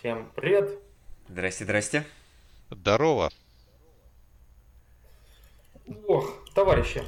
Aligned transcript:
Всем 0.00 0.32
привет. 0.34 0.78
Здрасте, 1.28 1.64
здрасте. 1.64 2.04
Здорово. 2.70 3.30
Ох, 6.06 6.42
товарищи, 6.54 7.02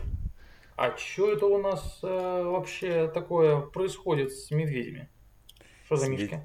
а 0.77 0.95
что 0.99 1.33
это 1.33 1.47
у 1.47 1.57
нас 1.57 2.01
э, 2.03 2.07
вообще 2.07 3.09
такое 3.09 3.63
происходит 3.63 4.31
с 4.33 4.51
медведями? 4.51 5.09
Что 5.87 5.97
за 5.97 6.11
мишки? 6.11 6.43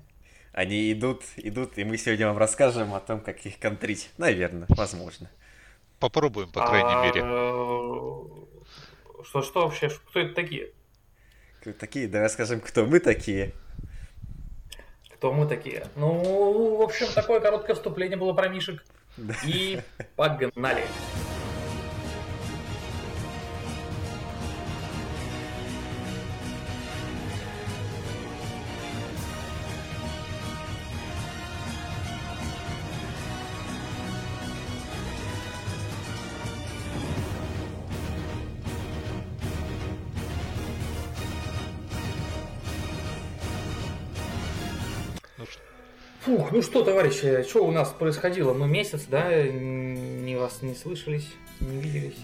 Они 0.53 0.89
идут, 0.93 1.23
идут, 1.35 1.77
и 1.77 1.83
мы 1.83 1.97
сегодня 1.97 2.27
вам 2.27 2.37
расскажем 2.37 2.93
о 2.93 3.01
том, 3.01 3.19
как 3.19 3.45
их 3.45 3.59
контрить. 3.59 4.09
Наверное, 4.17 4.67
возможно. 4.69 5.29
Попробуем, 5.99 6.49
по 6.49 6.65
крайней 6.65 6.93
А, 6.93 7.03
мере. 7.05 7.21
э, 7.25 9.23
Что, 9.25 9.41
что 9.41 9.65
вообще, 9.65 9.89
кто 9.89 10.21
это 10.21 10.33
такие? 10.33 10.71
Кто 11.59 11.73
такие? 11.73 12.07
Давай 12.07 12.29
скажем, 12.29 12.61
кто 12.61 12.85
мы 12.85 13.01
такие. 13.01 13.51
Кто 15.17 15.33
мы 15.33 15.47
такие? 15.47 15.87
Ну, 15.95 16.77
в 16.77 16.81
общем, 16.83 17.07
такое 17.15 17.39
короткое 17.39 17.73
вступление 17.73 18.17
было 18.17 18.33
про 18.33 18.49
мишек. 18.49 18.85
И 19.43 19.79
погнали. 20.15 20.83
Ну 46.57 46.63
что, 46.63 46.83
товарищи, 46.83 47.43
что 47.47 47.63
у 47.67 47.71
нас 47.71 47.89
происходило? 47.89 48.51
Мы 48.51 48.67
месяц, 48.67 49.03
да, 49.07 49.43
не 49.43 50.35
вас 50.37 50.63
не 50.63 50.73
слышались, 50.73 51.27
не 51.59 51.79
виделись. 51.79 52.17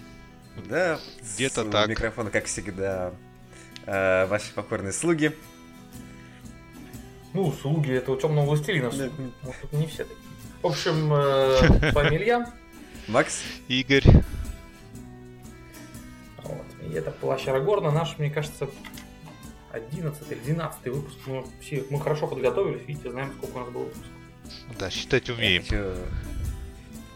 Да, 0.68 1.00
Где-то 1.36 1.64
с 1.64 1.70
так. 1.70 1.88
микрофона, 1.88 2.32
как 2.32 2.46
всегда, 2.46 3.14
э, 3.86 4.26
ваши 4.26 4.52
покорные 4.56 4.92
слуги. 4.92 5.34
Ну, 7.36 7.52
слуги 7.52 7.92
этого 7.92 8.20
темного 8.20 8.48
властелина. 8.48 8.90
Да. 8.90 9.10
Вот 9.44 9.56
тут 9.62 9.74
не 9.74 9.86
все 9.86 10.04
такие. 10.04 10.18
В 10.64 10.66
общем, 10.66 11.14
э, 11.14 12.16
Илья. 12.16 12.52
Макс, 13.08 13.44
Игорь. 13.68 14.08
Вот. 16.44 16.66
И 16.82 16.92
это 16.96 17.12
Плащ 17.12 17.48
Арагорна, 17.48 17.92
наш, 17.92 18.18
мне 18.18 18.32
кажется, 18.32 18.68
11 19.72 20.32
или 20.32 20.40
12 20.40 20.86
выпуск. 20.86 21.18
Мы, 21.28 21.46
все, 21.62 21.86
мы 21.92 22.00
хорошо 22.00 22.26
подготовились, 22.26 22.82
видите, 22.88 23.12
знаем, 23.12 23.32
сколько 23.38 23.58
у 23.58 23.60
нас 23.60 23.70
было 23.70 23.84
выпусков. 23.84 24.13
Да, 24.80 24.90
считать 24.90 25.30
умеем. 25.30 25.62
хочу- 25.64 25.94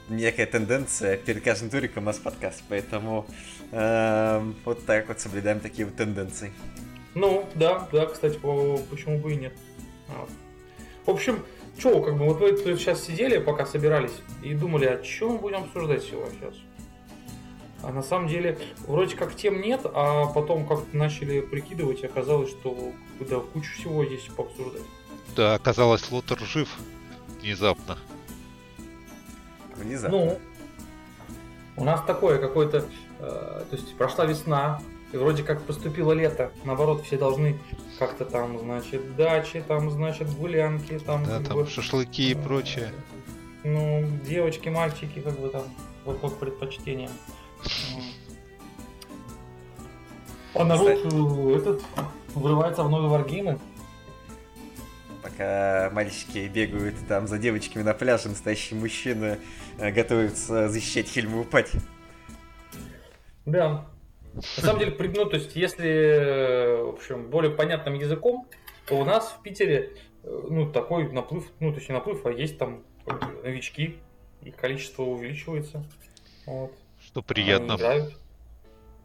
Некая 0.09 0.45
тенденция, 0.45 1.17
перед 1.17 1.43
каждым 1.43 1.69
туриком 1.69 2.03
у 2.03 2.05
нас 2.05 2.17
подкаст, 2.17 2.63
поэтому 2.69 3.25
эм, 3.71 4.55
вот 4.63 4.85
так 4.85 5.09
вот 5.09 5.19
соблюдаем 5.19 5.59
такие 5.59 5.85
вот 5.85 5.97
тенденции. 5.97 6.53
Ну, 7.13 7.45
да, 7.55 7.89
да, 7.91 8.05
кстати, 8.05 8.37
по- 8.37 8.77
почему 8.89 9.17
бы 9.19 9.33
и 9.33 9.35
нет. 9.35 9.53
Вот. 10.07 10.29
В 11.05 11.09
общем, 11.09 11.43
что, 11.77 12.01
как 12.01 12.17
бы, 12.17 12.23
вот 12.25 12.39
вы 12.39 12.53
тут 12.53 12.79
сейчас 12.79 13.03
сидели, 13.03 13.37
пока 13.37 13.65
собирались, 13.65 14.13
и 14.43 14.53
думали, 14.53 14.85
о 14.85 15.01
чем 15.03 15.31
мы 15.33 15.37
будем 15.39 15.57
обсуждать 15.63 16.03
сегодня 16.03 16.31
сейчас. 16.39 16.55
А 17.83 17.91
на 17.91 18.01
самом 18.01 18.29
деле, 18.29 18.57
вроде 18.87 19.15
как 19.17 19.35
тем 19.35 19.61
нет, 19.61 19.81
а 19.83 20.25
потом 20.27 20.65
как-то 20.65 20.95
начали 20.95 21.41
прикидывать, 21.41 22.01
и 22.01 22.05
оказалось, 22.05 22.49
что 22.49 22.93
да, 23.19 23.39
кучу 23.39 23.73
всего 23.77 24.03
есть 24.03 24.29
пообсуждать. 24.35 24.81
Да, 25.35 25.55
оказалось, 25.55 26.09
Лотер 26.11 26.39
жив. 26.39 26.69
Внезапно. 27.41 27.97
Внезапно. 29.75 30.17
Ну, 30.17 30.39
у 31.75 31.83
нас 31.83 32.01
такое 32.05 32.39
какое-то, 32.39 32.85
э, 33.19 33.63
то 33.69 33.75
есть 33.75 33.95
прошла 33.95 34.25
весна, 34.25 34.81
и 35.13 35.17
вроде 35.17 35.43
как 35.43 35.61
поступило 35.61 36.11
лето, 36.11 36.51
наоборот, 36.65 37.05
все 37.05 37.17
должны 37.17 37.57
как-то 37.97 38.25
там, 38.25 38.59
значит, 38.59 39.15
дачи, 39.15 39.63
там, 39.65 39.89
значит, 39.89 40.29
гулянки, 40.29 40.99
там, 40.99 41.23
Да, 41.23 41.37
как 41.37 41.47
там 41.47 41.57
бы, 41.57 41.67
шашлыки 41.67 42.31
и 42.31 42.35
э, 42.35 42.37
прочее. 42.37 42.91
Ну, 43.63 44.05
девочки, 44.27 44.69
мальчики, 44.69 45.19
как 45.19 45.39
бы 45.39 45.49
там, 45.49 45.63
вот 46.05 46.19
по 46.19 46.29
предпочтениям. 46.29 47.11
А 50.53 50.63
народ 50.63 50.89
этот 50.89 51.83
врывается 52.33 52.83
в 52.83 52.89
новые 52.89 53.09
варгеймы. 53.09 53.59
Пока 55.27 55.89
мальчики 55.91 56.47
бегают 56.47 56.95
там 57.07 57.27
за 57.27 57.37
девочками 57.37 57.83
на 57.83 57.93
пляже, 57.93 58.29
настоящий 58.29 58.75
мужчина 58.75 59.37
э, 59.77 59.91
готовится 59.91 60.69
защищать 60.69 61.09
Хельму 61.09 61.43
Пать. 61.43 61.71
Да. 63.45 63.87
На 64.33 64.41
самом 64.63 64.79
деле, 64.79 64.95
ну, 64.97 65.25
то 65.25 65.35
есть, 65.35 65.55
если, 65.55 65.89
э, 65.89 66.83
в 66.83 66.89
общем, 66.89 67.29
более 67.29 67.51
понятным 67.51 67.95
языком, 67.95 68.47
то 68.85 68.97
у 68.97 69.03
нас 69.03 69.35
в 69.37 69.41
Питере, 69.41 69.95
э, 70.23 70.43
ну, 70.49 70.71
такой 70.71 71.11
наплыв, 71.11 71.51
ну, 71.59 71.71
то 71.71 71.77
есть 71.77 71.89
не 71.89 71.95
наплыв, 71.95 72.25
а 72.25 72.31
есть 72.31 72.57
там 72.57 72.83
новички, 73.43 73.97
их 74.43 74.55
количество 74.55 75.03
увеличивается. 75.03 75.83
Вот. 76.45 76.71
Что 77.05 77.21
приятно. 77.21 77.73
играют. 77.73 78.17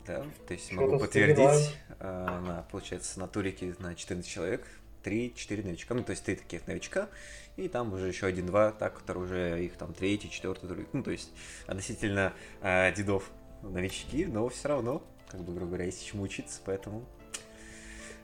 Да, 0.06 0.24
то 0.46 0.54
есть 0.54 0.66
Что-то 0.66 0.82
могу 0.82 0.98
подтвердить, 1.00 1.76
э, 1.98 2.40
на, 2.46 2.64
получается, 2.70 3.18
на 3.18 3.26
турике 3.26 3.74
на 3.80 3.94
14 3.96 4.30
человек, 4.30 4.66
3-4 5.04 5.64
новичка, 5.64 5.94
ну, 5.94 6.02
то 6.02 6.10
есть 6.10 6.24
3 6.24 6.36
таких 6.36 6.66
новичка, 6.66 7.08
и 7.56 7.68
там 7.68 7.92
уже 7.92 8.08
еще 8.08 8.26
один-два, 8.26 8.72
так, 8.72 8.98
которые 8.98 9.24
уже 9.24 9.64
их 9.64 9.76
там 9.76 9.92
третий, 9.92 10.30
четвертый 10.30 10.68
туrik, 10.68 10.88
ну, 10.92 11.02
то 11.02 11.10
есть 11.10 11.32
относительно 11.66 12.32
э, 12.62 12.92
дедов 12.94 13.30
новички, 13.62 14.24
но 14.26 14.48
все 14.48 14.68
равно, 14.68 15.02
как 15.28 15.40
бы, 15.40 15.52
грубо 15.52 15.68
говоря, 15.68 15.84
есть 15.86 16.04
чему 16.06 16.22
учиться, 16.22 16.60
поэтому... 16.64 17.04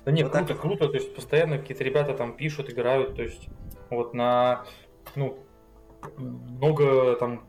Да 0.04 0.12
нет, 0.12 0.24
Вот 0.24 0.32
так 0.32 0.46
круто, 0.46 0.54
вот. 0.54 0.62
круто, 0.62 0.88
то 0.88 0.94
есть 0.94 1.14
постоянно 1.14 1.58
какие-то 1.58 1.84
ребята 1.84 2.14
там 2.14 2.36
пишут, 2.36 2.70
играют, 2.70 3.16
то 3.16 3.22
есть 3.22 3.48
вот 3.90 4.14
на, 4.14 4.64
ну, 5.14 5.38
много 6.16 7.16
там, 7.16 7.46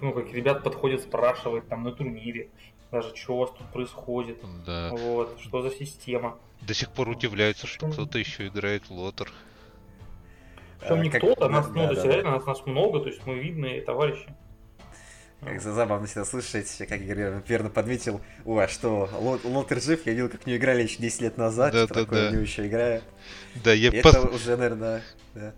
ну, 0.00 0.12
как 0.12 0.32
ребят 0.32 0.62
подходят, 0.62 1.02
спрашивают 1.02 1.68
там 1.68 1.82
на 1.82 1.92
турнире, 1.92 2.50
даже 2.92 3.16
что 3.16 3.34
у 3.34 3.38
вас 3.38 3.50
тут 3.58 3.66
происходит, 3.72 4.38
Да. 4.66 4.90
вот, 4.92 5.38
что 5.40 5.62
за 5.62 5.70
система. 5.70 6.38
До 6.60 6.74
сих 6.74 6.90
пор 6.92 7.08
удивляются, 7.08 7.66
что 7.66 7.88
кто-то 7.90 8.18
еще 8.18 8.46
играет 8.46 8.84
в 8.84 8.90
Лотер. 8.92 9.32
Причем 10.80 10.94
э, 10.96 11.02
не 11.04 11.10
как- 11.10 11.22
кто-то, 11.22 11.40
да, 11.42 11.48
нас, 11.48 11.68
ну, 11.68 11.74
да, 11.74 11.84
то 11.86 11.90
есть 11.92 12.02
да, 12.02 12.08
да. 12.08 12.14
реально 12.14 12.30
нас, 12.32 12.46
нас 12.46 12.66
много, 12.66 13.00
то 13.00 13.08
есть 13.08 13.24
мы 13.26 13.38
видные 13.38 13.80
товарищи. 13.80 14.26
Как 15.40 15.60
за- 15.60 15.72
забавно 15.72 16.06
всегда 16.06 16.24
слышать, 16.24 16.68
как 16.88 17.00
Игорь 17.00 17.42
верно- 17.48 17.70
подметил, 17.70 18.20
о, 18.44 18.58
а 18.58 18.68
что, 18.68 19.08
Ло- 19.12 19.40
Лотер 19.42 19.80
жив, 19.80 20.06
я 20.06 20.12
видел, 20.12 20.28
как 20.28 20.42
в 20.42 20.46
него 20.46 20.58
играли 20.58 20.84
еще 20.84 20.98
10 20.98 21.20
лет 21.22 21.36
назад, 21.36 21.72
Да, 21.72 21.86
что 21.86 21.94
да, 21.94 22.00
такое 22.02 22.30
да. 22.30 22.36
в 22.38 22.40
еще 22.42 22.66
играю. 22.68 23.02
Да, 23.64 23.72
я 23.72 23.88
И 23.88 24.00
пос- 24.02 24.10
это 24.10 24.20
уже, 24.28 24.56
наверное, 24.56 25.02
да. 25.34 25.52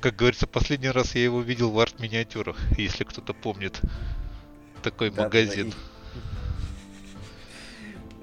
как 0.00 0.16
говорится, 0.16 0.48
последний 0.48 0.90
раз 0.90 1.14
я 1.14 1.22
его 1.22 1.40
видел 1.40 1.70
в 1.70 1.78
арт-миниатюрах, 1.78 2.56
если 2.78 3.04
кто-то 3.04 3.32
помнит. 3.32 3.80
Такой 4.82 5.10
Да, 5.10 5.16
да, 5.16 5.22
магазин. 5.24 5.68
и- 5.68 5.70
Э, 5.70 5.74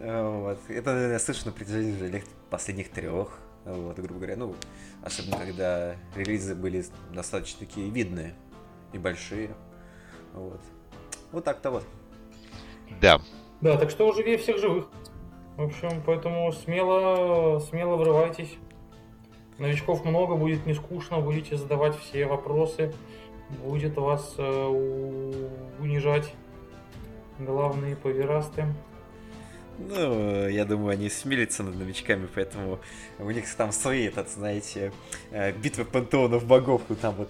Вот. 0.05 0.59
Это, 0.69 0.91
наверное, 0.91 1.13
я 1.13 1.19
слышу 1.19 1.47
на 1.47 1.51
протяжении 1.51 1.95
уже 1.95 2.23
последних 2.49 2.91
трех. 2.91 3.39
Вот, 3.65 3.97
грубо 3.97 4.19
говоря, 4.19 4.35
ну, 4.35 4.55
особенно 5.01 5.37
когда 5.37 5.95
релизы 6.15 6.53
были 6.53 6.85
достаточно 7.11 7.65
такие 7.65 7.89
видные 7.89 8.35
и 8.93 8.99
большие. 8.99 9.49
Вот. 10.33 10.61
Вот 11.31 11.43
так-то 11.43 11.71
вот. 11.71 11.83
Да. 13.01 13.19
Да, 13.61 13.77
так 13.77 13.89
что 13.89 14.11
живее 14.13 14.37
всех 14.37 14.59
живых. 14.59 14.87
В 15.57 15.63
общем, 15.63 16.03
поэтому 16.05 16.51
смело, 16.51 17.59
смело 17.59 17.95
врывайтесь. 17.95 18.55
Новичков 19.57 20.05
много, 20.05 20.35
будет 20.35 20.67
не 20.67 20.75
скучно, 20.75 21.19
будете 21.19 21.57
задавать 21.57 21.97
все 21.97 22.27
вопросы, 22.27 22.93
будет 23.63 23.95
вас 23.95 24.35
э, 24.37 24.67
унижать 25.79 26.31
главные 27.39 27.95
повирасты. 27.95 28.65
Ну, 29.77 30.47
я 30.47 30.65
думаю, 30.65 30.91
они 30.93 31.09
смелятся 31.09 31.63
над 31.63 31.75
новичками, 31.75 32.27
поэтому 32.33 32.79
у 33.19 33.29
них 33.31 33.53
там 33.55 33.71
свои, 33.71 34.05
этот, 34.07 34.29
знаете, 34.29 34.93
э, 35.31 35.51
битвы 35.51 35.83
пантеонов 35.85 36.45
богов, 36.45 36.81
ну, 36.89 36.95
там 36.95 37.13
вот 37.15 37.29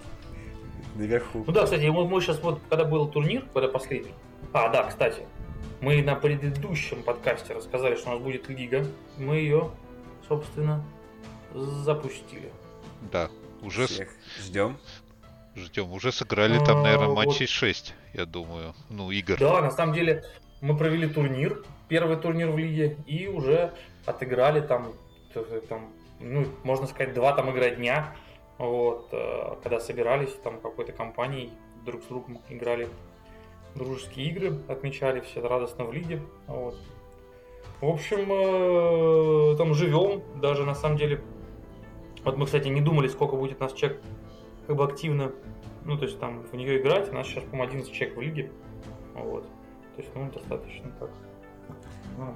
наверху. 0.94 1.44
Ну 1.46 1.52
да, 1.52 1.64
кстати, 1.64 1.84
мы, 1.86 2.06
мы 2.08 2.20
сейчас 2.20 2.40
вот, 2.40 2.60
когда 2.68 2.84
был 2.84 3.08
турнир, 3.08 3.44
когда 3.52 3.68
последний. 3.68 4.12
А, 4.52 4.68
да, 4.68 4.84
кстати, 4.84 5.22
мы 5.80 6.02
на 6.02 6.14
предыдущем 6.14 7.02
подкасте 7.02 7.52
рассказали, 7.52 7.96
что 7.96 8.10
у 8.10 8.12
нас 8.14 8.22
будет 8.22 8.48
лига. 8.48 8.86
Мы 9.18 9.36
ее, 9.38 9.70
собственно, 10.28 10.84
запустили. 11.54 12.50
Да. 13.12 13.28
Уже 13.62 13.86
с- 13.86 13.90
Всех 13.90 14.08
ждем. 14.40 14.76
ждем. 15.56 15.92
Уже 15.92 16.12
сыграли 16.12 16.64
там, 16.64 16.82
наверное, 16.82 17.08
А, 17.08 17.14
матчей 17.14 17.46
6, 17.46 17.94
я 18.14 18.24
думаю. 18.24 18.74
Ну, 18.88 19.10
игр. 19.10 19.36
Да, 19.38 19.60
на 19.60 19.70
самом 19.70 19.94
деле 19.94 20.24
мы 20.60 20.76
провели 20.76 21.08
турнир, 21.08 21.62
первый 21.88 22.16
турнир 22.16 22.50
в 22.50 22.58
лиге, 22.58 22.96
и 23.06 23.26
уже 23.28 23.72
отыграли 24.04 24.60
там, 24.60 24.92
там 25.68 25.92
ну, 26.20 26.46
можно 26.62 26.86
сказать, 26.86 27.14
два 27.14 27.32
там 27.32 27.50
игра 27.50 27.70
дня. 27.70 28.14
Вот, 28.58 29.08
э, 29.12 29.56
когда 29.62 29.80
собирались 29.80 30.32
там 30.42 30.60
какой-то 30.60 30.92
компанией, 30.92 31.52
друг 31.84 32.02
с 32.02 32.06
другом 32.06 32.40
играли 32.48 32.88
дружеские 33.74 34.28
игры, 34.30 34.58
отмечали 34.68 35.20
все 35.20 35.46
радостно 35.46 35.84
в 35.84 35.92
лиге. 35.92 36.22
Вот. 36.46 36.76
В 37.80 37.86
общем, 37.86 38.32
э, 38.32 39.56
там 39.58 39.74
живем, 39.74 40.22
даже 40.40 40.64
на 40.64 40.74
самом 40.74 40.96
деле. 40.96 41.20
Вот 42.24 42.38
мы, 42.38 42.46
кстати, 42.46 42.68
не 42.68 42.80
думали, 42.80 43.08
сколько 43.08 43.36
будет 43.36 43.60
нас 43.60 43.72
человек 43.74 44.00
как 44.66 44.76
бы 44.76 44.84
активно, 44.84 45.32
ну, 45.84 45.96
то 45.96 46.06
есть 46.06 46.18
там 46.18 46.42
в 46.42 46.54
нее 46.54 46.80
играть. 46.80 47.10
У 47.10 47.14
нас 47.14 47.26
сейчас, 47.26 47.44
по-моему, 47.44 47.68
11 47.70 47.92
человек 47.92 48.16
в 48.16 48.20
лиге. 48.20 48.50
Вот. 49.14 49.44
То 49.94 50.02
есть, 50.02 50.14
ну, 50.14 50.30
достаточно 50.30 50.90
так. 50.98 51.10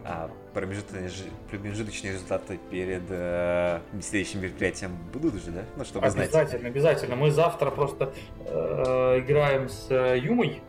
А 0.05 0.31
промежуточные, 0.53 1.11
промежуточные 1.51 2.13
результаты 2.13 2.59
перед 2.71 3.03
э, 3.09 3.81
следующим 4.01 4.43
мероприятием 4.43 4.93
будут 5.13 5.35
уже, 5.35 5.51
да? 5.51 5.65
Ну, 5.77 5.85
чтобы 5.85 6.07
обязательно, 6.07 6.49
знать. 6.49 6.65
Обязательно, 6.65 7.17
Мы 7.17 7.31
завтра 7.31 7.71
просто 7.71 8.13
э, 8.47 9.21
играем 9.21 9.69
с 9.69 9.87
э, 9.91 10.19
Юмой, 10.19 10.61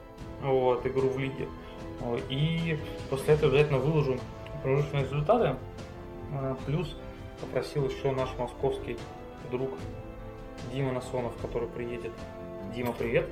вот, 0.41 0.85
игру 0.85 1.09
в 1.09 1.19
лиге. 1.19 1.47
И 2.29 2.79
после 3.09 3.35
этого 3.35 3.51
обязательно 3.51 3.79
выложу 3.79 4.19
промежуточные 4.63 5.03
результаты. 5.03 5.55
Э, 6.33 6.55
плюс 6.65 6.95
попросил 7.41 7.87
еще 7.89 8.11
наш 8.11 8.29
московский 8.37 8.97
друг 9.51 9.71
Дима 10.73 10.93
Насонов, 10.93 11.33
который 11.41 11.67
приедет. 11.67 12.11
Дима, 12.73 12.93
привет. 12.93 13.27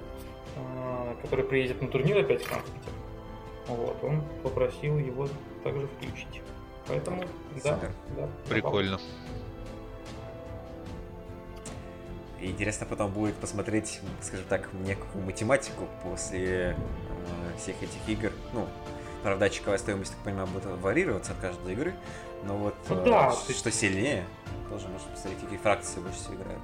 Э, 0.56 1.16
который 1.22 1.46
приедет 1.46 1.82
на 1.82 1.88
турнир 1.88 2.18
опять 2.18 2.42
в 2.42 2.48
Франкфурте. 2.48 2.90
Вот, 3.68 4.04
он 4.04 4.24
попросил 4.44 4.98
его 4.98 5.28
также 5.64 5.88
включить. 5.88 6.42
Поэтому, 6.88 7.24
да, 7.64 7.80
да. 8.18 8.28
Прикольно. 8.50 9.00
И 12.42 12.48
интересно 12.48 12.86
потом 12.86 13.12
будет 13.12 13.36
посмотреть, 13.36 14.00
скажем 14.22 14.46
так, 14.48 14.70
некую 14.74 15.24
математику 15.26 15.88
после 16.04 16.76
э, 16.76 17.58
всех 17.58 17.76
этих 17.84 18.08
игр. 18.08 18.32
Ну, 18.54 18.66
правда, 19.24 19.46
очковая 19.46 19.78
стоимость, 19.78 20.14
так 20.14 20.24
понимаю, 20.24 20.48
будет 20.48 20.66
варьироваться 20.66 21.34
от 21.34 21.40
каждой 21.40 21.74
игры. 21.74 21.94
Но 22.46 22.56
вот 22.56 22.76
ну, 22.88 22.96
э, 22.96 23.06
да, 23.06 23.32
что 23.32 23.64
ты... 23.66 23.72
сильнее, 23.72 24.26
тоже 24.70 24.88
можно 24.88 25.12
посмотреть, 25.12 25.42
какие 25.42 25.58
фракции 25.58 26.00
больше 26.00 26.18
всего 26.18 26.36
играют. 26.36 26.62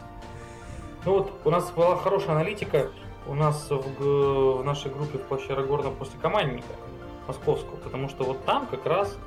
Ну 1.04 1.12
вот 1.12 1.42
у 1.44 1.50
нас 1.50 1.70
была 1.72 1.98
хорошая 1.98 2.32
аналитика 2.32 2.90
у 3.28 3.34
нас 3.34 3.70
в, 3.70 4.60
в 4.60 4.64
нашей 4.64 4.92
группе 4.92 5.18
в 5.18 5.24
плаще 5.24 5.54
Арагорна 5.54 5.92
после 5.92 6.20
командника 6.20 6.68
московского, 7.28 7.78
потому 7.78 8.10
что 8.10 8.24
вот 8.24 8.46
там 8.46 8.68
как 8.68 8.86
раз 8.86 9.18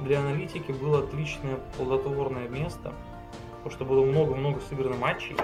для 0.00 0.20
аналитики 0.20 0.72
было 0.72 1.00
отличное 1.00 1.56
плодотворное 1.76 2.48
место, 2.48 2.92
потому 3.58 3.70
что 3.70 3.84
было 3.84 4.04
много-много 4.04 4.60
сыграно 4.60 4.96
матчей, 4.96 5.36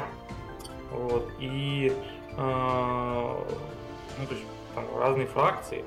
вот, 0.91 1.31
и 1.39 1.93
э, 2.37 3.37
ну, 4.19 4.27
то 4.27 4.35
есть, 4.35 4.47
там 4.75 4.85
разные 4.99 5.27
фракции, 5.27 5.85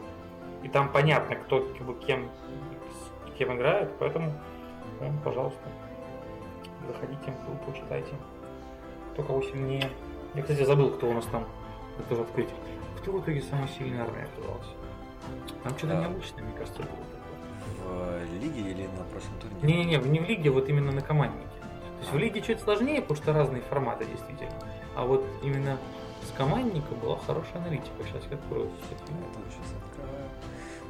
и 0.63 0.67
там 0.67 0.89
понятно, 0.91 1.35
кто 1.35 1.59
бы, 1.59 1.93
кем, 2.05 2.29
кем 3.37 3.55
играет, 3.55 3.91
поэтому, 3.99 4.33
ну, 4.99 5.13
пожалуйста, 5.23 5.61
заходите 6.87 7.33
группу, 7.45 7.71
читайте, 7.79 8.13
кто 9.13 9.23
кого 9.23 9.41
сильнее. 9.43 9.89
Я, 10.33 10.41
кстати, 10.41 10.63
забыл, 10.63 10.89
кто 10.91 11.07
у 11.07 11.13
нас 11.13 11.25
там, 11.25 11.45
это 11.99 12.21
открыть. 12.21 12.49
Кто 12.99 13.11
в 13.11 13.21
итоге 13.21 13.41
самый 13.41 13.67
сильный 13.69 13.99
армия 13.99 14.27
оказался? 14.33 14.71
Там 15.63 15.77
что-то 15.77 15.97
а... 15.97 16.01
необычное, 16.01 16.43
мне 16.43 16.53
кажется, 16.53 16.79
было 16.79 16.89
такое. 16.89 18.25
В 18.25 18.41
лиге 18.41 18.71
или 18.71 18.87
на 18.87 19.03
прошлом 19.03 19.39
турнире? 19.39 19.67
Не-не-не, 19.67 20.09
не 20.09 20.19
в 20.19 20.23
лиге, 20.23 20.49
вот 20.49 20.69
именно 20.69 20.91
на 20.91 21.01
команднике. 21.01 21.47
То 21.47 22.01
есть 22.01 22.11
в 22.11 22.17
лиге 22.17 22.41
чуть 22.41 22.59
сложнее, 22.59 23.01
потому 23.01 23.17
что 23.17 23.33
разные 23.33 23.61
форматы 23.61 24.05
действительно. 24.05 24.59
А 24.95 25.05
вот 25.05 25.25
именно 25.43 25.77
с 26.23 26.31
командника 26.37 26.93
была 26.95 27.17
хорошая 27.17 27.57
аналитика. 27.61 28.03
Сейчас 28.03 28.23
я 28.29 28.37
открою. 28.37 28.71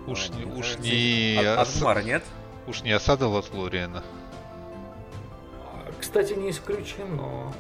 Уж, 0.08 0.30
не, 0.30 0.46
уж 0.46 0.78
не... 0.78 1.38
Адмара 1.44 2.02
нет? 2.02 2.24
Уж 2.68 2.84
не 2.84 2.92
осада 2.92 3.28
Лотлориена. 3.28 4.04
Кстати, 6.00 6.34
не 6.34 6.52
исключено. 6.52 7.52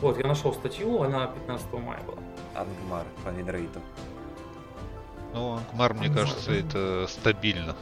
Вот, 0.00 0.18
я 0.18 0.26
нашел 0.26 0.52
статью, 0.54 1.02
она 1.02 1.28
15 1.28 1.72
мая 1.74 2.00
была. 2.02 2.18
Ангмар 2.54 3.06
по 3.24 3.28
Винрейту. 3.30 3.80
Ну, 5.32 5.54
Ангмар, 5.54 5.94
мне 5.94 6.08
Ангмар, 6.08 6.24
кажется, 6.24 6.52
это 6.52 7.06
стабильно. 7.08 7.76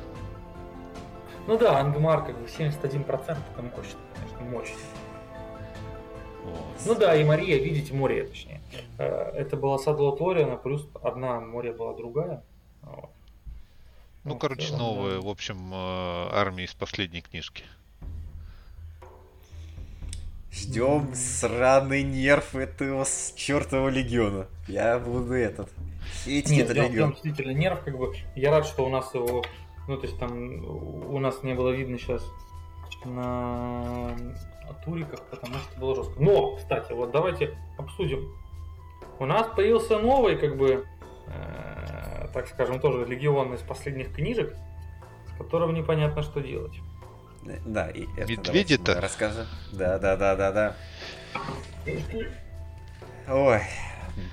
Ну 1.47 1.57
да, 1.59 1.81
Ангмар 1.81 2.27
как 2.27 2.39
бы 2.39 2.47
71% 2.47 3.39
это 3.53 3.63
мощно, 3.63 3.99
конечно, 4.15 4.41
мощно. 4.51 4.77
Вот. 6.45 6.87
Ну 6.87 6.95
да, 6.95 7.17
и 7.17 7.25
Мария, 7.25 7.59
видите, 7.59 7.95
море 7.95 8.25
точнее. 8.25 8.61
Э, 8.99 9.33
это 9.35 9.57
была 9.57 9.79
Садла 9.79 10.17
Ториана, 10.17 10.57
плюс 10.57 10.87
одна 11.03 11.41
море 11.41 11.73
была 11.73 11.95
другая. 11.95 12.43
Вот. 12.83 13.11
Ну, 14.25 14.35
ну 14.35 14.39
короче, 14.39 14.69
целом, 14.69 14.81
новые, 14.81 15.21
да. 15.21 15.27
в 15.27 15.29
общем, 15.29 15.73
э, 15.73 16.29
армии 16.33 16.65
из 16.65 16.75
последней 16.75 17.23
книжки. 17.23 17.65
Ждем 20.51 21.15
сраный 21.15 22.03
нерв 22.03 22.55
этого 22.55 23.05
чертового 23.37 23.89
легиона. 23.89 24.47
Я 24.67 24.99
буду 24.99 25.35
этот. 25.35 25.69
Сеять 26.25 26.49
Нет, 26.49 26.71
ждем, 26.71 26.87
ждем 26.87 27.11
действительно 27.13 27.53
нерв, 27.53 27.81
как 27.85 27.99
бы. 27.99 28.15
Я 28.35 28.51
рад, 28.51 28.67
что 28.67 28.85
у 28.87 28.89
нас 28.89 29.13
его. 29.15 29.45
Ну, 29.87 29.97
то 29.97 30.07
есть 30.07 30.19
там 30.19 30.65
у 31.11 31.19
нас 31.19 31.43
не 31.43 31.55
было 31.55 31.71
видно 31.71 31.99
сейчас 31.99 32.23
на 33.05 34.15
туриках, 34.85 35.23
потому 35.31 35.55
что 35.55 35.81
было 35.81 35.95
жестко. 35.95 36.21
Но, 36.21 36.57
кстати, 36.57 36.93
вот 36.93 37.11
давайте 37.11 37.57
обсудим. 37.77 38.33
У 39.19 39.27
нас 39.27 39.47
появился 39.55 39.99
новый, 39.99 40.37
как 40.37 40.57
бы, 40.57 40.85
э, 41.27 42.29
так 42.33 42.47
скажем, 42.49 42.81
тоже 42.81 43.05
легион 43.05 43.55
из 43.55 43.61
последних 43.61 44.15
книжек, 44.15 44.55
с 45.27 45.39
которым 45.39 45.75
непонятно, 45.75 46.23
что 46.23 46.41
делать. 46.41 46.75
Да, 47.65 47.89
и 47.89 48.07
это 48.17 48.31
Медведи-то? 48.31 49.01
Расскажем. 49.01 49.47
Да, 49.73 49.99
да, 49.99 50.17
да, 50.17 50.37
да, 50.37 50.53
да. 50.53 50.77
Ой, 53.29 53.63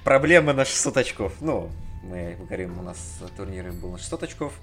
проблемы 0.03 0.53
на 0.53 0.65
600 0.65 0.97
очков. 0.97 1.33
Ну, 1.41 1.69
мы 2.03 2.37
говорим, 2.39 2.79
у 2.79 2.81
нас 2.81 3.19
турниры 3.35 3.71
был 3.71 3.91
на 3.91 3.97
600 3.97 4.23
очков, 4.23 4.53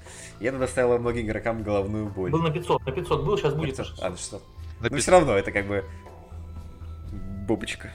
и 0.40 0.46
это 0.46 0.58
доставило 0.58 0.98
многим 0.98 1.26
игрокам 1.26 1.62
головную 1.62 2.06
боль. 2.06 2.30
Был 2.30 2.42
на 2.42 2.50
500, 2.50 2.86
на 2.86 2.92
500 2.92 3.24
был, 3.24 3.36
сейчас 3.38 3.54
будет 3.54 3.76
500. 3.76 4.02
А, 4.02 4.10
на 4.10 4.16
600. 4.16 4.42
На 4.80 4.88
Но 4.90 4.96
все 4.96 5.10
равно 5.10 5.36
это 5.36 5.52
как 5.52 5.66
бы 5.66 5.84
бобочка. 7.46 7.92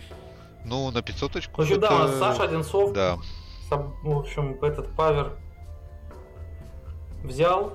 Ну, 0.66 0.92
на 0.92 1.02
500 1.02 1.36
очков. 1.38 1.70
Ну, 1.70 1.76
это... 1.76 1.82
да, 1.82 1.96
у 1.96 2.00
нас 2.00 2.18
Саша 2.18 2.44
Одинцов. 2.44 2.94
Да. 2.94 3.18
В 3.70 4.18
общем, 4.18 4.58
этот 4.62 4.96
павер 4.96 5.32
взял, 7.24 7.74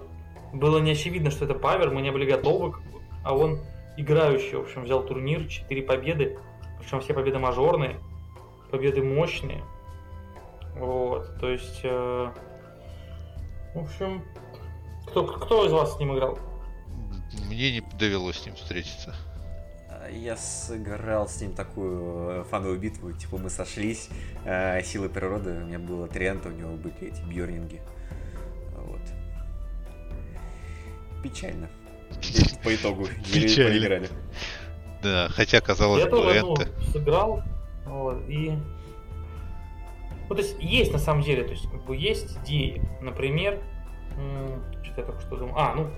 было 0.52 0.78
не 0.78 0.92
очевидно, 0.92 1.30
что 1.30 1.44
это 1.44 1.54
Павер, 1.54 1.90
мы 1.90 2.02
не 2.02 2.10
были 2.10 2.30
готовы, 2.30 2.74
а 3.24 3.34
он 3.34 3.60
играющий, 3.96 4.56
в 4.56 4.62
общем, 4.62 4.84
взял 4.84 5.04
турнир, 5.04 5.48
4 5.48 5.82
победы, 5.82 6.38
причем 6.78 7.00
все 7.00 7.14
победы 7.14 7.38
мажорные, 7.38 7.98
победы 8.70 9.02
мощные. 9.02 9.62
Вот, 10.76 11.38
то 11.38 11.50
есть, 11.50 11.80
э, 11.84 12.32
в 13.74 13.78
общем, 13.78 14.22
кто, 15.06 15.26
кто 15.26 15.66
из 15.66 15.72
вас 15.72 15.96
с 15.96 16.00
ним 16.00 16.14
играл? 16.14 16.38
Мне 17.48 17.72
не 17.72 17.80
довелось 17.98 18.38
с 18.38 18.46
ним 18.46 18.54
встретиться. 18.54 19.14
Я 20.10 20.36
сыграл 20.36 21.28
с 21.28 21.40
ним 21.40 21.52
такую 21.54 22.40
э, 22.40 22.44
фановую 22.44 22.78
битву, 22.78 23.12
типа 23.12 23.38
мы 23.38 23.50
сошлись, 23.50 24.08
э, 24.44 24.82
силы 24.82 25.08
природы, 25.08 25.50
у 25.50 25.66
меня 25.66 25.78
было 25.78 26.08
Трианта, 26.08 26.48
у 26.48 26.52
него 26.52 26.72
были 26.72 27.08
эти 27.08 27.22
бьорнинги. 27.22 27.80
Печально. 31.22 31.68
По 32.62 32.74
итогу. 32.74 33.06
Печально. 33.32 33.70
Проиграли. 33.70 34.08
Да, 35.02 35.28
хотя 35.30 35.60
казалось 35.60 36.04
бы, 36.04 36.10
тоже, 36.10 36.40
ну, 36.40 36.56
сыграл, 36.92 37.42
вот, 37.86 38.22
и... 38.28 38.52
Ну, 40.28 40.34
то 40.34 40.40
есть, 40.40 40.56
есть 40.60 40.92
на 40.92 40.98
самом 40.98 41.22
деле, 41.22 41.42
то 41.44 41.50
есть, 41.50 41.68
как 41.70 41.84
бы 41.84 41.96
есть 41.96 42.38
идеи. 42.38 42.80
Например, 43.00 43.60
что-то 44.82 45.00
я 45.00 45.06
только 45.06 45.20
что 45.20 45.36
думал. 45.36 45.54
А, 45.58 45.74
ну, 45.74 45.90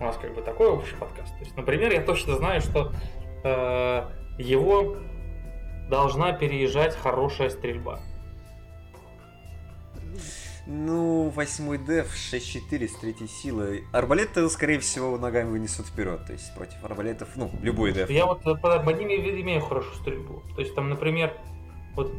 у 0.00 0.04
нас 0.04 0.16
как 0.16 0.34
бы 0.34 0.40
такой 0.40 0.68
общий 0.68 0.96
подкаст. 0.96 1.32
То 1.38 1.44
есть, 1.44 1.56
например, 1.56 1.92
я 1.92 2.00
точно 2.00 2.36
знаю, 2.36 2.62
что 2.62 2.92
э, 3.44 4.08
его 4.38 4.96
должна 5.90 6.32
переезжать 6.32 6.96
хорошая 6.96 7.50
стрельба. 7.50 8.00
Ну, 10.72 11.30
восьмой 11.30 11.78
деф, 11.78 12.14
6-4 12.14 12.86
с 12.86 12.94
третьей 12.94 13.26
силой. 13.26 13.84
Арбалеты, 13.90 14.48
скорее 14.48 14.78
всего, 14.78 15.18
ногами 15.18 15.50
вынесут 15.50 15.86
вперед. 15.86 16.24
То 16.24 16.32
есть 16.32 16.54
против 16.54 16.84
арбалетов, 16.84 17.30
ну, 17.34 17.50
любой 17.60 17.90
деф. 17.90 18.08
Я 18.08 18.24
вот 18.24 18.44
под 18.44 18.98
ними 18.98 19.14
имею 19.40 19.62
хорошую 19.62 19.96
стрельбу. 19.96 20.44
То 20.54 20.60
есть 20.60 20.72
там, 20.76 20.88
например, 20.88 21.36
вот 21.96 22.12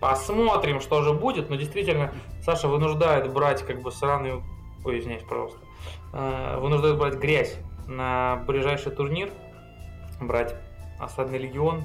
посмотрим, 0.00 0.80
что 0.80 1.02
же 1.02 1.12
будет, 1.12 1.50
но 1.50 1.56
действительно 1.56 2.10
Саша 2.42 2.68
вынуждает 2.68 3.30
брать 3.30 3.62
как 3.66 3.82
бы 3.82 3.92
сраную... 3.92 4.42
Ой, 4.82 4.98
извиняюсь, 4.98 5.24
пожалуйста. 5.24 5.58
Э, 6.14 6.58
вынуждает 6.58 6.96
брать 6.96 7.16
грязь 7.16 7.54
на 7.86 8.42
ближайший 8.46 8.92
турнир, 8.92 9.28
брать 10.22 10.54
осадный 10.98 11.36
легион. 11.36 11.82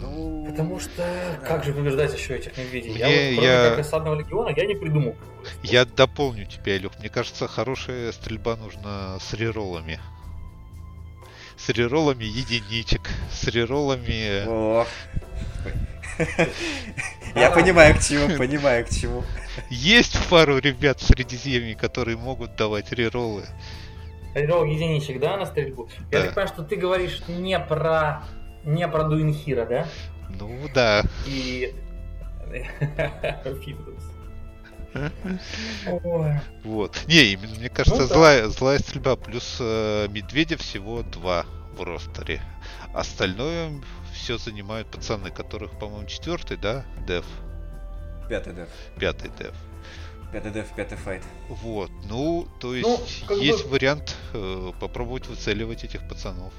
Ну, 0.00 0.46
Потому 0.50 0.80
что 0.80 0.90
да. 0.96 1.46
как 1.46 1.64
же 1.64 1.72
побеждать 1.72 2.14
еще 2.16 2.36
этих 2.36 2.56
медведей? 2.56 2.92
я 2.96 3.06
Мне- 3.06 3.16
вот, 3.30 3.34
кроме 3.36 3.46
я- 3.48 3.70
как 3.70 3.78
осадного 3.80 4.18
легиона, 4.18 4.52
я 4.56 4.66
не 4.66 4.74
придумал. 4.74 5.14
Я 5.62 5.84
дополню 5.84 6.46
тебя, 6.46 6.76
Илюх. 6.76 6.92
Мне 6.98 7.08
кажется, 7.10 7.46
хорошая 7.48 8.12
стрельба 8.12 8.56
нужна 8.56 9.18
с 9.20 9.34
реролами. 9.34 10.00
С 11.58 11.68
реролами 11.68 12.24
единичек, 12.24 13.10
с 13.32 13.44
реролами... 13.48 14.44
О. 14.46 14.86
Я 17.34 17.50
понимаю 17.50 17.94
к 17.94 18.00
чему, 18.00 18.36
понимаю 18.38 18.86
к 18.86 18.90
чему. 18.90 19.22
Есть 19.70 20.18
пару 20.28 20.58
ребят 20.58 21.00
в 21.00 21.04
Средиземье, 21.06 21.74
которые 21.76 22.16
могут 22.16 22.56
давать 22.56 22.92
реролы. 22.92 23.44
Ролл 24.34 24.64
единичек, 24.64 25.18
да, 25.20 25.36
на 25.36 25.46
стрельбу? 25.46 25.88
Я 26.12 26.20
так 26.20 26.28
понимаю, 26.30 26.48
что 26.48 26.62
ты 26.62 26.76
говоришь 26.76 27.22
не 27.28 27.58
про 27.58 28.22
не 28.64 28.86
про 28.88 29.04
Дуинхира, 29.04 29.64
да? 29.66 29.86
Ну 30.38 30.68
да. 30.74 31.02
И... 31.26 31.74
Вот. 36.64 36.98
Не, 37.06 37.32
именно, 37.32 37.54
мне 37.56 37.68
кажется, 37.68 38.02
Ну 38.02 38.08
да. 38.08 38.14
злая, 38.14 38.48
злая 38.48 38.78
стрельба. 38.78 39.16
Плюс 39.16 39.58
э, 39.60 40.08
медведя 40.10 40.56
всего 40.56 41.02
два 41.02 41.44
в 41.76 41.82
ростере. 41.82 42.40
Остальное 42.94 43.70
все 44.14 44.38
занимают 44.38 44.88
пацаны, 44.90 45.30
которых, 45.30 45.78
по-моему, 45.78 46.06
четвертый, 46.08 46.56
да, 46.56 46.84
дев, 47.06 47.24
Пятый 48.28 48.54
деф. 48.54 48.68
пятый 48.98 49.30
дев. 49.38 49.54
Пятый 50.32 50.50
деф, 50.50 50.66
пятый 50.74 50.98
файт. 50.98 51.22
Вот, 51.48 51.90
ну, 52.08 52.46
то 52.60 52.74
есть 52.74 53.24
Ну, 53.28 53.36
есть 53.38 53.64
бы- 53.64 53.70
вариант 53.72 54.16
э, 54.34 54.72
попробовать 54.80 55.26
выцеливать 55.28 55.84
этих 55.84 56.06
пацанов. 56.08 56.52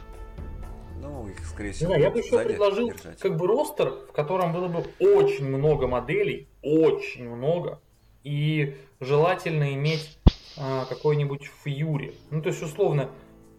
Ну, 1.01 1.27
их, 1.27 1.39
скорее 1.45 1.69
Не 1.69 1.73
всего, 1.73 1.87
знаю, 1.89 2.01
я 2.03 2.11
бы 2.11 2.19
еще 2.19 2.39
предложил 2.43 2.87
держать. 2.91 3.19
как 3.19 3.37
бы 3.37 3.47
ростер, 3.47 3.89
в 4.09 4.11
котором 4.11 4.51
было 4.53 4.67
бы 4.67 4.83
очень 4.99 5.45
много 5.47 5.87
моделей, 5.87 6.47
очень 6.61 7.29
много, 7.29 7.79
и 8.23 8.75
желательно 8.99 9.73
иметь 9.73 10.19
а, 10.57 10.85
какой-нибудь 10.85 11.45
фьюри. 11.63 12.15
Ну, 12.31 12.41
то 12.41 12.49
есть, 12.49 12.61
условно, 12.61 13.09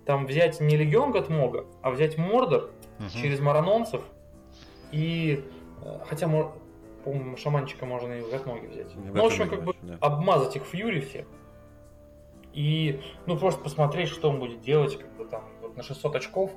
там 0.04 0.26
взять 0.26 0.60
не 0.60 0.76
Легион 0.76 1.12
Готмога, 1.12 1.64
а 1.82 1.90
взять 1.90 2.18
Мордор 2.18 2.70
Мгм. 2.98 3.08
через 3.10 3.40
Маранонцев 3.40 4.02
и... 4.92 5.42
э, 5.82 5.98
Хотя, 6.06 6.26
мо- 6.26 6.52
по-моему, 7.04 7.38
шаманчика 7.38 7.86
можно 7.86 8.12
и 8.12 8.20
в 8.20 8.30
Готмоге 8.30 8.68
взять. 8.68 8.94
В 8.94 9.14
Ну, 9.14 9.22
в 9.22 9.24
общем, 9.24 9.48
как 9.48 9.64
бы 9.64 9.74
да. 9.80 9.96
обмазать 10.02 10.56
их 10.56 10.64
фьюри 10.64 11.00
всех. 11.00 11.26
И, 12.52 13.00
ну, 13.26 13.38
просто 13.38 13.62
посмотреть, 13.62 14.08
что 14.08 14.28
он 14.28 14.38
будет 14.40 14.60
делать, 14.60 14.98
как 14.98 15.10
бы 15.16 15.24
там, 15.24 15.44
вот 15.62 15.76
на 15.76 15.82
600 15.82 16.16
очков. 16.16 16.50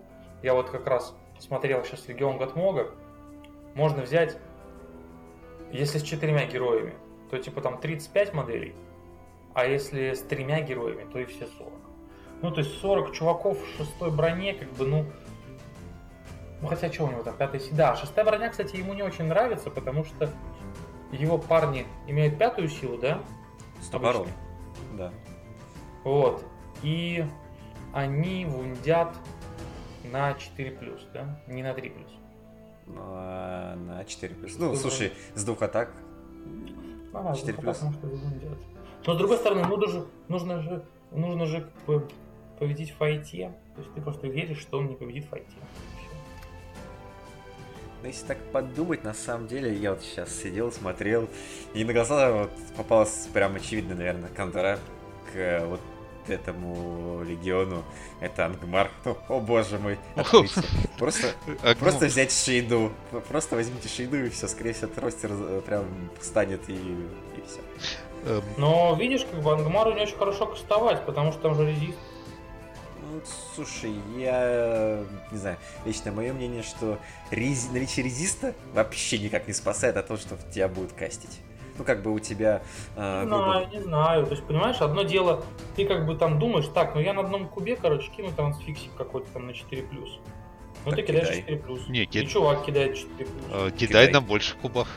Я 0.44 0.54
вот 0.54 0.70
как 0.70 0.86
раз 0.88 1.16
смотрел 1.40 1.84
сейчас 1.84 2.08
Легион 2.08 2.38
Готмога. 2.38 2.92
Можно 3.76 4.04
взять, 4.04 4.38
если 5.72 5.98
с 5.98 6.04
четырьмя 6.04 6.46
героями, 6.46 6.94
то 7.32 7.40
типа 7.40 7.62
там 7.62 7.80
35 7.80 8.34
моделей. 8.34 8.76
А 9.56 9.66
если 9.66 10.14
с 10.14 10.22
тремя 10.22 10.62
героями, 10.62 11.10
то 11.12 11.20
и 11.20 11.26
все 11.26 11.48
40. 11.48 11.74
Ну, 12.42 12.52
то 12.52 12.60
есть 12.60 12.78
40 12.80 13.14
чуваков 13.14 13.58
в 13.58 13.78
шестой 13.78 14.12
броне, 14.12 14.54
как 14.54 14.70
бы, 14.74 14.86
ну... 14.86 15.06
Ну, 16.62 16.68
хотя 16.68 16.92
что 16.92 17.06
у 17.06 17.12
него 17.12 17.24
там, 17.24 17.36
пятая... 17.36 17.60
си- 17.60 17.74
Да, 17.74 17.96
шестая 17.96 18.26
броня, 18.26 18.50
кстати, 18.50 18.76
ему 18.76 18.94
не 18.94 19.04
очень 19.04 19.26
нравится, 19.26 19.70
потому 19.70 20.04
что 20.04 20.30
его 21.12 21.38
парни 21.38 21.86
имеют 22.08 22.38
пятую 22.38 22.68
силу, 22.68 22.98
да? 22.98 23.22
С 23.82 23.88
топором. 23.88 24.22
обычно. 24.22 24.38
Да. 24.98 25.14
Вот. 26.04 26.44
И 26.82 27.26
они 27.94 28.46
вундят 28.46 29.16
на 30.03 30.33
4 30.33 30.77
да? 31.13 31.39
Не 31.48 31.63
на 31.63 31.74
3 31.74 31.93
Ну, 32.88 32.93
а 32.98 33.75
на 33.75 34.05
4 34.05 34.36
плюс. 34.36 34.57
Ну, 34.57 34.75
слушай, 34.75 35.13
с 35.36 35.43
двух 35.43 35.62
атак. 35.62 35.91
Ага, 37.13 37.36
4 37.36 37.53
ну, 37.55 37.62
плюс. 37.62 37.77
что 37.77 38.07
вундят. 38.07 38.57
Но 39.05 39.13
с 39.13 39.17
другой 39.17 39.38
стороны, 39.38 39.65
ну, 39.67 39.77
даже, 39.77 40.05
нужно 40.27 40.62
же, 40.62 40.86
нужно 41.12 41.45
же 41.45 41.69
победить 42.60 42.91
в 42.91 42.98
файте. 42.98 43.53
То 43.75 43.81
есть 43.81 43.93
ты 43.93 44.01
просто 44.01 44.27
веришь, 44.27 44.60
что 44.60 44.77
он 44.77 44.88
не 44.88 44.95
победит 44.95 45.25
в 45.25 45.29
файте. 45.29 45.55
Но 48.01 48.07
если 48.07 48.25
так 48.27 48.38
подумать, 48.51 49.03
на 49.05 49.13
самом 49.13 49.48
деле, 49.48 49.74
я 49.74 49.91
вот 49.91 50.01
сейчас 50.01 50.29
сидел, 50.36 50.72
смотрел, 50.74 51.29
и 51.74 51.86
на 51.86 51.93
глаза 51.93 52.31
вот 52.33 52.51
попалась 52.75 53.29
прям 53.33 53.55
очевидно, 53.55 53.95
наверное, 53.95 54.29
контра 54.29 54.77
к 55.31 55.38
э, 55.38 55.65
вот 55.65 55.79
этому 56.30 57.24
легиону. 57.24 57.84
Это 58.20 58.46
Ангмар. 58.46 58.89
Ну, 59.06 59.18
о 59.30 59.39
боже 59.39 59.80
мой. 59.80 59.98
Просто, 60.98 61.34
просто 61.80 62.06
взять 62.06 62.32
шейду. 62.32 62.92
Просто 63.30 63.56
возьмите 63.56 63.88
шейду 63.89 64.18
и 64.25 64.30
все, 64.30 64.48
скорее 64.48 64.74
всего, 64.74 64.89
ростер 64.98 65.32
э, 65.34 65.62
прям 65.65 65.86
встанет 66.22 66.70
и, 66.70 66.74
и 66.74 67.44
все. 67.48 67.60
эм, 68.30 68.44
Но 68.58 68.96
видишь, 69.00 69.25
как 69.30 69.42
бы 69.42 69.51
Ангмару 69.53 69.94
не 69.94 70.01
очень 70.01 70.18
хорошо 70.18 70.46
кастовать, 70.46 71.06
потому 71.06 71.32
что 71.32 71.42
там 71.42 71.56
же 71.56 71.65
резист. 71.70 71.98
Ну, 73.12 73.22
слушай, 73.53 73.94
я 74.18 75.03
не 75.32 75.38
знаю, 75.38 75.58
лично 75.86 76.12
мое 76.12 76.34
мнение, 76.34 76.63
что 76.63 76.98
рези- 77.32 77.72
наличие 77.72 78.06
резиста 78.06 78.56
вообще 78.74 79.20
никак 79.20 79.48
не 79.48 79.53
спасает 79.53 79.98
от 79.98 80.08
того, 80.08 80.20
что 80.20 80.38
тебя 80.51 80.68
будут 80.68 80.94
кастить. 80.94 81.39
Ну, 81.77 81.84
как 81.84 82.01
бы 82.03 82.12
у 82.13 82.20
тебя, 82.20 82.62
э, 82.96 83.22
Не 83.24 83.27
грубо- 83.30 83.44
знаю, 83.46 83.68
не 83.72 83.80
знаю. 83.82 84.25
То 84.25 84.32
есть, 84.32 84.44
понимаешь, 84.44 84.77
одно 84.82 85.03
дело, 85.03 85.44
ты 85.75 85.86
как 85.88 86.06
бы 86.06 86.15
там 86.15 86.38
думаешь, 86.39 86.68
так, 86.74 86.94
ну 86.96 87.01
я 87.01 87.13
на 87.13 87.22
одном 87.22 87.48
кубе, 87.48 87.75
короче, 87.75 88.10
кину 88.15 88.32
трансфиксик 88.32 88.92
какой-то 88.96 89.27
там 89.34 89.48
на 89.48 89.53
4 89.53 89.84
плюс. 89.84 90.20
Ну 90.86 90.92
Так 90.92 91.00
ты 91.00 91.06
кидаешь 91.08 91.27
кидай. 91.27 91.39
4 91.42 91.58
плюс. 91.60 91.88
Не, 91.88 92.03
И 92.03 92.06
ки- 92.06 92.25
чувак 92.25 92.65
кидает 92.65 92.96
4 92.96 93.25
плюс. 93.25 93.44
э, 93.51 93.72
кидай. 93.72 93.88
кидай 93.88 94.12
на 94.12 94.22
больше 94.22 94.56
кубах. 94.58 94.88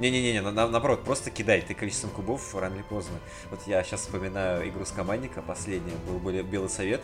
Не-не-не, 0.00 0.40
на- 0.42 0.50
на- 0.50 0.66
наоборот, 0.68 1.04
просто 1.04 1.30
кидай, 1.30 1.60
ты 1.62 1.72
количеством 1.72 2.10
кубов 2.10 2.52
рано 2.56 2.74
или 2.74 2.82
поздно. 2.82 3.14
Вот 3.50 3.60
я 3.66 3.82
сейчас 3.84 4.00
вспоминаю 4.00 4.68
игру 4.68 4.84
с 4.84 4.90
командника, 4.90 5.40
последняя, 5.40 5.94
был 6.08 6.18
более 6.18 6.42
Белый 6.42 6.68
Совет, 6.68 7.00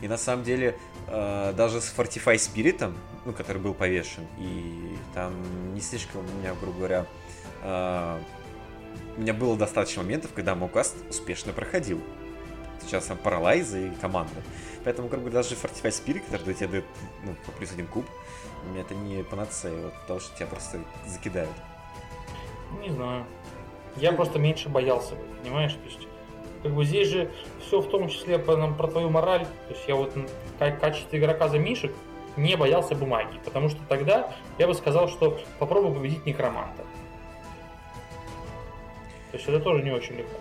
и 0.00 0.08
на 0.08 0.16
самом 0.16 0.42
деле 0.42 0.76
э, 1.08 1.52
даже 1.54 1.80
с 1.82 1.94
Fortify 1.94 2.36
Spirit, 2.36 2.90
ну, 3.26 3.32
который 3.34 3.58
был 3.60 3.74
повешен, 3.74 4.26
и 4.38 4.96
там 5.12 5.34
не 5.74 5.80
слишком 5.82 6.22
у 6.22 6.38
меня, 6.40 6.54
грубо 6.58 6.78
говоря, 6.78 7.06
у 7.62 9.20
меня 9.20 9.34
было 9.34 9.56
достаточно 9.56 10.02
моментов, 10.02 10.32
когда 10.34 10.54
Мокаст 10.54 10.96
успешно 11.08 11.52
проходил. 11.52 12.00
Сейчас 12.82 13.06
там 13.06 13.16
Паралайза 13.16 13.78
и 13.78 13.90
команда. 14.00 14.42
Поэтому, 14.84 15.08
грубо 15.08 15.30
говоря, 15.30 15.42
даже 15.42 15.54
Fortify 15.54 15.90
Spirit, 15.90 16.22
который 16.30 16.54
тебе 16.54 16.68
дает 16.68 16.84
ну, 17.24 17.34
плюс 17.56 17.72
один 17.72 17.86
куб, 17.86 18.04
это 18.76 18.94
не 18.94 19.22
панацея, 19.22 19.80
вот, 19.80 19.92
потому 20.02 20.20
что 20.20 20.36
тебя 20.36 20.46
просто 20.46 20.80
закидают. 21.06 21.52
Не 22.80 22.90
знаю. 22.90 23.24
Я 23.96 24.12
просто 24.12 24.38
меньше 24.38 24.68
боялся 24.68 25.14
бы, 25.14 25.22
понимаешь? 25.42 25.72
То 25.72 25.84
есть, 25.84 26.08
как 26.62 26.72
бы 26.72 26.84
здесь 26.84 27.08
же 27.08 27.30
все 27.60 27.80
в 27.80 27.88
том 27.90 28.08
числе 28.08 28.38
про, 28.38 28.56
про 28.68 28.88
твою 28.88 29.10
мораль. 29.10 29.44
То 29.68 29.74
есть 29.74 29.84
я 29.86 29.94
вот 29.94 30.16
как 30.58 30.80
качество 30.80 31.16
игрока 31.16 31.48
за 31.48 31.58
Мишек 31.58 31.92
не 32.36 32.56
боялся 32.56 32.94
бы 32.94 33.06
магии, 33.06 33.40
потому 33.44 33.68
что 33.68 33.78
тогда 33.88 34.32
я 34.58 34.66
бы 34.66 34.74
сказал, 34.74 35.08
что 35.08 35.38
попробуй 35.58 35.94
победить 35.94 36.24
некроманта. 36.24 36.84
То 39.32 39.36
есть 39.38 39.48
это 39.48 39.58
тоже 39.60 39.82
не 39.82 39.90
очень 39.90 40.16
легко. 40.16 40.38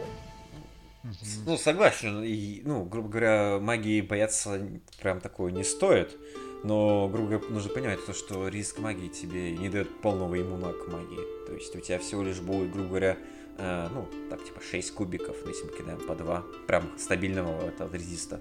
Ну, 1.46 1.58
согласен. 1.58 2.22
И, 2.24 2.62
ну, 2.64 2.84
грубо 2.84 3.10
говоря, 3.10 3.58
магии 3.60 4.02
бояться 4.02 4.62
прям 5.02 5.20
такое 5.20 5.52
не 5.52 5.64
стоит. 5.64 6.16
Но, 6.64 7.08
грубо 7.08 7.30
говоря, 7.30 7.46
нужно 7.50 7.74
понимать 7.74 8.06
то, 8.06 8.14
что 8.14 8.48
риск 8.48 8.78
магии 8.78 9.08
тебе 9.08 9.52
не 9.52 9.70
дает 9.70 10.00
полного 10.02 10.40
иммуна 10.40 10.74
к 10.74 10.88
магии. 10.90 11.48
То 11.48 11.54
есть 11.54 11.76
у 11.76 11.80
тебя 11.80 11.98
всего 11.98 12.22
лишь 12.22 12.40
будет, 12.40 12.72
грубо 12.72 12.90
говоря, 12.90 13.18
э, 13.58 13.88
ну, 13.92 14.06
так, 14.30 14.44
типа 14.44 14.62
6 14.62 14.94
кубиков, 14.94 15.36
ну, 15.44 15.50
если 15.50 15.66
мы 15.66 15.72
кидаем 15.76 16.00
по 16.06 16.14
2, 16.14 16.44
прям 16.68 16.84
стабильного 17.00 17.66
этого 17.66 17.92
резиста. 17.96 18.40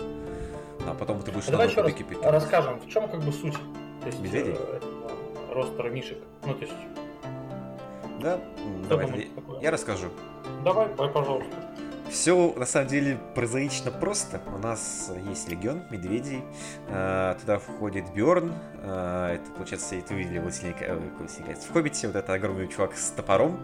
А 0.87 0.95
потом 0.95 1.23
ты 1.23 1.30
будешь 1.33 1.49
А 1.49 1.52
давай 1.52 1.66
на 1.69 1.71
еще 1.71 1.80
раз 1.80 1.92
питать. 1.95 2.25
расскажем, 2.25 2.78
в 2.80 2.88
чем 2.90 3.09
как 3.09 3.23
бы 3.23 3.33
суть 3.33 3.54
то 4.02 4.07
есть, 4.07 4.21
Медведей? 4.21 4.52
э, 4.52 4.76
этого 4.76 5.11
ростера 5.54 5.88
Мишек. 5.88 6.19
Ну, 6.45 6.52
то 6.54 6.61
есть, 6.61 6.75
Да? 8.21 8.41
Что 8.87 8.97
Давай, 8.97 9.31
я- 9.62 9.71
расскажу. 9.71 10.09
Давай, 10.65 10.89
пожалуйста. 10.89 11.55
Все 12.11 12.53
на 12.57 12.67
самом 12.67 12.89
деле 12.89 13.19
прозаично 13.37 13.93
просто. 13.93 14.41
У 14.53 14.59
нас 14.59 15.12
есть 15.29 15.49
легион 15.49 15.83
медведей. 15.91 16.43
э, 16.89 17.37
Туда 17.41 17.59
входит 17.61 18.12
Бьорн. 18.12 18.53
Это, 18.83 19.41
получается, 19.57 19.95
это 19.95 20.12
вы 20.15 20.21
видели 20.21 20.41
«Властелин 20.41 20.75
ко- 20.75 20.85
э, 20.87 20.97
в 20.97 21.73
Хоббите. 21.73 22.09
Вот 22.09 22.17
это 22.17 22.33
огромный 22.35 22.67
чувак 22.67 22.97
с 22.97 23.11
топором, 23.11 23.61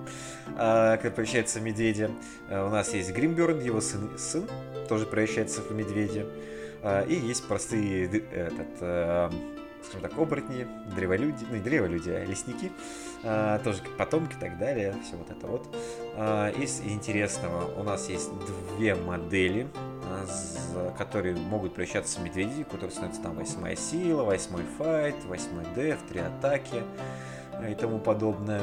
э, 0.46 0.96
который 0.96 1.10
превращается 1.10 1.58
в 1.58 1.62
медведя. 1.64 2.10
Э, 2.48 2.64
У 2.64 2.70
нас 2.70 2.94
есть 2.94 3.12
Гримберн, 3.12 3.58
его 3.58 3.80
сын, 3.80 4.16
сын 4.16 4.48
тоже 4.88 5.06
превращается 5.06 5.60
в 5.62 5.72
медведя. 5.72 6.26
Э, 6.84 7.04
И 7.08 7.14
есть 7.16 7.48
простые 7.48 8.04
этот, 8.06 8.68
э, 8.80 9.30
скажем 9.86 10.08
так, 10.08 10.18
оборотни, 10.18 10.66
древолюди, 10.94 11.46
ну 11.48 11.56
не 11.56 11.62
древолюди, 11.62 12.10
а 12.10 12.24
лесники, 12.24 12.72
а, 13.22 13.58
тоже 13.60 13.82
как 13.82 13.96
потомки 13.96 14.34
и 14.34 14.40
так 14.40 14.58
далее, 14.58 14.94
все 15.04 15.16
вот 15.16 15.30
это 15.30 15.46
вот. 15.46 15.76
А, 16.16 16.50
из 16.50 16.80
интересного 16.80 17.72
у 17.78 17.82
нас 17.82 18.08
есть 18.08 18.30
две 18.76 18.94
модели, 18.94 19.68
а, 20.04 20.94
которые 20.96 21.36
могут 21.36 21.74
превращаться 21.74 22.20
в 22.20 22.24
медведей, 22.24 22.64
которые 22.64 22.90
становятся 22.90 23.22
там 23.22 23.36
восьмая 23.36 23.76
сила, 23.76 24.24
восьмой 24.24 24.62
файт, 24.78 25.16
восьмой 25.24 25.64
деф, 25.74 25.98
три 26.08 26.20
атаки 26.20 26.82
и 27.68 27.74
тому 27.74 27.98
подобное. 27.98 28.62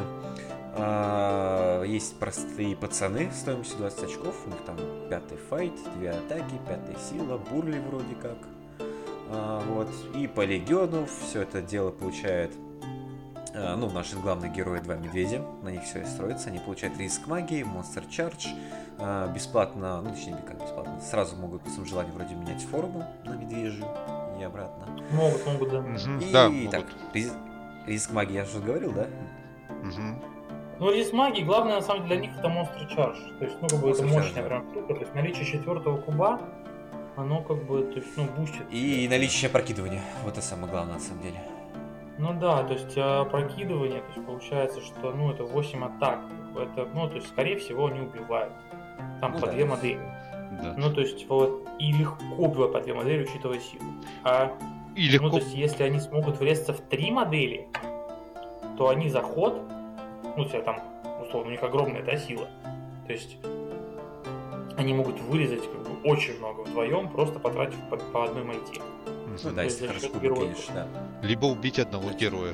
А, 0.76 1.84
Есть 1.84 2.18
простые 2.18 2.76
пацаны 2.76 3.30
стоимостью 3.32 3.78
20 3.78 4.04
очков, 4.04 4.36
у 4.46 4.50
них 4.50 4.60
там 4.66 4.78
пятый 5.10 5.38
файт, 5.38 5.74
две 5.98 6.12
атаки, 6.12 6.60
пятая 6.68 6.96
сила, 6.98 7.38
бурли 7.38 7.80
вроде 7.80 8.16
как. 8.22 8.38
А, 9.34 9.62
Вот. 9.68 9.90
И 10.16 10.28
по 10.28 10.46
легиону 10.46 11.06
все 11.06 11.42
это 11.42 11.62
дело 11.62 11.92
получает 11.92 12.52
а, 13.56 13.76
ну, 13.76 13.90
наши 13.92 14.16
главные 14.18 14.52
герои 14.52 14.80
два 14.80 14.96
медведя, 14.96 15.42
на 15.62 15.70
них 15.70 15.84
все 15.84 16.02
и 16.02 16.06
строится. 16.06 16.50
Они 16.50 16.60
получают 16.60 16.98
риск 16.98 17.28
магии, 17.28 17.64
монстр 17.64 18.04
чардж, 18.10 18.48
а, 19.00 19.28
бесплатно, 19.34 20.02
ну, 20.02 20.10
точнее, 20.12 20.38
как 20.48 20.62
бесплатно, 20.62 21.00
сразу 21.02 21.36
могут 21.36 21.62
по 21.62 21.70
своему 21.70 21.86
желанию 21.88 22.14
вроде 22.14 22.36
менять 22.36 22.62
форму 22.64 23.06
на 23.26 23.34
медвежью 23.36 23.86
и 24.40 24.44
обратно. 24.44 24.88
Могут, 25.12 25.46
могут, 25.46 25.70
да. 25.70 25.82
Мгм, 25.82 26.20
И 26.20 26.32
Да, 26.32 26.50
так, 26.72 26.82
могут. 26.86 27.16
рис- 27.16 27.34
риск 27.86 28.12
магии 28.12 28.34
я 28.36 28.44
уже 28.44 28.60
говорил, 28.60 28.92
да? 28.94 29.08
Мгм. 29.84 30.22
Ну, 30.80 30.92
здесь 30.92 31.14
магии, 31.14 31.44
главное, 31.44 31.76
на 31.76 31.82
самом 31.82 32.08
деле, 32.08 32.20
для 32.22 32.28
них 32.28 32.38
это 32.40 32.50
монстр 32.50 32.88
чардж. 32.88 33.18
То 33.38 33.46
есть, 33.46 33.58
ну, 33.62 33.68
как 33.68 33.80
бы, 33.80 33.92
это 33.92 34.04
мощная 34.04 34.44
прям 34.44 34.68
штука. 34.72 34.94
То 34.96 35.00
есть, 35.02 35.14
наличие 35.14 35.46
четвертого 35.46 35.98
куба, 35.98 36.42
оно, 37.16 37.42
как 37.42 37.64
бы, 37.66 37.84
то 37.84 38.00
есть, 38.00 38.18
ну, 38.18 38.26
бустит. 38.26 38.64
И 38.72 39.08
наличие 39.10 39.50
опрокидывания. 39.50 40.02
Вот 40.24 40.34
это 40.34 40.42
самое 40.42 40.72
главное, 40.72 40.96
на 40.96 41.00
самом 41.00 41.22
деле. 41.22 41.40
Ну 42.18 42.34
да, 42.40 42.64
то 42.64 42.74
есть 42.74 42.94
а, 42.96 43.26
прокидывание, 43.26 44.00
то 44.02 44.14
есть 44.14 44.26
получается, 44.26 44.82
что 44.82 45.12
ну 45.12 45.32
это 45.32 45.44
8 45.44 45.84
атак. 45.84 46.20
Это, 46.56 46.88
ну, 46.94 47.10
то 47.10 47.16
есть, 47.16 47.28
скорее 47.30 47.58
всего, 47.58 47.88
они 47.88 48.02
убивают. 48.02 48.54
Там 49.20 49.32
Ну 49.34 49.40
по 49.40 49.48
да. 49.48 49.52
две 49.54 49.66
модели. 49.66 50.00
Да. 50.62 50.76
Ну, 50.78 50.94
то 50.94 51.02
есть, 51.02 51.28
вот, 51.28 51.68
и 51.80 51.92
легко 51.92 52.24
убивать 52.38 52.72
по 52.72 52.80
две 52.82 52.94
модели, 52.94 53.24
учитывая 53.24 53.60
силу. 53.60 53.84
А, 54.24 54.56
И 54.96 55.08
ну, 55.08 55.14
легко 55.14 55.30
то 55.32 55.38
есть, 55.38 55.56
если 55.56 55.84
они 55.84 56.00
смогут 56.00 56.38
врезаться 56.40 56.74
в 56.74 56.82
три 56.82 57.10
модели, 57.10 57.68
то 58.78 58.90
они 58.90 59.10
за 59.10 59.22
ход, 59.22 59.60
ну, 60.38 60.44
у 60.44 60.46
тебя 60.46 60.62
там, 60.62 60.80
условно, 61.26 61.48
у 61.48 61.52
них 61.52 61.64
огромная, 61.64 62.04
да, 62.04 62.16
сила. 62.16 62.48
То 63.08 63.14
есть, 63.14 63.38
они 64.78 64.94
могут 64.94 65.20
вырезать 65.22 65.64
очень 66.04 66.38
много 66.40 66.62
вдвоем, 66.62 67.10
просто 67.10 67.40
потратив 67.40 67.78
по, 67.90 67.98
по 67.98 68.26
одной 68.26 68.44
майте. 68.44 68.82
Мгм. 69.06 69.38
Ну 69.44 69.52
да, 69.52 69.64
если 69.64 69.88
хорошо 69.88 70.08
героев. 70.22 70.58
да. 70.74 70.88
Либо 71.22 71.46
убить 71.46 71.80
одного 71.80 72.12
героя. 72.12 72.54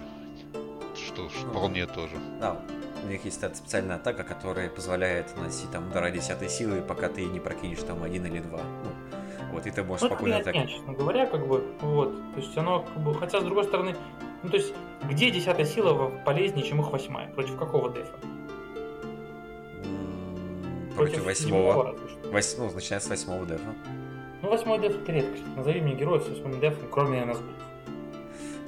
Что 0.96 1.30
ж, 1.30 1.32
Ну. 1.46 1.52
вполне 1.52 1.86
тоже. 1.86 2.16
Да, 2.40 2.58
у 3.04 3.08
них 3.08 3.24
есть 3.26 3.42
эта 3.44 3.56
специальная 3.56 3.96
атака, 3.96 4.24
которая 4.24 4.70
позволяет 4.70 5.36
наносить 5.38 5.72
там 5.72 5.90
удары 5.90 6.12
10 6.12 6.50
силы, 6.50 6.82
пока 6.82 7.08
ты 7.10 7.26
не 7.26 7.40
прокинешь 7.40 7.80
там 7.80 8.04
один 8.04 8.26
или 8.26 8.40
два. 8.40 8.60
Ну, 8.84 9.54
вот, 9.54 9.66
и 9.66 9.72
ты 9.72 9.84
можешь 9.84 10.02
Ну, 10.02 10.08
спокойно 10.08 10.44
так... 10.44 10.54
честно 10.56 10.94
говоря, 10.94 11.26
как 11.26 11.48
бы, 11.48 11.64
вот, 11.82 12.14
то 12.34 12.40
есть 12.40 12.58
оно, 12.58 12.82
как 12.84 13.04
бы, 13.04 13.14
хотя, 13.16 13.40
с 13.40 13.44
другой 13.44 13.64
стороны, 13.64 13.96
ну, 14.44 14.50
то 14.50 14.58
есть, 14.58 14.74
где 15.04 15.32
десятая 15.32 15.66
сила 15.66 15.94
в- 15.94 16.24
полезнее, 16.24 16.66
чем 16.66 16.82
их 16.82 16.92
восьмая? 16.92 17.30
Против 17.32 17.58
какого 17.58 17.90
дефа? 17.94 18.14
Против 21.00 21.26
восьмого. 21.26 21.96
Вось- 22.32 22.56
Ну, 22.58 22.72
начиная 22.74 23.00
с 23.00 23.08
восьмого 23.08 23.46
дефа. 23.46 23.74
Ну, 24.42 24.50
восьмой 24.50 24.80
деф 24.80 24.96
это 24.96 25.12
редкость. 25.12 25.44
Назови 25.56 25.82
мне 25.82 25.96
героев 25.96 26.24
с 26.24 26.28
восьмым 26.30 26.60
дефом, 26.60 26.88
кроме 26.92 27.26
Назгулов. 27.26 27.56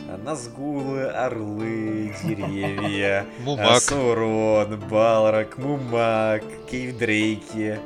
А, 0.09 0.17
Назгулы, 0.17 1.03
орлы, 1.05 2.13
деревья, 2.23 3.25
а. 3.59 3.79
Саурон, 3.79 4.79
Балрак, 4.89 5.57
Мумак, 5.57 6.43
Кейвдрейки. 6.69 7.79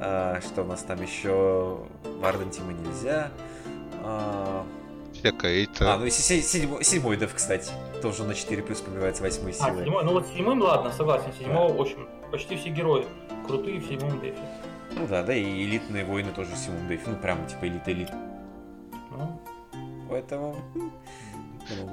А, 0.00 0.40
Что 0.40 0.62
у 0.62 0.64
нас 0.66 0.82
там 0.82 1.00
еще? 1.02 1.78
Вардентима 2.20 2.72
нельзя. 2.72 3.30
А, 4.04 4.64
Всякое 5.14 5.60
А, 5.60 5.62
это. 5.62 5.96
ну 5.98 6.06
и 6.06 6.10
се- 6.10 6.22
се- 6.22 6.42
седьмой, 6.42 6.82
седьмой 6.84 7.16
деф, 7.16 7.32
кстати. 7.34 7.70
Тоже 8.02 8.24
на 8.24 8.34
4 8.34 8.62
плюс 8.62 8.80
пробивается 8.80 9.22
восьмой 9.22 9.52
А, 9.52 9.54
силой. 9.54 9.84
седьмой, 9.84 10.04
ну 10.04 10.12
вот 10.12 10.26
седьмым, 10.26 10.60
ладно, 10.60 10.90
согласен, 10.90 11.32
седьмого 11.38 11.72
очень. 11.74 12.06
Почти 12.32 12.56
все 12.56 12.70
герои 12.70 13.04
крутые 13.46 13.80
в 13.80 13.86
седьмом 13.86 14.20
дефе. 14.20 14.42
Ну 14.94 15.06
да, 15.06 15.22
да, 15.22 15.34
и 15.34 15.64
элитные 15.64 16.04
воины 16.04 16.32
тоже 16.32 16.52
в 16.54 16.58
седьмом 16.58 16.88
дефе. 16.88 17.10
Ну, 17.10 17.16
прямо 17.16 17.46
типа 17.48 17.66
элит-элит. 17.66 18.10
Ну, 19.10 19.40
Поэтому... 20.12 20.56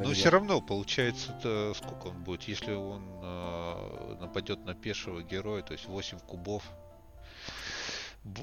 Но 0.04 0.12
все 0.12 0.30
равно, 0.30 0.60
получается, 0.60 1.34
это 1.40 1.74
сколько 1.74 2.08
он 2.08 2.22
будет, 2.24 2.44
если 2.44 2.74
он 2.74 3.02
э, 3.22 4.16
нападет 4.20 4.66
на 4.66 4.74
пешего 4.74 5.22
героя, 5.22 5.62
то 5.62 5.72
есть 5.72 5.88
8 5.88 6.20
кубов. 6.20 6.64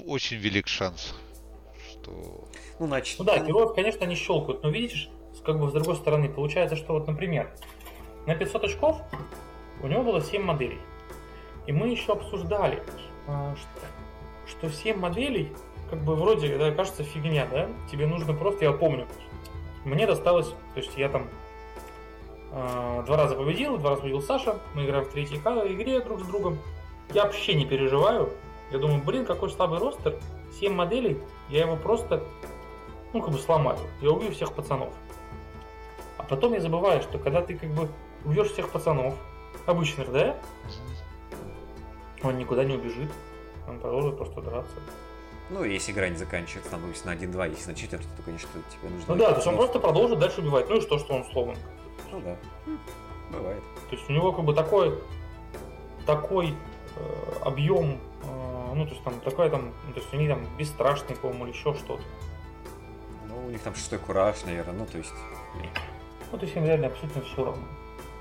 Очень 0.05 0.37
велик 0.37 0.67
шанс, 0.67 1.13
что... 1.91 2.47
Ну, 2.79 2.87
значит... 2.87 3.19
ну 3.19 3.25
да, 3.25 3.37
героев, 3.37 3.75
конечно, 3.75 4.05
не 4.05 4.15
щелкают, 4.15 4.63
но 4.63 4.69
видишь, 4.69 5.09
как 5.45 5.59
бы 5.59 5.69
с 5.69 5.73
другой 5.73 5.97
стороны, 5.97 6.27
получается, 6.27 6.75
что 6.75 6.93
вот, 6.93 7.05
например, 7.05 7.53
на 8.25 8.33
500 8.33 8.63
очков 8.63 9.01
у 9.83 9.87
него 9.87 10.01
было 10.01 10.21
7 10.21 10.41
моделей. 10.41 10.79
И 11.67 11.73
мы 11.73 11.89
еще 11.89 12.13
обсуждали, 12.13 12.81
а, 13.27 13.53
что, 13.55 14.67
что 14.67 14.69
7 14.69 14.97
моделей, 14.97 15.51
как 15.89 15.99
бы 15.99 16.15
вроде, 16.15 16.57
да, 16.57 16.71
кажется, 16.71 17.03
фигня, 17.03 17.45
да? 17.51 17.67
Тебе 17.91 18.07
нужно 18.07 18.33
просто, 18.33 18.65
я 18.65 18.71
помню, 18.71 19.05
мне 19.83 20.07
досталось, 20.07 20.47
то 20.47 20.79
есть 20.79 20.97
я 20.97 21.09
там 21.09 21.27
а, 22.51 23.03
два 23.03 23.17
раза 23.17 23.35
победил, 23.35 23.77
два 23.77 23.91
раза 23.91 24.01
победил 24.01 24.21
Саша, 24.21 24.57
мы 24.73 24.85
играем 24.85 25.03
в 25.03 25.09
третьей 25.09 25.37
игре 25.37 25.99
друг 25.99 26.21
с 26.21 26.23
другом. 26.23 26.57
Я 27.13 27.25
вообще 27.25 27.53
не 27.53 27.65
переживаю. 27.65 28.31
Я 28.71 28.79
думаю, 28.79 29.01
блин, 29.01 29.25
какой 29.25 29.49
слабый 29.49 29.79
ростер. 29.79 30.17
7 30.59 30.73
моделей, 30.73 31.19
я 31.49 31.61
его 31.61 31.75
просто, 31.75 32.23
ну, 33.13 33.21
как 33.21 33.31
бы 33.31 33.37
сломаю. 33.37 33.77
Я 34.01 34.11
убью 34.11 34.31
всех 34.31 34.53
пацанов. 34.53 34.93
А 36.17 36.23
потом 36.23 36.53
я 36.53 36.59
забываю, 36.59 37.01
что 37.01 37.17
когда 37.17 37.41
ты 37.41 37.55
как 37.55 37.69
бы 37.69 37.89
убьешь 38.25 38.51
всех 38.51 38.69
пацанов, 38.69 39.13
обычных, 39.65 40.11
да, 40.11 40.35
он 42.27 42.37
никуда 42.37 42.63
не 42.63 42.75
убежит. 42.75 43.09
Он 43.67 43.79
продолжит 43.79 44.17
просто 44.17 44.41
драться. 44.41 44.75
Ну, 45.49 45.63
если 45.63 45.91
игра 45.91 46.09
не 46.09 46.17
заканчивается, 46.17 46.71
там, 46.71 46.81
допустим, 46.81 47.09
на 47.09 47.15
1-2, 47.15 47.49
если 47.51 47.71
на 47.71 47.75
4, 47.75 48.03
то, 48.03 48.23
конечно, 48.23 48.49
тебе 48.69 48.89
нужно... 48.89 49.15
Ну 49.15 49.19
да, 49.19 49.29
то 49.29 49.35
есть 49.35 49.47
он 49.47 49.55
просто 49.55 49.79
продолжит 49.79 50.19
дальше 50.19 50.41
убивать. 50.41 50.69
Ну 50.69 50.77
и 50.77 50.81
что, 50.81 50.99
что 50.99 51.13
он 51.13 51.23
сломан. 51.25 51.55
Ну 52.11 52.21
да, 52.21 52.35
М, 52.65 52.79
бывает. 53.31 53.63
То 53.89 53.95
есть 53.95 54.09
у 54.09 54.13
него 54.13 54.33
как 54.33 54.43
бы 54.43 54.53
такой, 54.53 54.97
такой 56.05 56.53
э, 56.95 57.33
объем, 57.41 57.97
э, 58.23 58.73
ну 58.75 58.85
то 58.85 58.91
есть 58.91 59.03
там 59.03 59.19
такая 59.21 59.49
там, 59.49 59.73
ну, 59.87 59.93
то 59.93 59.99
есть 59.99 60.13
они 60.13 60.27
там 60.27 60.45
бесстрашные, 60.57 61.15
по-моему, 61.15 61.45
или 61.45 61.53
еще 61.53 61.73
что-то. 61.75 62.03
Ну, 63.29 63.47
у 63.47 63.49
них 63.49 63.61
там 63.61 63.73
шестой 63.73 63.99
кураж, 63.99 64.43
наверное, 64.45 64.73
ну, 64.73 64.85
то 64.85 64.97
есть... 64.97 65.13
Ну, 66.31 66.37
то 66.37 66.45
есть 66.45 66.57
им 66.57 66.65
реально 66.65 66.87
абсолютно 66.87 67.21
все 67.21 67.45
равно. 67.45 67.63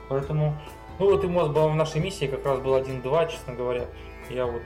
Поэтому, 0.09 0.57
ну 0.99 1.11
вот 1.11 1.25
и 1.25 1.27
у 1.27 1.31
нас 1.31 1.49
была 1.49 1.69
в 1.69 1.77
нашей 1.77 2.01
миссии 2.01 2.27
как 2.27 2.45
раз 2.45 2.61
был 2.61 2.77
1-2, 2.77 3.31
честно 3.31 3.55
говоря. 3.55 3.87
Я 4.31 4.47
вот 4.47 4.63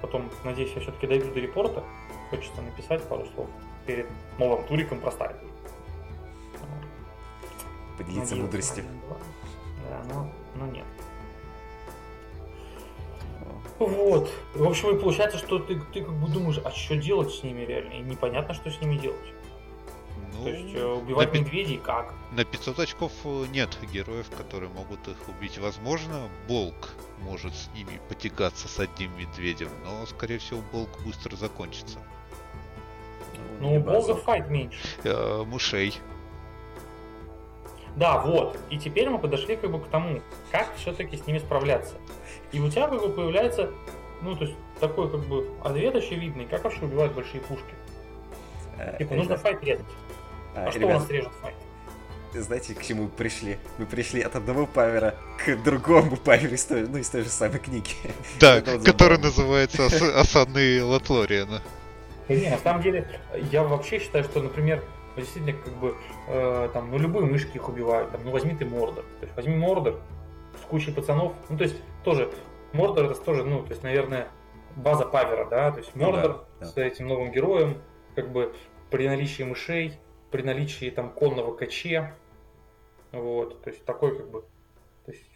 потом, 0.00 0.30
надеюсь, 0.44 0.72
я 0.74 0.80
все-таки 0.80 1.06
дойду 1.06 1.32
до 1.32 1.40
репорта. 1.40 1.84
Хочется 2.30 2.60
написать 2.62 3.02
пару 3.04 3.26
слов 3.34 3.48
перед 3.86 4.06
новым 4.38 4.64
туриком 4.66 5.00
про 5.00 5.10
старый. 5.10 5.36
Поделиться 7.96 8.34
Надеюсь, 8.34 8.42
мудростью. 8.42 8.84
1-2. 8.84 9.16
Да, 9.88 10.14
но, 10.14 10.30
но 10.54 10.66
нет. 10.66 10.84
Вот. 13.78 14.30
В 14.54 14.66
общем, 14.66 14.96
и 14.96 15.00
получается, 15.00 15.38
что 15.38 15.58
ты, 15.58 15.80
ты 15.92 16.02
как 16.02 16.14
бы 16.14 16.28
думаешь, 16.28 16.60
а 16.64 16.70
что 16.70 16.96
делать 16.96 17.32
с 17.32 17.42
ними 17.42 17.62
реально? 17.62 17.94
И 17.94 18.00
непонятно, 18.00 18.54
что 18.54 18.70
с 18.70 18.80
ними 18.80 18.96
делать. 18.96 19.18
Ну, 20.34 20.44
То 20.44 20.50
есть 20.50 20.74
э, 20.74 20.84
убивать 20.84 21.28
на 21.28 21.32
пи- 21.34 21.40
медведей 21.40 21.78
как? 21.78 22.12
На 22.32 22.44
500 22.44 22.78
очков 22.80 23.12
э, 23.24 23.46
нет 23.52 23.76
героев, 23.92 24.26
которые 24.36 24.70
могут 24.70 25.06
их 25.08 25.16
убить. 25.28 25.58
Возможно, 25.58 26.28
Болк 26.46 26.90
может 27.20 27.54
с 27.54 27.68
ними 27.74 28.00
потягаться 28.08 28.68
с 28.68 28.78
одним 28.78 29.16
медведем, 29.18 29.70
но, 29.84 30.06
скорее 30.06 30.38
всего, 30.38 30.60
Болк 30.72 30.90
быстро 31.04 31.34
закончится. 31.36 31.98
Ну, 33.60 33.80
у 33.80 33.90
Азов. 33.90 34.22
файт 34.22 34.48
меньше. 34.48 34.78
Э, 35.04 35.42
мышей. 35.44 35.94
Да, 37.96 38.20
вот. 38.20 38.56
И 38.70 38.78
теперь 38.78 39.08
мы 39.10 39.18
подошли 39.18 39.56
как 39.56 39.70
бы 39.72 39.80
к 39.80 39.88
тому, 39.88 40.20
как 40.52 40.72
все-таки 40.76 41.16
с 41.16 41.26
ними 41.26 41.38
справляться. 41.38 41.94
И 42.52 42.60
у 42.60 42.70
тебя 42.70 42.86
как 42.86 43.00
бы 43.00 43.08
появляется, 43.08 43.70
ну, 44.22 44.36
то 44.36 44.44
есть 44.44 44.56
такой 44.78 45.10
как 45.10 45.20
бы 45.26 45.50
ответ 45.64 45.96
очевидный, 45.96 46.46
как 46.46 46.62
вообще 46.62 46.84
убивать 46.84 47.12
большие 47.12 47.40
пушки. 47.40 47.74
Э, 48.78 48.96
Типа, 48.98 49.14
нужно 49.14 49.36
fight 49.36 49.62
резать. 49.64 49.84
А, 50.64 50.68
А 50.68 50.70
что 50.70 50.80
у 50.80 50.82
ребят, 50.82 51.00
нас 51.00 51.10
режет 51.10 51.32
fight? 51.40 51.54
знаете, 52.34 52.74
к 52.74 52.82
чему 52.82 53.04
мы 53.04 53.08
пришли? 53.08 53.58
Мы 53.78 53.86
пришли 53.86 54.20
от 54.20 54.36
одного 54.36 54.66
павера 54.66 55.14
к 55.44 55.56
другому 55.62 56.16
паверу 56.16 56.54
из 56.54 56.64
той, 56.64 56.86
ну, 56.86 56.98
из 56.98 57.08
той 57.08 57.22
же 57.22 57.30
самой 57.30 57.58
книги. 57.58 57.90
Да, 58.38 58.60
который 58.60 59.18
называется 59.18 59.86
«Ос- 59.86 60.02
Осада 60.14 60.82
Лотлориена. 60.82 61.62
Да 62.28 62.34
не, 62.34 62.48
на 62.50 62.58
самом 62.58 62.82
деле, 62.82 63.08
я 63.50 63.62
вообще 63.62 63.98
считаю, 63.98 64.24
что, 64.24 64.42
например, 64.42 64.84
действительно, 65.16 65.54
как 65.58 65.72
бы, 65.74 65.96
э, 66.28 66.68
там, 66.72 66.90
ну, 66.90 66.98
любые 66.98 67.26
мышки 67.26 67.56
их 67.56 67.68
убивают, 67.68 68.12
там, 68.12 68.20
ну, 68.24 68.30
возьми 68.30 68.54
ты 68.54 68.66
Мордор. 68.66 69.04
То 69.20 69.24
есть, 69.26 69.34
возьми 69.36 69.56
Мордор 69.56 70.00
с 70.62 70.64
кучей 70.66 70.92
пацанов, 70.92 71.32
ну, 71.48 71.56
то 71.56 71.64
есть, 71.64 71.76
тоже, 72.04 72.30
Мордор 72.72 73.06
это 73.06 73.14
тоже, 73.14 73.44
ну, 73.44 73.62
то 73.62 73.70
есть, 73.70 73.82
наверное, 73.82 74.28
база 74.76 75.06
Павера, 75.06 75.46
да, 75.48 75.72
то 75.72 75.78
есть, 75.78 75.90
Ну 75.94 76.04
да, 76.04 76.10
Мордор 76.12 76.44
да. 76.60 76.66
с 76.66 76.76
этим 76.76 77.08
новым 77.08 77.32
героем, 77.32 77.78
как 78.14 78.30
бы, 78.30 78.54
при 78.90 79.08
наличии 79.08 79.42
мышей, 79.42 79.98
при 80.30 80.42
наличии, 80.42 80.90
там, 80.90 81.10
конного 81.10 81.54
каче, 81.54 82.14
вот, 83.12 83.62
то 83.62 83.70
есть, 83.70 83.84
такой, 83.84 84.16
как 84.16 84.30
бы, 84.30 84.44
то 85.06 85.12
есть, 85.12 85.28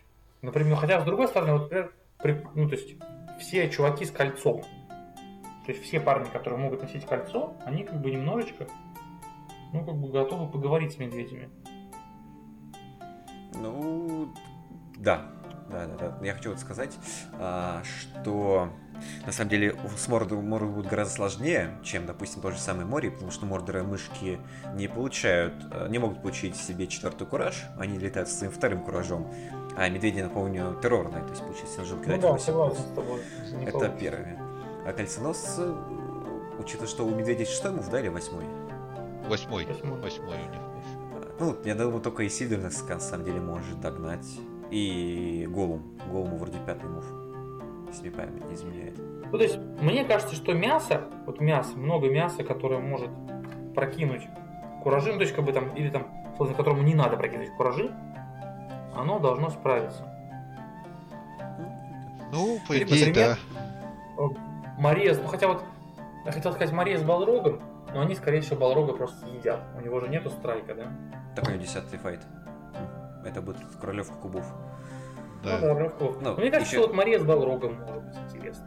например, 0.42 0.76
хотя, 0.76 1.00
с 1.00 1.05
другой 1.05 1.28
стороны, 1.28 1.52
вот, 1.55 1.62
например, 1.62 1.92
при- 2.18 2.46
ну, 2.55 2.68
то 2.68 2.76
есть, 2.76 2.94
все 3.40 3.68
чуваки 3.70 4.05
с 4.05 4.11
кольцом, 4.11 4.62
то 5.64 5.72
есть 5.72 5.83
все 5.83 6.00
парни, 6.00 6.28
которые 6.28 6.59
могут 6.59 6.83
носить 6.83 7.07
кольцо, 7.07 7.55
они 7.64 7.85
как 7.85 8.00
бы 8.00 8.11
немножечко, 8.11 8.66
ну, 9.72 9.85
как 9.85 9.94
бы 9.94 10.09
готовы 10.09 10.50
поговорить 10.50 10.92
с 10.92 10.98
медведями. 10.98 11.48
Ну, 13.55 14.33
да. 14.98 15.31
Да, 15.70 15.87
да, 15.87 16.11
да. 16.11 16.26
Я 16.26 16.35
хочу 16.35 16.50
вот 16.50 16.59
сказать, 16.59 16.98
а, 17.38 17.83
что 17.85 18.68
на 19.27 19.33
самом 19.33 19.51
деле 19.51 19.77
с 19.97 20.09
Мордором 20.09 20.49
Мордор 20.49 20.71
будет 20.71 20.87
гораздо 20.88 21.15
сложнее, 21.15 21.79
чем, 21.83 22.07
допустим, 22.07 22.43
тот 22.43 22.55
же 22.55 22.61
самый 22.61 22.85
Мори, 22.85 23.11
потому 23.11 23.31
что 23.31 23.47
Мордора 23.47 23.83
мышки 23.83 24.38
не 24.75 24.88
получают, 24.88 25.55
э, 25.71 25.88
не 25.88 25.99
могут 25.99 26.23
получить 26.23 26.57
себе 26.57 26.87
четвертый 26.87 27.27
кураж, 27.27 27.65
они 27.79 27.99
летают 27.99 28.29
со 28.29 28.37
своим 28.37 28.53
вторым 28.53 28.83
куражом, 28.83 29.33
а 29.77 29.88
медведи, 29.88 30.21
напомню, 30.21 30.77
террорные, 30.83 31.23
то 31.23 31.31
есть 31.31 31.43
получается 31.43 31.77
синжил 31.77 31.97
Ну 31.97 32.05
кидать 32.05 32.21
да, 32.21 32.33
8 32.33 32.45
согласен 32.45 32.75
плюс. 32.95 33.62
Это 33.62 33.73
получится. 33.73 33.97
первое. 33.99 34.38
А 34.87 34.93
кольценос, 34.93 35.61
учитывая, 36.59 36.88
что 36.88 37.07
у 37.07 37.15
медведей 37.15 37.47
шестой 37.47 37.73
мув, 37.73 37.88
да, 37.88 38.01
или 38.01 38.09
восьмой? 38.09 38.45
Восьмой. 39.29 39.67
Восьмой. 39.67 40.01
Восьмой 40.01 40.37
у 40.37 40.51
них. 40.51 40.61
Ну, 41.38 41.57
я 41.65 41.75
думаю, 41.75 42.01
только 42.01 42.23
и 42.25 42.29
Сильвер 42.29 42.59
на 42.59 42.71
самом 42.71 43.25
деле 43.25 43.41
может 43.41 43.81
догнать. 43.81 44.27
И 44.71 45.47
Голум. 45.51 45.99
Голуму 46.11 46.37
вроде 46.37 46.59
пятый 46.67 46.88
мув. 46.88 47.05
Если 47.88 48.11
память 48.11 48.45
не 48.49 48.55
изменяет. 48.55 48.82
Ну, 49.33 49.38
то 49.38 49.45
есть, 49.45 49.57
мне 49.81 50.05
кажется, 50.05 50.35
что 50.37 50.53
мясо, 50.53 51.05
вот 51.25 51.40
мясо, 51.40 51.75
много 51.77 52.11
мяса, 52.11 52.45
которое 52.45 52.81
может 52.81 53.09
прокинуть 53.75 54.29
куражи, 54.83 55.11
ну, 55.11 55.16
то 55.16 55.23
есть, 55.23 55.35
как 55.35 55.45
бы 55.47 55.53
там, 55.55 55.75
или 55.75 55.88
там, 55.88 56.07
собственно, 56.37 56.55
которому 56.55 56.83
не 56.83 56.95
надо 56.95 57.16
прокинуть 57.16 57.51
куражи, 57.57 57.90
оно 58.95 59.18
должно 59.18 59.49
справиться. 59.49 60.07
Ну, 62.31 62.59
по 62.68 62.77
идее, 62.77 63.07
пример. 63.07 63.38
да. 64.18 64.29
Мария, 64.79 65.14
ну, 65.14 65.27
хотя 65.29 65.49
вот, 65.49 65.64
я 66.27 66.33
хотел 66.33 66.53
сказать 66.53 66.73
Мария 66.73 66.99
с 66.99 67.03
Балрогом, 67.03 67.61
но 67.95 68.03
они, 68.03 68.14
скорее 68.14 68.42
всего, 68.42 68.61
Балрога 68.61 68.92
просто 68.92 69.27
едят. 69.29 69.61
У 69.79 69.81
него 69.81 69.99
же 70.01 70.09
нету 70.09 70.29
страйка, 70.29 70.75
да? 70.75 70.85
Так 71.35 71.47
у 71.49 71.51
него 71.51 71.62
десятый 71.62 71.99
файт. 71.99 72.21
Это 73.25 73.40
будет 73.40 73.59
королевка 73.81 74.14
кубов. 74.16 74.45
Да. 75.42 75.59
Ну, 75.59 75.61
да, 75.61 75.75
Рывков. 75.75 76.16
Ну, 76.21 76.35
Мне 76.37 76.51
кажется, 76.51 76.75
еще- 76.75 76.83
что 76.83 76.88
вот 76.88 76.95
Мария 76.97 77.18
с 77.18 77.25
Балрогом 77.25 77.81
может 77.81 78.03
быть 78.05 78.16
интересно. 78.31 78.66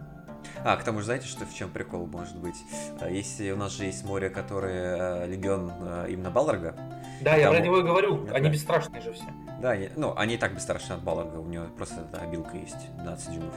А, 0.67 0.77
к 0.77 0.83
тому 0.83 0.97
же, 0.99 1.05
знаете, 1.05 1.27
что 1.27 1.45
в 1.45 1.53
чем 1.53 1.69
прикол 1.69 2.07
может 2.07 2.37
быть? 2.37 2.55
А, 2.99 3.07
Если 3.07 3.51
у 3.51 3.55
нас 3.55 3.71
же 3.77 3.85
есть 3.85 4.03
море, 4.03 4.31
которое 4.31 5.23
э, 5.23 5.27
легион 5.27 5.71
э, 5.79 6.07
именно 6.09 6.31
Балларга, 6.31 6.73
Да, 7.21 7.35
я 7.35 7.45
Там- 7.45 7.55
про 7.55 7.63
него 7.63 7.77
и 7.77 7.83
говорю, 7.83 8.25
Да. 8.25 8.33
они 8.33 8.49
бесстрашные 8.49 8.99
же 9.01 9.13
все. 9.13 9.23
да, 9.61 9.69
они- 9.71 9.89
ну, 9.95 10.13
они 10.17 10.33
и 10.33 10.37
так 10.37 10.55
бесстрашны 10.55 10.93
от 10.93 11.03
Балларга, 11.03 11.37
у 11.37 11.45
него 11.45 11.65
просто 11.77 12.01
да, 12.11 12.17
обилка 12.21 12.57
есть, 12.57 12.91
12 12.97 13.31
дюймов. 13.35 13.53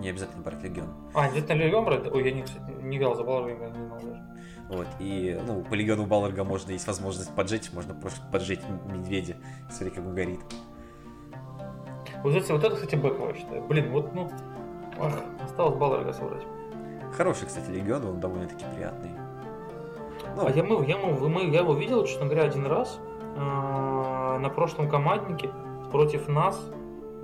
Не 0.00 0.10
обязательно 0.10 0.42
брать 0.42 0.62
легион. 0.62 0.88
А, 1.14 1.28
где-то 1.30 1.54
Легион 1.54 1.84
брать? 1.86 2.06
Ой, 2.12 2.22
я 2.24 2.30
не, 2.30 2.42
кстати, 2.42 2.70
не 2.82 2.98
играл 2.98 3.16
за 3.16 3.24
Балрогом, 3.24 3.60
я 3.62 3.68
не 3.70 3.84
знал 3.86 3.98
даже. 3.98 4.22
Вот, 4.68 4.86
и, 5.00 5.40
ну, 5.46 5.62
по 5.62 5.72
легиону 5.74 6.04
Балларга 6.06 6.44
можно, 6.44 6.70
есть 6.72 6.86
возможность 6.86 7.34
поджечь, 7.34 7.72
можно 7.72 7.94
просто 7.94 8.20
поджечь 8.30 8.60
медведя, 8.86 9.36
смотри, 9.70 9.90
как 9.96 10.06
он 10.06 10.14
горит. 10.14 10.40
Вот 12.22 12.34
это, 12.34 12.52
вот 12.52 12.62
это, 12.64 12.74
кстати, 12.76 12.94
бэково, 12.96 13.28
я 13.30 13.34
считаю. 13.34 13.62
Блин, 13.64 13.90
вот, 13.90 14.14
ну, 14.14 14.30
ах, 15.00 15.14
осталось 15.44 15.76
Балрога 15.76 16.12
собрать. 16.12 16.42
Хороший, 17.16 17.46
кстати, 17.46 17.70
легион, 17.70 18.04
он 18.06 18.20
довольно-таки 18.20 18.64
приятный. 18.74 19.10
Ну, 20.36 20.46
А 20.46 20.50
я, 20.50 20.62
мы, 20.62 20.84
я, 20.86 20.96
мы, 20.98 21.28
мы- 21.28 21.50
я 21.50 21.60
его 21.60 21.74
видел, 21.74 22.04
честно 22.04 22.26
говоря, 22.26 22.44
один 22.44 22.66
раз 22.66 23.00
э, 23.36 24.38
на 24.38 24.48
прошлом 24.54 24.88
команднике 24.88 25.50
против 25.90 26.28
нас, 26.28 26.60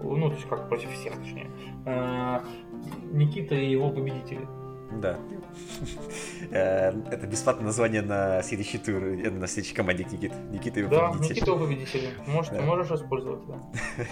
ну, 0.03 0.29
то 0.29 0.35
есть 0.35 0.49
как 0.49 0.69
против 0.69 0.91
всех, 0.93 1.15
точнее, 1.17 1.47
э, 1.87 2.41
Никита 3.13 3.55
и 3.55 3.71
его 3.71 3.91
победители. 3.91 4.47
да. 5.01 5.17
Э, 6.51 6.89
Это 7.11 7.27
бесплатное 7.27 7.67
название 7.67 8.03
на 8.03 8.43
следующий 8.43 8.79
тур, 8.79 9.03
э, 9.05 9.31
на 9.31 9.47
следующей 9.47 9.75
команде 9.77 10.05
Никит. 10.05 10.33
Никита 10.51 10.81
его 10.81 10.91
Да, 10.91 11.09
победитель. 11.09 11.35
Никита 11.37 11.51
его 11.51 11.61
победители. 11.65 12.09
Может, 12.27 12.53
Да. 12.55 12.63
Можешь 12.63 12.91
использовать, 12.91 13.41
да. 13.47 13.55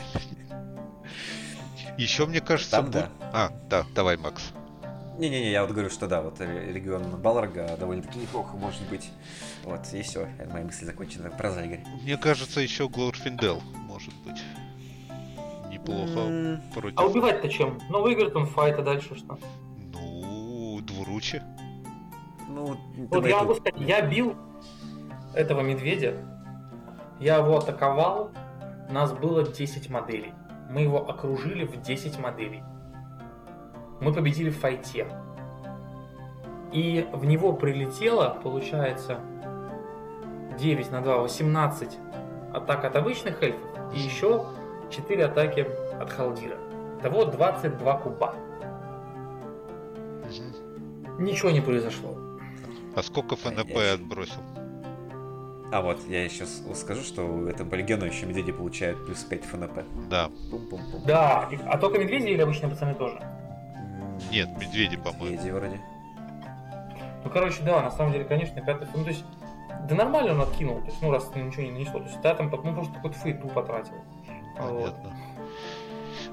Еще, 1.99 2.27
мне 2.27 2.41
кажется, 2.41 2.71
Там 2.77 2.87
бу- 2.87 2.91
да. 2.93 3.09
А, 3.33 3.51
да, 3.69 3.85
давай, 3.95 4.17
Макс. 4.17 4.53
Не-не-не, 5.19 5.51
я 5.51 5.63
вот 5.63 5.73
говорю, 5.73 5.91
что 5.91 6.07
да, 6.09 6.23
вот 6.23 6.41
э, 6.41 6.73
регион 6.73 7.03
Балларга 7.21 7.77
довольно-таки 7.77 8.19
неплохо 8.19 8.57
может 8.57 8.81
быть. 8.89 9.11
Вот, 9.65 9.81
и 9.93 10.01
все, 10.03 10.27
мои 10.51 10.65
мысли 10.65 10.87
закончены. 10.87 11.31
Про 11.31 11.51
Игорь. 11.63 11.85
Мне 12.03 12.17
кажется, 12.17 12.61
еще 12.61 12.89
Глорфиндел 12.89 13.63
может 13.75 14.15
быть. 14.25 14.43
Неплохо 15.71 16.19
М, 16.19 16.63
против... 16.75 16.99
А 16.99 17.05
убивать-то 17.05 17.49
чем? 17.49 17.79
Ну, 17.91 18.03
выиграет 18.03 18.35
он 18.37 18.47
файт, 18.47 18.79
а 18.79 18.83
дальше 18.83 19.15
что? 19.17 19.39
Ну, 19.93 20.81
двуручи. 20.83 21.43
Ну, 22.49 22.77
Вот 23.11 23.27
я 23.27 23.39
могу 23.39 23.55
сказать, 23.55 23.75
я 23.81 24.03
бил 24.03 24.35
этого 25.35 25.61
медведя, 25.61 26.17
я 27.21 27.37
его 27.37 27.59
атаковал, 27.59 28.31
нас 28.91 29.13
было 29.13 29.43
10 29.47 29.89
моделей. 29.91 30.33
Мы 30.73 30.81
его 30.81 31.07
окружили 31.07 31.65
в 31.65 31.83
10 31.83 32.19
моделей. 32.19 32.63
Мы 34.01 34.13
победили 34.13 34.49
в 34.49 34.59
файте. 34.59 35.07
И 36.73 37.07
в 37.13 37.27
него 37.27 37.53
прилетело, 37.53 38.39
получается, 38.43 39.21
9 40.59 40.91
на 40.91 41.03
2, 41.03 41.19
18 41.19 41.99
атак 42.55 42.85
от 42.87 42.97
обычных 42.97 43.43
эльфов 43.43 43.61
и 43.95 43.99
еще 43.99 44.47
4 44.91 45.27
атаки 45.27 45.67
от 46.01 46.11
Халдира. 46.11 46.57
Того 47.03 47.27
22 47.27 47.99
куба. 47.99 48.35
Ничего 51.19 51.51
не 51.51 51.61
произошло. 51.61 52.17
А 52.97 53.03
сколько 53.03 53.37
ФНП 53.37 53.77
отбросил? 53.93 54.41
А 55.73 55.81
вот, 55.81 56.07
я 56.07 56.29
сейчас 56.29 56.63
скажу, 56.75 57.03
что 57.03 57.23
у 57.23 57.47
этого 57.47 57.67
по 57.67 57.77
легиону 57.77 58.05
еще 58.05 58.27
медведи 58.27 58.53
получают 58.53 59.07
плюс 59.07 59.25
5 59.25 59.45
ФНП. 59.47 59.83
Да. 60.11 60.29
Пум-пум-пум. 60.51 61.01
Да, 61.07 61.49
и- 61.51 61.57
а 61.67 61.79
только 61.79 61.99
медведи 61.99 62.27
или 62.27 62.43
обычные 62.43 62.69
пацаны 62.69 62.95
тоже? 62.95 63.19
Нет, 64.31 64.51
медведи, 64.61 64.99
по-моему. 64.99 65.31
Медведи 65.37 65.51
вроде. 65.51 65.81
Ну, 67.25 67.31
короче, 67.31 67.63
да, 67.63 67.81
на 67.81 67.91
самом 67.91 68.13
деле, 68.13 68.25
конечно, 68.27 68.61
пятый 68.61 68.87
ну, 68.95 69.03
то 69.03 69.09
есть, 69.11 69.25
да 69.89 69.95
нормально 69.95 70.33
он 70.33 70.43
откинул, 70.43 70.81
то 70.81 70.87
есть, 70.89 71.01
ну, 71.01 71.11
раз 71.11 71.31
ничего 71.35 71.63
не 71.63 71.71
нанесло, 71.71 72.01
то 72.01 72.07
есть, 72.07 72.21
да, 72.21 72.35
там, 72.35 72.51
ну, 72.51 72.75
просто 72.75 72.93
какой-то 72.93 73.19
фейту 73.19 73.49
потратил. 73.49 73.95
Вот. 74.59 74.75
Понятно. 74.75 75.17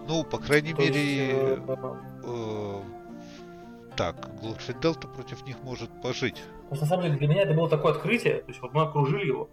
Ну, 0.06 0.24
по 0.26 0.38
крайней 0.38 0.74
То 0.74 0.82
есть, 0.82 0.94
мере, 0.94 1.32
э, 1.32 1.58
э, 2.26 2.82
так, 4.00 4.16
Глорфиндел-то 4.40 5.10
против 5.10 5.46
них 5.46 5.62
может 5.62 5.90
пожить. 6.02 6.36
то 6.36 6.70
есть, 6.70 6.82
на 6.82 6.88
самом 6.88 7.04
деле, 7.04 7.18
для 7.18 7.28
меня 7.28 7.42
это 7.42 7.54
было 7.54 7.68
такое 7.68 7.92
открытие, 7.92 8.36
то 8.36 8.48
есть, 8.48 8.62
вот 8.62 8.74
мы 8.74 8.84
окружили 8.84 9.26
его, 9.26 9.50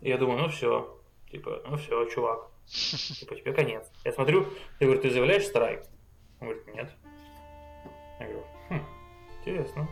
и 0.00 0.08
я 0.08 0.16
думаю, 0.16 0.40
ну, 0.40 0.48
все, 0.48 0.98
типа, 1.30 1.60
ну, 1.68 1.76
все, 1.76 2.06
чувак, 2.06 2.48
типа, 2.66 3.36
тебе 3.36 3.52
конец. 3.52 3.86
Я 4.06 4.12
смотрю, 4.12 4.46
я 4.80 4.86
говорю, 4.86 5.02
ты 5.02 5.10
заявляешь 5.10 5.44
страйк? 5.44 5.82
Он 6.40 6.48
говорит, 6.48 6.66
нет. 6.74 6.90
Я 8.20 8.26
говорю, 8.26 8.44
хм, 8.70 8.84
интересно. 9.40 9.86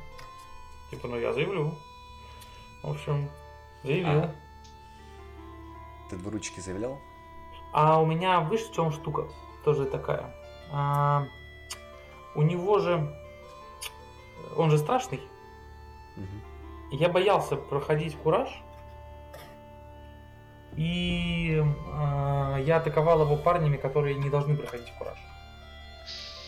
Типа, 0.91 1.07
ну, 1.07 1.19
я 1.19 1.35
заявлю. 1.35 1.75
В 2.83 2.91
общем, 2.93 3.29
заявил. 3.85 4.23
А. 4.23 4.35
Ты 6.09 6.17
двуручки 6.17 6.61
заявлял? 6.61 6.99
А 7.75 8.01
у 8.01 8.07
меня, 8.07 8.43
видишь, 8.51 8.69
в 8.69 8.73
чем 8.75 8.91
штука? 8.91 9.29
Тоже 9.67 9.85
такая. 9.85 10.35
А, 10.73 11.27
у 12.35 12.43
него 12.43 12.79
же... 12.79 13.18
Он 14.57 14.71
же 14.71 14.79
страшный. 14.79 15.21
И 16.91 16.97
Я 16.97 17.09
боялся 17.09 17.57
проходить 17.57 18.17
кураж. 18.17 18.49
И 20.77 21.63
а, 21.93 22.59
я 22.59 22.77
атаковал 22.77 23.23
его 23.23 23.37
парнями, 23.37 23.77
которые 23.77 24.15
не 24.15 24.31
должны 24.31 24.57
проходить 24.57 24.93
кураж. 24.97 25.19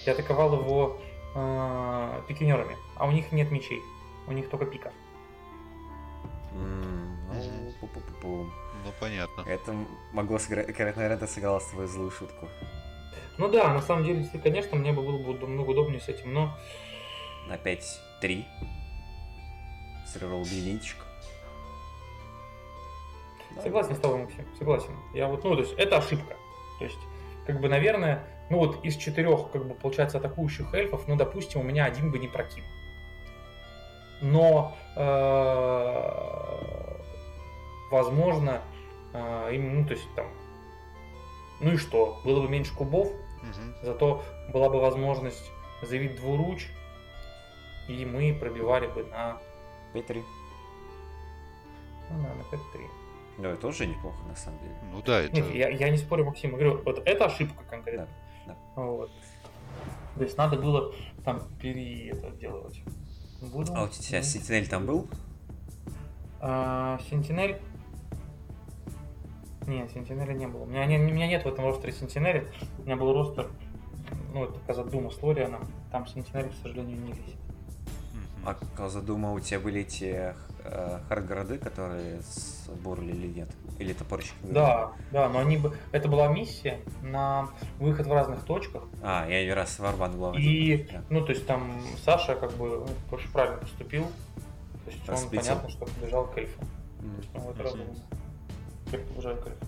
Я 0.07 0.13
атаковал 0.13 0.55
его 0.55 1.01
а, 1.35 2.23
пикинерами. 2.29 2.77
А 2.97 3.07
у 3.07 3.11
них 3.11 3.33
нет 3.33 3.51
мечей. 3.51 3.83
У 4.27 4.33
них 4.33 4.49
только 4.49 4.67
пика. 4.67 4.93
М, 6.53 7.17
ну, 7.29 7.73
пу-пу-пу-пу. 7.81 8.51
Ну, 8.85 8.93
понятно. 9.01 9.43
Это 9.47 9.75
могло 10.13 10.39
сыграть, 10.39 10.69
наверное, 10.69 11.17
это 11.17 11.27
сыграло 11.27 11.59
свою 11.59 11.89
злую 11.89 12.11
шутку. 12.11 12.49
Ну 13.39 13.49
да, 13.49 13.73
на 13.73 13.83
самом 13.83 14.05
деле, 14.05 14.21
если, 14.21 14.39
конечно, 14.39 14.77
мне 14.77 14.93
бы 14.93 15.03
было 15.03 15.19
бы 15.19 15.39
намного 15.39 15.71
удобнее 15.71 16.01
с 16.01 16.09
этим, 16.09 16.33
но 16.33 16.57
На 17.49 17.55
5-3. 17.55 18.45
Срывал. 20.07 20.45
Да. 23.57 23.63
Согласен 23.63 23.97
с 23.97 23.99
тобой, 23.99 24.19
Максим, 24.19 24.47
согласен. 24.59 24.97
Я 25.15 25.27
вот, 25.27 25.45
ну, 25.45 25.55
то 25.55 25.63
есть, 25.63 25.75
это 25.75 25.99
ошибка. 25.99 26.37
То 26.79 26.85
есть, 26.85 26.99
как 27.47 27.61
бы, 27.61 27.69
наверное, 27.69 28.25
ну 28.49 28.59
вот 28.59 28.85
из 28.85 28.97
четырех, 28.97 29.51
как 29.51 29.67
бы, 29.67 29.75
получается, 29.75 30.19
атакующих 30.19 30.73
эльфов, 30.75 31.07
ну, 31.09 31.17
допустим, 31.17 31.61
у 31.61 31.65
меня 31.65 31.85
один 31.85 32.11
бы 32.11 32.19
не 32.19 32.29
прокинул. 32.29 32.69
Но, 34.23 34.77
э, 34.97 35.01
возможно, 37.91 38.61
э, 39.13 39.55
им, 39.55 39.81
ну, 39.81 39.87
то 39.87 39.95
есть, 39.95 40.07
там, 40.15 40.27
ну 41.61 41.73
и 41.73 41.77
что, 41.77 42.21
было 42.25 42.43
бы 42.43 42.49
меньше 42.49 42.75
кубов, 42.75 43.13
зато 43.83 44.23
была 44.53 44.69
бы 44.69 44.81
возможность 44.81 45.51
заявить 45.83 46.17
двуруч, 46.17 46.67
и 47.91 48.05
мы 48.05 48.35
пробивали 48.35 48.87
бы 48.87 49.05
на, 49.05 49.39
5-3. 49.95 50.23
ну, 52.11 52.17
на, 52.19 52.35
на 52.35 52.43
5-3. 52.43 52.61
Да, 53.39 53.51
это 53.51 53.61
тоже 53.61 53.87
неплохо, 53.87 54.19
на 54.29 54.37
самом 54.37 54.59
деле. 54.61 54.75
Ну 54.93 55.03
да, 55.03 55.21
это... 55.21 55.35
Нет, 55.35 55.55
я, 55.55 55.69
я 55.69 55.91
не 55.91 55.97
спорю, 55.97 56.27
Максим, 56.27 56.53
я 56.53 56.59
говорю, 56.59 56.83
вот 56.85 57.03
это 57.05 57.25
ошибка 57.25 57.65
конкретно. 57.69 58.09
Да, 58.47 58.57
Вот. 58.77 59.11
То 60.17 60.25
есть 60.25 60.37
надо 60.37 60.57
было 60.57 60.93
там 61.25 61.41
пере 61.61 62.11
это 62.11 62.31
делать. 62.31 62.83
Буду. 63.41 63.73
А 63.75 63.85
у 63.85 63.89
тебя. 63.89 64.23
Сентинель 64.23 64.69
там 64.69 64.85
был? 64.85 65.09
А, 66.41 66.99
Сентинель. 67.09 67.59
Нет, 69.67 69.91
Сентинеля 69.93 70.33
не 70.33 70.47
было. 70.47 70.63
У 70.63 70.67
меня, 70.67 70.85
не, 70.87 70.99
у 70.99 71.15
меня 71.15 71.27
нет 71.27 71.45
в 71.45 71.49
этом 71.49 71.65
ростере 71.65 71.93
Сентинели. 71.93 72.47
У 72.79 72.83
меня 72.83 72.97
был 72.97 73.15
ростер, 73.15 73.49
ну, 74.35 74.45
это 74.45 74.59
Казадума 74.67 75.11
с 75.11 75.23
Лорианом. 75.23 75.67
Там 75.91 76.07
Сентинель, 76.07 76.51
к 76.51 76.55
сожалению, 76.63 76.99
не 77.01 77.13
висит. 77.13 77.39
А 78.45 78.57
Казадума, 78.77 79.33
у 79.33 79.41
тебя 79.41 79.61
были 79.61 79.83
те 79.83 80.35
э, 80.65 80.99
хардгороды, 81.09 81.59
которые 81.59 82.23
с 82.23 82.69
Борли 82.83 83.11
или 83.13 83.27
нет? 83.27 83.49
Или 83.79 83.93
топорщик? 83.93 84.35
Да, 84.43 84.93
да, 85.13 85.29
но 85.29 85.41
они 85.41 85.57
бы. 85.59 85.77
Это 85.93 86.09
была 86.09 86.29
миссия 86.29 86.81
на 87.03 87.49
выход 87.79 88.07
в 88.07 88.13
разных 88.13 88.45
точках. 88.45 88.85
А, 89.03 89.27
я 89.29 89.43
раз 89.55 89.79
Варбан 89.79 90.17
главный. 90.17 90.43
И, 90.43 90.89
Да. 90.91 91.03
ну, 91.11 91.25
то 91.25 91.33
есть 91.33 91.47
там 91.47 91.83
Саша 92.05 92.35
как 92.35 92.53
бы 92.53 92.87
больше 93.11 93.31
правильно 93.31 93.59
поступил. 93.59 94.05
То 94.85 94.91
есть 94.91 95.09
он 95.09 95.15
Распитил. 95.15 95.41
понятно, 95.41 95.69
что 95.69 95.87
побежал 95.87 96.27
к 96.27 96.39
эльфу. 96.39 96.61
М. 97.03 97.11
Ну, 97.35 97.41
вот 97.41 97.55
Мгм. 97.57 97.65
разумно. 97.65 97.95
Как 98.91 99.07
побежали 99.07 99.41
к 99.41 99.47
эльфу. 99.47 99.67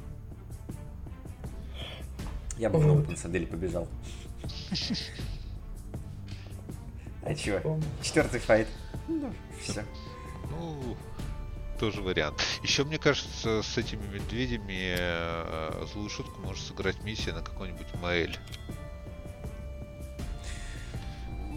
Я 2.59 2.71
бы 2.71 2.79
Вот. 2.79 3.19
самом 3.19 3.33
деле 3.35 3.47
побежал. 3.47 3.87
А? 7.23 7.61
Помню. 7.61 7.85
Четвертый 8.03 8.41
файт. 8.41 8.69
Ну, 9.09 9.33
все. 9.61 9.85
Ну, 10.51 10.97
тоже 11.79 12.01
вариант. 12.01 12.41
Еще, 12.63 12.85
мне 12.85 12.99
кажется, 12.99 13.63
с 13.63 13.79
этими 13.79 14.07
медведями 14.07 14.95
э, 14.97 15.85
злую 15.93 16.09
шутку 16.09 16.41
может 16.43 16.65
сыграть 16.65 17.03
миссия 17.03 17.33
на 17.33 17.43
какой-нибудь 17.43 17.87
Маэль. 18.01 18.37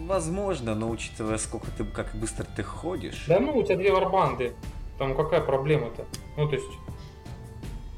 Возможно, 0.06 0.74
но 0.74 0.88
учитывая, 0.90 1.38
сколько 1.38 1.70
ты, 1.72 1.84
как 1.84 2.14
быстро 2.14 2.44
ты 2.44 2.62
ходишь. 2.62 3.24
Да 3.26 3.40
ну, 3.40 3.56
у 3.56 3.62
тебя 3.62 3.76
две 3.76 3.92
варбанды. 3.92 4.54
Там 4.98 5.16
какая 5.16 5.40
проблема-то? 5.40 6.04
Ну, 6.36 6.48
то 6.48 6.54
есть, 6.54 6.70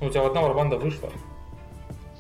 ну, 0.01 0.07
у 0.07 0.11
тебя 0.11 0.27
одна 0.27 0.41
варбанда 0.41 0.79
вышла. 0.79 1.11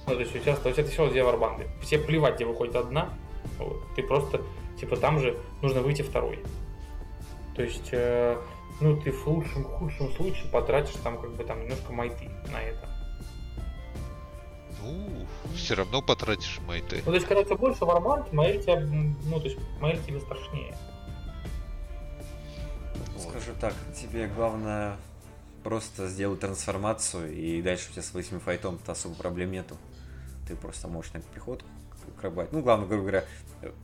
Ну, 0.07 0.15
то 0.15 0.21
есть 0.21 0.35
у 0.35 0.39
тебя, 0.39 0.55
у 0.55 0.71
тебя 0.71 0.85
всего 0.85 1.09
две 1.09 1.25
варбанды. 1.25 1.67
Все 1.83 1.99
плевать, 1.99 2.37
где 2.37 2.45
выходит 2.45 2.77
одна. 2.77 3.11
Вот. 3.59 3.83
Ты 3.95 4.03
просто, 4.03 4.43
типа, 4.81 4.97
там 4.97 5.19
же 5.19 5.38
нужно 5.62 5.81
выйти 5.83 6.03
второй. 6.03 6.45
То 7.55 7.62
есть, 7.62 7.88
э, 7.93 8.41
ну, 8.81 8.97
ты 9.01 9.11
в 9.11 9.27
лучшем, 9.27 9.64
худшем 9.64 10.12
случае 10.12 10.49
потратишь 10.51 10.95
там, 11.03 11.21
как 11.21 11.35
бы, 11.35 11.45
там, 11.45 11.61
немножко 11.62 11.93
майты 11.93 12.31
на 12.53 12.62
это. 12.62 12.88
Ну, 14.83 15.27
все 15.55 15.75
равно 15.75 16.01
потратишь 16.01 16.61
майты. 16.67 17.03
Ну, 17.05 17.11
то 17.11 17.14
есть, 17.14 17.27
когда 17.27 17.43
у 17.43 17.45
тебя 17.45 17.57
больше 17.57 17.85
варбанд, 17.85 18.33
Маэль 18.33 18.62
тебя, 18.62 18.81
ну, 18.81 19.41
то 19.41 19.47
есть, 19.47 19.59
Маэль 19.81 20.01
тебе 20.05 20.21
страшнее. 20.21 20.75
Скажу 23.19 23.53
так, 23.61 23.75
тебе 24.01 24.29
главное 24.29 24.97
просто 25.64 26.07
сделать 26.09 26.41
трансформацию, 26.41 27.35
и 27.35 27.61
дальше 27.61 27.88
у 27.91 27.93
тебя 27.93 28.03
с 28.03 28.14
восьми 28.14 28.38
файтом 28.38 28.79
то 28.79 28.93
особо 28.93 29.14
проблем 29.17 29.51
нету. 29.51 29.77
Ты 30.49 30.57
просто 30.57 30.89
можешь 30.89 31.13
на 31.13 31.21
приход 31.21 31.63
крабать. 32.21 32.53
Ну, 32.53 32.63
главное, 32.63 32.87
грубо 32.89 33.03
говоря, 33.03 33.25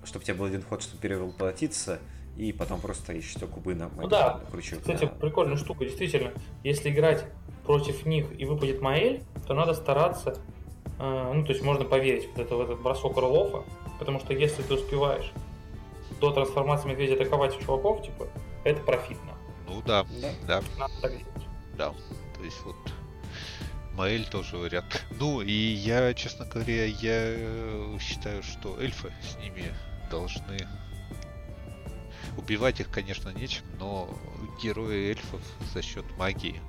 чтобы 0.05 0.23
у 0.23 0.27
тебя 0.27 0.35
был 0.37 0.47
один 0.47 0.63
ход, 0.63 0.83
чтобы 0.83 1.01
перевоплотиться, 1.01 1.99
и 2.37 2.53
потом 2.53 2.81
просто 2.81 3.13
еще 3.13 3.39
кубы 3.47 3.75
на 3.75 3.91
Ну 3.97 4.09
да. 4.09 4.41
кручу. 4.51 4.77
Кстати, 4.81 5.05
Да. 5.05 5.09
прикольная 5.09 5.57
штука, 5.57 5.85
действительно. 5.85 6.33
Если 6.65 6.89
играть 6.91 7.25
против 7.65 8.07
них 8.07 8.27
и 8.39 8.45
выпадет 8.47 8.81
Маэль, 8.81 9.23
то 9.47 9.55
надо 9.55 9.75
стараться, 9.75 10.39
э, 10.99 11.33
ну, 11.35 11.45
то 11.45 11.53
есть 11.53 11.63
можно 11.63 11.85
поверить 11.85 12.29
вот 12.31 12.39
это, 12.39 12.57
в 12.57 12.61
этот 12.63 12.81
бросок 12.83 13.17
Орлофа, 13.19 13.63
потому 13.99 14.19
что 14.21 14.33
если 14.33 14.63
ты 14.63 14.75
успеваешь 14.75 15.31
до 16.21 16.33
трансформации 16.33 16.89
медведя 16.89 17.15
атаковать 17.15 17.59
чуваков, 17.61 18.03
типа, 18.03 18.27
это 18.65 18.81
профитно. 18.83 19.33
Ну 19.69 19.83
да, 19.87 20.05
Да. 20.21 20.31
да, 20.47 20.63
Надо 20.79 20.95
так 21.03 21.11
делать. 21.13 21.47
да. 21.77 21.91
То 22.37 22.43
есть 22.43 22.61
вот 22.65 22.77
Маэль 23.95 24.27
тоже 24.27 24.57
вариант. 24.57 25.05
Ну 25.19 25.41
и 25.41 25.53
я, 25.53 26.13
честно 26.15 26.45
говоря, 26.47 26.85
я 26.85 26.97
э, 27.05 27.99
считаю, 28.01 28.43
что 28.43 28.79
эльфы 28.81 29.13
с 29.23 29.37
ними 29.39 29.73
должны 30.11 30.67
убивать 32.37 32.81
их, 32.81 32.91
конечно, 32.91 33.29
нечем, 33.31 33.65
но 33.79 34.13
герои 34.63 35.11
эльфов 35.11 35.41
за 35.73 35.83
счет 35.83 36.05
магии 36.17 36.61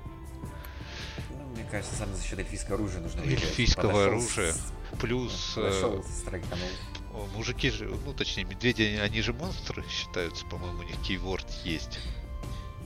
Ну, 1.30 1.44
мне 1.54 1.64
кажется, 1.70 1.96
сам 1.96 2.14
за 2.14 2.22
счет 2.22 2.38
эльфийского 2.38 2.76
оружия 2.76 3.00
нужно 3.00 3.20
эльфийского 3.22 3.82
Подошел 3.90 4.08
оружия. 4.08 4.52
с- 4.52 4.72
Плюс 5.00 5.54
э, 5.56 5.60
Подошел, 5.62 6.04
страйканул. 6.04 6.68
о, 7.12 7.26
мужики 7.34 7.70
же, 7.70 7.86
ну 8.04 8.12
точнее 8.14 8.44
медведи, 8.44 8.82
они- 8.82 8.98
они 8.98 9.20
же 9.22 9.32
монстры 9.32 9.84
считаются, 9.88 10.46
по-моему, 10.46 10.78
у 10.78 10.82
них 10.84 10.96
кейворд 11.02 11.46
есть. 11.64 11.98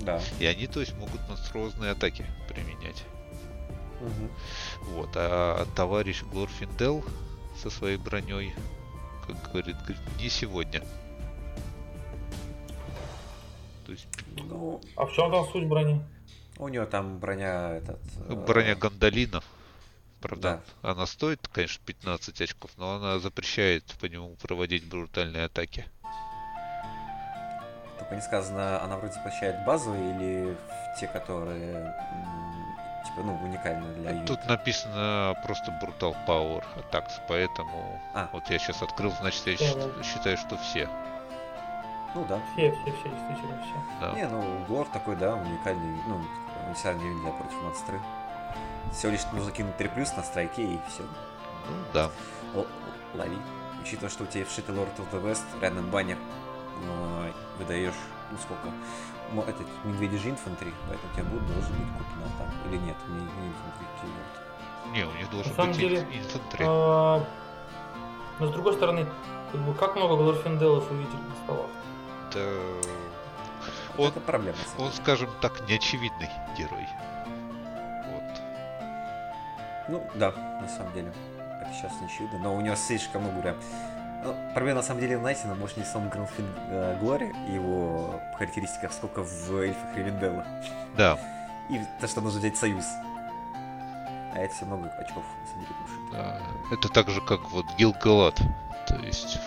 Да. 0.00 0.22
И 0.38 0.46
они, 0.46 0.66
то 0.66 0.80
есть, 0.80 0.94
могут 0.94 1.20
монструозные 1.28 1.90
атаки 1.90 2.24
применять. 2.48 3.04
Мгм. 4.00 4.30
Вот, 4.94 5.10
а 5.14 5.66
товарищ 5.76 6.22
Глорфиндел 6.32 7.04
со 7.56 7.70
своей 7.70 7.96
броней, 7.98 8.54
как 9.26 9.36
говорит, 9.52 9.76
говорит, 9.78 9.98
не 10.18 10.28
сегодня. 10.28 10.80
То 13.86 13.92
есть 13.92 14.06
Ну, 14.36 14.80
А 14.96 15.04
в 15.06 15.12
чем 15.12 15.30
там 15.30 15.46
суть 15.50 15.66
брони? 15.66 16.00
у 16.58 16.68
него 16.68 16.86
там 16.86 17.18
броня 17.18 17.76
этот... 17.76 18.00
э, 18.28 18.34
броня 18.34 18.74
Гандалина, 18.74 19.42
правда, 20.20 20.62
она 20.82 21.06
стоит, 21.06 21.48
конечно, 21.48 21.82
15 21.84 22.40
очков, 22.40 22.70
но 22.76 22.94
она 22.96 23.18
запрещает 23.18 23.84
по 24.00 24.06
нему 24.06 24.36
проводить 24.42 24.86
брутальные 24.88 25.46
атаки. 25.46 25.86
Только 27.98 28.14
не 28.14 28.22
сказано, 28.22 28.82
она 28.82 28.96
вроде 28.96 29.14
запрещает 29.14 29.64
базовые 29.66 30.14
или 30.14 30.56
те, 30.98 31.06
которые 31.08 31.94
типа, 33.10 33.26
ну, 33.26 33.34
уникальны 33.42 33.92
для 33.94 34.10
юнита. 34.10 34.26
Тут 34.36 34.46
написано 34.46 35.34
просто 35.44 35.70
Brutal 35.82 36.16
Power 36.26 36.64
Attacks, 36.76 37.20
поэтому 37.28 38.00
А. 38.14 38.28
вот 38.32 38.48
я 38.50 38.58
сейчас 38.58 38.82
открыл, 38.82 39.12
значит, 39.20 39.46
я 39.46 39.56
Да, 39.58 39.64
счит- 39.64 39.96
да. 39.96 40.02
считаю, 40.02 40.36
что 40.36 40.56
все. 40.58 40.88
Ну 42.14 42.24
да. 42.28 42.40
Все, 42.52 42.72
все, 42.72 42.92
все, 42.92 43.08
действительно 43.08 43.62
все. 43.62 43.74
Да. 44.00 44.12
Не, 44.12 44.26
ну, 44.28 44.42
Глор 44.66 44.86
такой, 44.92 45.16
да, 45.16 45.34
уникальный, 45.36 46.00
ну, 46.08 46.20
универсальный 46.64 47.20
для 47.22 47.30
против 47.32 47.62
монстры. 47.62 48.00
Всего 48.92 49.12
лишь 49.12 49.24
нужно 49.32 49.52
кинуть 49.52 49.76
3 49.76 49.88
плюс 49.88 50.16
на 50.16 50.22
страйке 50.24 50.62
и 50.62 50.80
все. 50.88 51.02
Ну 51.02 51.76
да. 51.94 52.10
Лови. 53.14 53.38
Учитывая, 53.82 54.10
что 54.10 54.24
у 54.24 54.26
тебя 54.26 54.44
вшитый 54.44 54.74
Lord 54.74 54.88
of 54.98 55.10
the 55.12 55.22
West, 55.22 55.44
рядом 55.60 55.88
баннер, 55.90 56.18
выдаешь, 57.58 57.94
ну 58.30 58.38
сколько, 58.38 58.68
этот 59.38 59.66
медведежий 59.84 60.30
инфантри, 60.32 60.72
поэтому 60.88 61.12
у 61.12 61.14
тебя 61.14 61.24
будет 61.24 61.46
должен 61.46 61.72
быть 61.72 61.88
куплено 61.98 62.26
там, 62.38 62.48
или 62.70 62.78
нет, 62.78 62.96
не, 63.08 63.14
не 63.20 63.48
инфантри, 63.48 63.86
keyword. 64.02 64.92
Не, 64.92 65.04
у 65.04 65.12
них 65.18 65.30
должен 65.30 65.50
На 65.50 65.56
самом 65.56 65.70
быть 65.70 65.80
деле, 65.80 65.96
ин- 66.00 66.18
инфантри. 66.18 66.64
А, 66.68 67.24
Но 68.40 68.46
с 68.46 68.50
другой 68.52 68.74
стороны, 68.74 69.06
как, 69.52 69.60
бы, 69.60 69.74
как 69.74 69.94
много 69.96 70.16
Глорфинделов 70.16 70.90
увидели 70.90 71.16
на 71.16 71.34
столах? 71.44 71.70
Это... 72.30 72.62
Вот 73.96 74.04
Он, 74.06 74.08
это 74.10 74.20
проблема. 74.20 74.58
он, 74.78 74.90
скажем 74.92 75.28
так, 75.40 75.68
неочевидный 75.68 76.28
герой. 76.56 76.86
Вот. 78.06 78.40
Ну, 79.88 80.06
да, 80.14 80.32
на 80.60 80.68
самом 80.68 80.92
деле. 80.92 81.12
Это 81.60 81.70
сейчас 81.74 81.92
не 82.00 82.08
чудо, 82.08 82.38
но 82.38 82.54
у 82.56 82.60
него 82.60 82.74
слишком, 82.76 83.22
ну, 83.24 83.30
говоря, 83.32 83.54
ну, 84.24 84.34
проблема 84.54 84.76
на 84.80 84.82
самом 84.82 85.00
деле 85.00 85.18
Найтина, 85.18 85.54
может, 85.54 85.76
не 85.76 85.82
в 85.82 85.86
самом 85.86 86.08
Грандфин 86.10 86.46
э, 86.68 86.98
Глоре 87.00 87.34
и 87.48 87.52
его 87.54 88.20
характеристиках, 88.36 88.92
сколько 88.92 89.22
в 89.22 89.56
эльфах 89.56 89.96
Ривенделла. 89.96 90.44
Да, 90.96 91.18
И 91.70 91.80
то, 92.00 92.06
что 92.08 92.20
нужно 92.20 92.40
взять 92.40 92.56
союз. 92.56 92.84
А 94.32 94.38
это 94.38 94.54
все 94.54 94.64
много 94.64 94.88
очков, 94.90 95.24
на 95.40 95.46
самом 95.46 95.64
деле, 95.64 95.76
душит. 95.80 96.12
да. 96.12 96.40
это 96.72 96.88
так 96.88 97.08
же, 97.10 97.20
как 97.20 97.50
вот 97.50 97.66
Гилгалат. 97.78 98.40
То 98.86 98.94
есть 98.96 99.38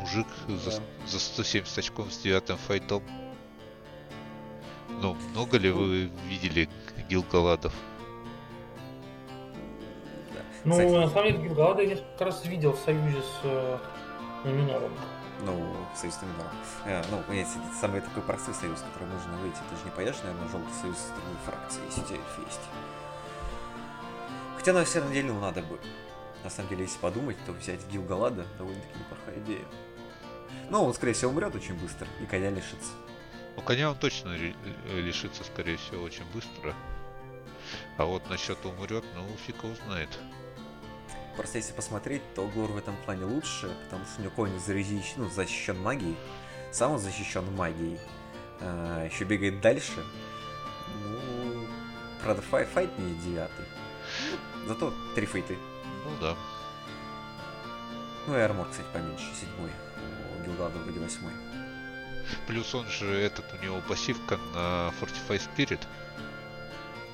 мужик 0.00 0.26
за, 0.48 0.70
Да. 0.70 0.76
за 1.06 1.20
170 1.20 1.78
очков 1.78 2.12
с 2.12 2.18
девятым 2.18 2.56
файтом. 2.56 3.02
Ну, 4.88 5.16
много 5.32 5.58
ли 5.58 5.70
вы 5.70 6.10
видели 6.28 6.68
Гилгаладов? 7.08 7.72
Ну, 10.64 10.72
Кстати. 10.72 10.90
на 10.92 11.08
самом 11.08 11.32
деле, 11.32 11.48
Гилгалада 11.48 11.82
я 11.82 11.88
несколько 11.88 12.24
раз 12.24 12.44
видел 12.44 12.72
в 12.72 12.78
союзе 12.78 13.20
с 13.20 13.40
э, 13.44 13.78
Нуминором. 14.44 14.92
Ну, 15.44 15.74
союз 15.94 16.14
с. 16.14 16.20
Э, 16.84 17.02
ну, 17.10 17.34
есть 17.34 17.56
самый 17.80 18.02
такой 18.02 18.22
простой 18.22 18.52
союз, 18.54 18.80
который 18.80 19.08
можно 19.08 19.36
выйти. 19.38 19.56
Ты 19.70 19.76
же 19.76 19.84
не 19.84 19.90
пойдешь, 19.90 20.16
наверное, 20.22 20.44
на 20.44 20.50
желтый 20.50 20.72
союз 20.80 20.96
с 20.98 21.08
другой 21.08 21.36
фракцией, 21.46 21.86
если 21.86 22.00
у 22.00 22.04
тебя 22.04 22.18
есть. 22.46 22.60
Хотя 24.56 24.72
на 24.74 24.84
самом 24.84 25.12
деле 25.12 25.32
ну, 25.32 25.40
надо 25.40 25.62
бы. 25.62 25.78
На 26.44 26.50
самом 26.50 26.68
деле, 26.68 26.82
если 26.82 26.98
подумать, 26.98 27.36
то 27.46 27.52
взять 27.52 27.86
Гилгалада 27.88 28.46
довольно-таки 28.58 28.98
неплохая 28.98 29.38
идея. 29.40 29.64
Ну, 30.68 30.84
он, 30.84 30.94
скорее 30.94 31.14
всего, 31.14 31.30
умрет 31.30 31.54
очень 31.54 31.74
быстро, 31.74 32.06
и 32.20 32.26
коня 32.26 32.50
лишится. 32.50 32.92
Ну, 33.56 33.62
коня 33.62 33.90
он 33.90 33.96
точно 33.96 34.36
э, 34.36 34.52
лишится, 35.00 35.42
скорее 35.44 35.78
всего, 35.78 36.02
очень 36.02 36.24
быстро. 36.34 36.74
А 37.96 38.04
вот 38.04 38.28
насчет 38.28 38.58
умрет, 38.64 39.04
ну, 39.14 39.26
фиг 39.46 39.62
его 39.62 39.74
знает. 39.86 40.08
Просто 41.36 41.58
если 41.58 41.72
посмотреть, 41.72 42.22
то 42.34 42.46
Гор 42.48 42.70
в 42.72 42.76
этом 42.76 42.96
плане 43.04 43.24
лучше, 43.24 43.68
потому 43.84 44.04
что 44.04 44.20
у 44.20 44.24
него 44.24 44.32
конь 44.34 44.50
зарези- 44.56 45.02
ну, 45.16 45.30
защищен 45.30 45.80
магией, 45.80 46.16
сам 46.72 46.92
он 46.92 46.98
защищен 46.98 47.44
магией, 47.56 47.98
еще 48.60 49.24
бегает 49.24 49.60
дальше. 49.60 50.04
Ну, 51.04 51.66
правда, 52.22 52.42
фай 52.42 52.66
файт 52.66 52.90
не 52.98 53.14
девятый. 53.14 53.64
Зато 54.66 54.92
три 55.14 55.24
фейты. 55.26 55.56
Ну 56.04 56.10
да. 56.20 56.36
Ну 58.26 58.36
и 58.36 58.40
армор, 58.40 58.68
кстати, 58.68 58.86
поменьше, 58.92 59.24
седьмой. 59.40 59.70
У 60.38 60.44
Гилгада 60.44 60.78
вроде 60.78 61.00
восьмой. 61.00 61.32
Плюс 62.46 62.74
он 62.74 62.86
же, 62.88 63.10
этот, 63.12 63.44
у 63.54 63.64
него 63.64 63.80
пассивка 63.88 64.36
на 64.54 64.92
Fortify 65.00 65.40
Spirit. 65.40 65.80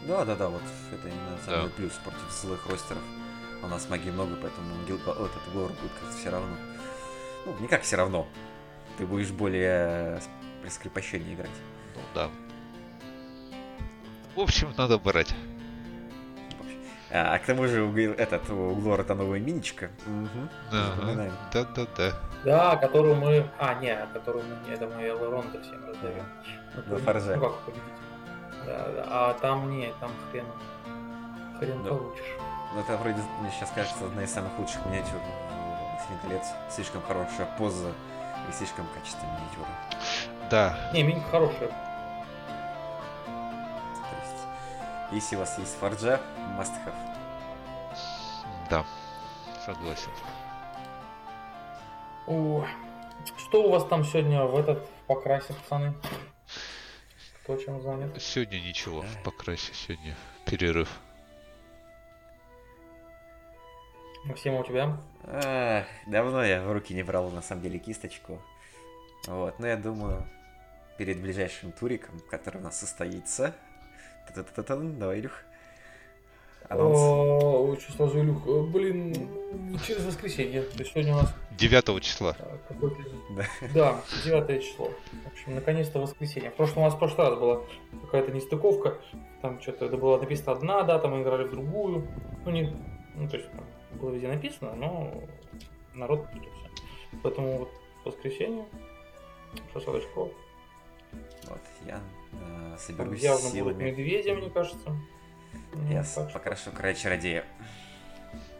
Да, 0.07 0.24
да, 0.24 0.37
да, 0.37 0.48
вот 0.48 0.62
это 0.92 1.09
именно 1.09 1.38
самый 1.44 1.64
Да. 1.68 1.72
плюс 1.76 1.92
против 2.05 2.31
злых 2.33 2.66
ростеров. 2.66 3.02
У 3.66 3.68
нас 3.68 3.88
магии 3.90 4.11
много, 4.11 4.37
поэтому 4.40 4.68
Гилга... 4.87 5.12
вот 5.18 5.31
этот 5.31 5.52
Гор 5.52 5.68
будет 5.70 5.90
как-то 6.00 6.16
все 6.16 6.31
равно. 6.31 6.55
Ну, 7.44 7.57
не 7.59 7.66
как 7.66 7.83
все 7.83 7.96
равно. 7.96 8.29
Ты 8.96 9.07
будешь 9.07 9.33
более 9.33 10.20
скрепощении 10.68 11.35
играть. 11.35 11.50
Ну 11.96 12.00
да. 12.14 12.31
В 14.37 14.40
общем, 14.40 14.72
надо 14.79 14.98
брать. 14.98 15.35
А, 17.11 17.35
а 17.35 17.38
к 17.40 17.46
тому 17.46 17.66
же 17.66 17.83
у, 17.83 17.92
этот, 17.96 18.48
у 18.50 18.74
Глора 18.76 19.02
это 19.02 19.16
новая 19.16 19.40
миничка. 19.40 19.90
Мгм. 20.07 20.48
Ага. 20.70 20.94
Запоминаем. 20.96 21.33
Да-да-да. 21.52 22.12
Да, 22.44 22.76
которую 22.76 23.16
мы... 23.16 23.50
А, 23.59 23.74
не, 23.74 23.96
которую 24.12 24.44
мы... 24.44 24.72
Это 24.72 24.87
мы 24.87 25.09
Элронда 25.09 25.61
всем 25.62 25.85
раздаем. 25.87 26.24
Ну, 26.76 26.83
Да, 26.83 26.83
победить- 26.83 27.05
Фарзе. 27.05 27.37
Ну, 27.37 27.42
как 27.42 27.59
победить? 27.62 27.83
Да, 28.64 28.88
да. 28.92 29.05
А 29.09 29.35
там 29.35 29.70
не, 29.70 29.92
там 29.98 30.11
хрен... 30.31 30.44
Хрен 31.59 31.83
Да. 31.83 31.88
получишь. 31.90 32.24
Ну, 32.74 32.81
это 32.81 32.96
вроде, 32.96 33.22
мне 33.40 33.50
сейчас 33.50 33.70
кажется, 33.70 34.05
одна 34.05 34.24
из 34.24 34.33
самых 34.33 34.59
лучших 34.59 34.85
миниатюр 34.87 35.20
«Властелин 35.92 36.18
колец». 36.22 36.46
Слишком 36.70 37.02
хорошая 37.02 37.46
поза 37.59 37.92
и 38.48 38.52
слишком 38.52 38.87
качественная 38.88 39.38
миниатюра. 39.38 39.68
Да. 40.50 40.90
Не, 40.92 41.02
минька 41.02 41.29
хорошая. 41.31 41.68
То 43.29 44.16
есть, 44.22 44.46
если 45.12 45.37
у 45.37 45.38
вас 45.40 45.59
есть 45.59 45.76
фарджа, 45.79 46.20
must 46.59 46.72
have. 46.85 46.94
Да. 48.68 48.85
Согласен. 49.64 50.11
О, 52.26 52.66
что 53.38 53.62
у 53.62 53.70
вас 53.70 53.85
там 53.87 54.05
сегодня 54.05 54.44
в 54.44 54.57
этот 54.57 54.85
в 54.85 55.07
покрасе, 55.07 55.55
пацаны? 55.55 55.94
Кто 57.42 57.57
чем 57.57 57.81
занят? 57.81 58.20
Сегодня 58.20 58.59
ничего. 58.59 59.02
В 59.02 59.22
покрасе 59.22 59.72
сегодня 59.72 60.16
перерыв. 60.44 60.88
Максим, 64.26 64.54
у 64.54 64.64
тебя? 64.64 64.98
Ах, 65.24 65.84
давно 66.06 66.44
я 66.44 66.62
в 66.62 66.72
руки 66.72 66.94
не 66.94 67.02
брал, 67.02 67.30
на 67.30 67.42
самом 67.42 67.62
деле, 67.62 67.78
кисточку. 67.78 68.40
Вот, 69.26 69.58
но 69.58 69.66
я 69.66 69.76
думаю, 69.76 70.24
перед 70.98 71.20
ближайшим 71.20 71.72
туриком, 71.72 72.20
который 72.30 72.60
у 72.60 72.64
нас 72.64 72.78
состоится... 72.78 73.54
Давай, 74.34 75.20
Илюх. 75.20 75.32
Анонс. 76.68 76.98
Ой, 76.98 77.78
что 77.80 77.92
сразу, 77.92 78.20
Илюх? 78.20 78.44
Э, 78.46 78.62
Блин, 78.62 79.14
через 79.86 80.04
воскресенье. 80.04 80.62
То 80.62 80.78
есть 80.80 80.92
сегодня 80.92 81.14
у 81.14 81.18
нас 81.18 81.32
9 81.52 82.02
числа. 82.02 82.36
а. 82.40 82.58
Да. 83.30 83.46
Да, 83.72 84.00
9 84.24 84.64
число. 84.64 84.90
В 85.24 85.26
общем, 85.28 85.54
наконец-то 85.54 86.00
воскресенье. 86.00 86.50
В 86.50 86.54
прошлом 86.54 86.82
у 86.82 86.86
нас 86.86 86.94
в 86.94 86.98
прошлый 86.98 87.28
раз 87.28 87.38
была 87.38 87.60
какая-то 88.02 88.32
нестыковка. 88.32 88.98
Там 89.42 89.60
что-то 89.60 89.84
это 89.84 89.96
было 89.96 90.18
написано 90.18 90.52
одна 90.52 90.82
дата, 90.82 91.06
мы 91.06 91.22
играли 91.22 91.44
в 91.44 91.52
другую. 91.52 92.08
Ну, 92.44 92.50
не... 92.50 92.74
ну 93.14 93.28
то 93.28 93.36
есть 93.36 93.48
было 93.96 94.11
везде 94.11 94.28
написано, 94.28 94.74
но 94.74 95.12
народ 95.94 96.30
путался. 96.30 96.70
Поэтому 97.22 97.59
вот 97.59 97.70
воскресенье, 98.04 98.66
шашлычков. 99.72 100.32
Вот, 101.48 101.61
я 101.87 102.00
э, 102.32 102.76
соберусь 102.78 103.20
явно 103.22 103.40
будут 103.40 103.52
силами. 103.54 103.85
медведя, 103.85 104.35
мне 104.35 104.50
кажется. 104.50 104.96
Ну, 105.72 105.88
Я 105.90 106.04
что 106.04 106.28
покрашу 106.32 106.70
край 106.72 106.94
чародея. 106.94 107.44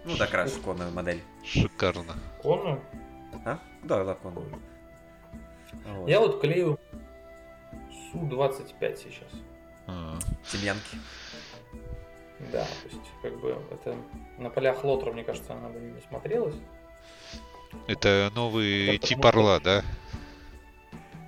Ну, 0.05 0.17
докрашу 0.17 0.61
конную 0.61 0.93
модель. 0.93 1.21
Шикарно. 1.45 2.15
конную. 2.41 2.81
А? 3.45 3.59
Да, 3.83 4.05
да, 4.05 4.15
конную. 4.15 4.47
Вот. 5.85 6.09
Я 6.09 6.21
вот 6.21 6.41
клею 6.41 6.79
Су-25 8.13 8.97
сейчас. 8.97 9.29
А, 9.87 10.19
Тимьянки. 10.51 10.97
Да, 12.39 12.65
то 12.65 12.89
есть, 12.89 13.01
как 13.23 13.39
бы, 13.41 13.57
это 13.71 13.97
на 14.39 14.51
полях 14.51 14.85
Лотра, 14.85 15.11
мне 15.13 15.25
кажется, 15.25 15.55
она 15.55 15.69
бы 15.69 15.81
не 15.81 16.01
смотрелась. 16.03 16.57
Это 17.87 18.31
новый 18.35 18.97
Это 18.97 19.07
тип 19.07 19.19
потому 19.19 19.49
орла, 19.49 19.61
да? 19.61 19.83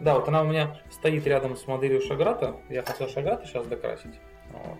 Да, 0.00 0.14
вот 0.14 0.28
она 0.28 0.42
у 0.42 0.44
меня 0.44 0.80
стоит 0.90 1.26
рядом 1.26 1.56
с 1.56 1.66
моделью 1.66 2.00
Шаграта. 2.00 2.56
Я 2.68 2.82
хотел 2.82 3.08
Шаграта 3.08 3.46
сейчас 3.46 3.66
докрасить. 3.66 4.14
Вот. 4.52 4.78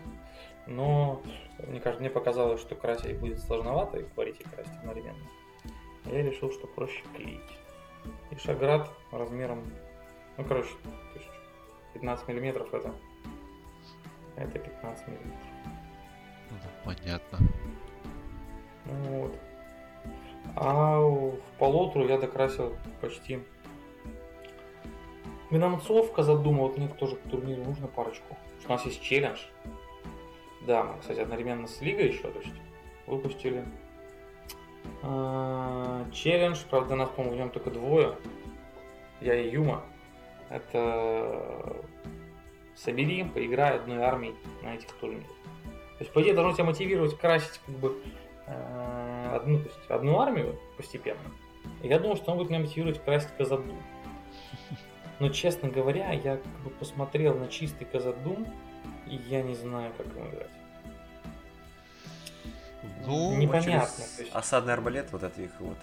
Но 0.67 1.23
мне 1.67 1.81
кажется, 1.81 2.01
мне 2.01 2.11
показалось, 2.11 2.61
что 2.61 2.75
красить 2.77 3.19
будет 3.19 3.41
сложновато 3.41 3.99
и 3.99 4.05
говорить 4.05 4.41
и 4.41 4.45
красить 4.45 4.73
одновременно. 4.79 5.27
Я 6.07 6.23
решил, 6.23 6.53
что 6.53 6.67
проще 6.67 7.03
клеить. 7.17 7.41
И 8.31 8.37
Шаграт 8.37 8.89
размером, 9.11 9.65
ну 10.37 10.45
короче, 10.45 10.71
то 10.85 11.19
есть 11.19 11.31
15 11.95 12.29
миллиметров 12.29 12.73
это, 12.73 12.95
это 14.37 14.59
15 14.59 15.09
миллиметров. 15.09 15.48
Ну, 16.51 16.57
Понятно. 16.85 17.39
Вот. 18.85 19.39
А 20.57 20.99
в 21.01 21.37
полотру 21.59 22.07
я 22.07 22.19
докрасил 22.19 22.75
почти 23.01 23.41
Гномцов, 25.51 26.13
задумал, 26.19 26.69
вот 26.69 26.79
мне 26.79 26.89
тоже 26.89 27.17
к 27.17 27.23
турниру 27.23 27.65
нужно 27.65 27.87
парочку. 27.87 28.37
У 28.67 28.69
нас 28.69 28.85
есть 28.85 29.03
челлендж. 29.03 29.41
Да, 30.67 30.85
мы, 30.85 31.01
кстати, 31.01 31.21
одновременно 31.21 31.67
с 31.67 31.81
Лигой 31.81 32.09
еще, 32.09 32.31
то 32.31 32.39
есть 32.39 32.55
выпустили 33.07 33.65
а, 35.03 36.05
челлендж. 36.13 36.59
Правда, 36.69 36.97
нас, 36.97 37.09
по-моему, 37.09 37.37
в 37.37 37.39
нем 37.39 37.51
только 37.51 37.71
двое. 37.71 38.17
Я 39.21 39.35
и 39.35 39.51
Юма. 39.51 39.85
Это 40.51 41.77
собери, 42.75 43.25
поиграй 43.25 43.77
одной 43.77 43.99
армией 43.99 44.35
на 44.63 44.75
этих 44.75 44.93
турнирах. 44.95 45.27
То 45.99 46.05
есть, 46.05 46.13
по 46.13 46.23
идее, 46.23 46.35
должно 46.35 46.53
тебя 46.53 46.65
мотивировать 46.65 47.19
красить 47.19 47.61
как 47.67 47.75
бы 47.77 48.01
э, 48.47 49.31
одну, 49.35 49.59
то 49.59 49.65
есть, 49.67 49.79
одну 49.91 50.21
армию 50.21 50.59
постепенно. 50.77 51.19
И 51.83 51.89
я 51.89 51.99
думал, 51.99 52.17
что 52.17 52.31
он 52.33 52.39
будет 52.39 52.51
меня 52.51 52.61
мотивировать 52.61 53.03
красить 53.03 53.31
Казадум. 53.37 53.83
Но, 55.19 55.29
честно 55.31 55.69
говоря, 55.69 56.13
я 56.13 56.37
как 56.37 56.59
бы 56.63 56.71
посмотрел 56.71 57.35
на 57.35 57.49
чистый 57.49 57.85
Казадум, 57.85 58.47
и 59.07 59.17
я 59.17 59.43
не 59.43 59.57
знаю, 59.57 59.93
как 59.97 60.07
им 60.07 60.29
играть. 60.29 60.51
Ну, 63.07 63.37
Непонятно. 63.37 64.03
есть- 64.19 64.33
Осадный 64.33 64.75
арбалет, 64.75 65.11
вот 65.13 65.23
это 65.23 65.43
их 65.43 65.51
вот. 65.61 65.77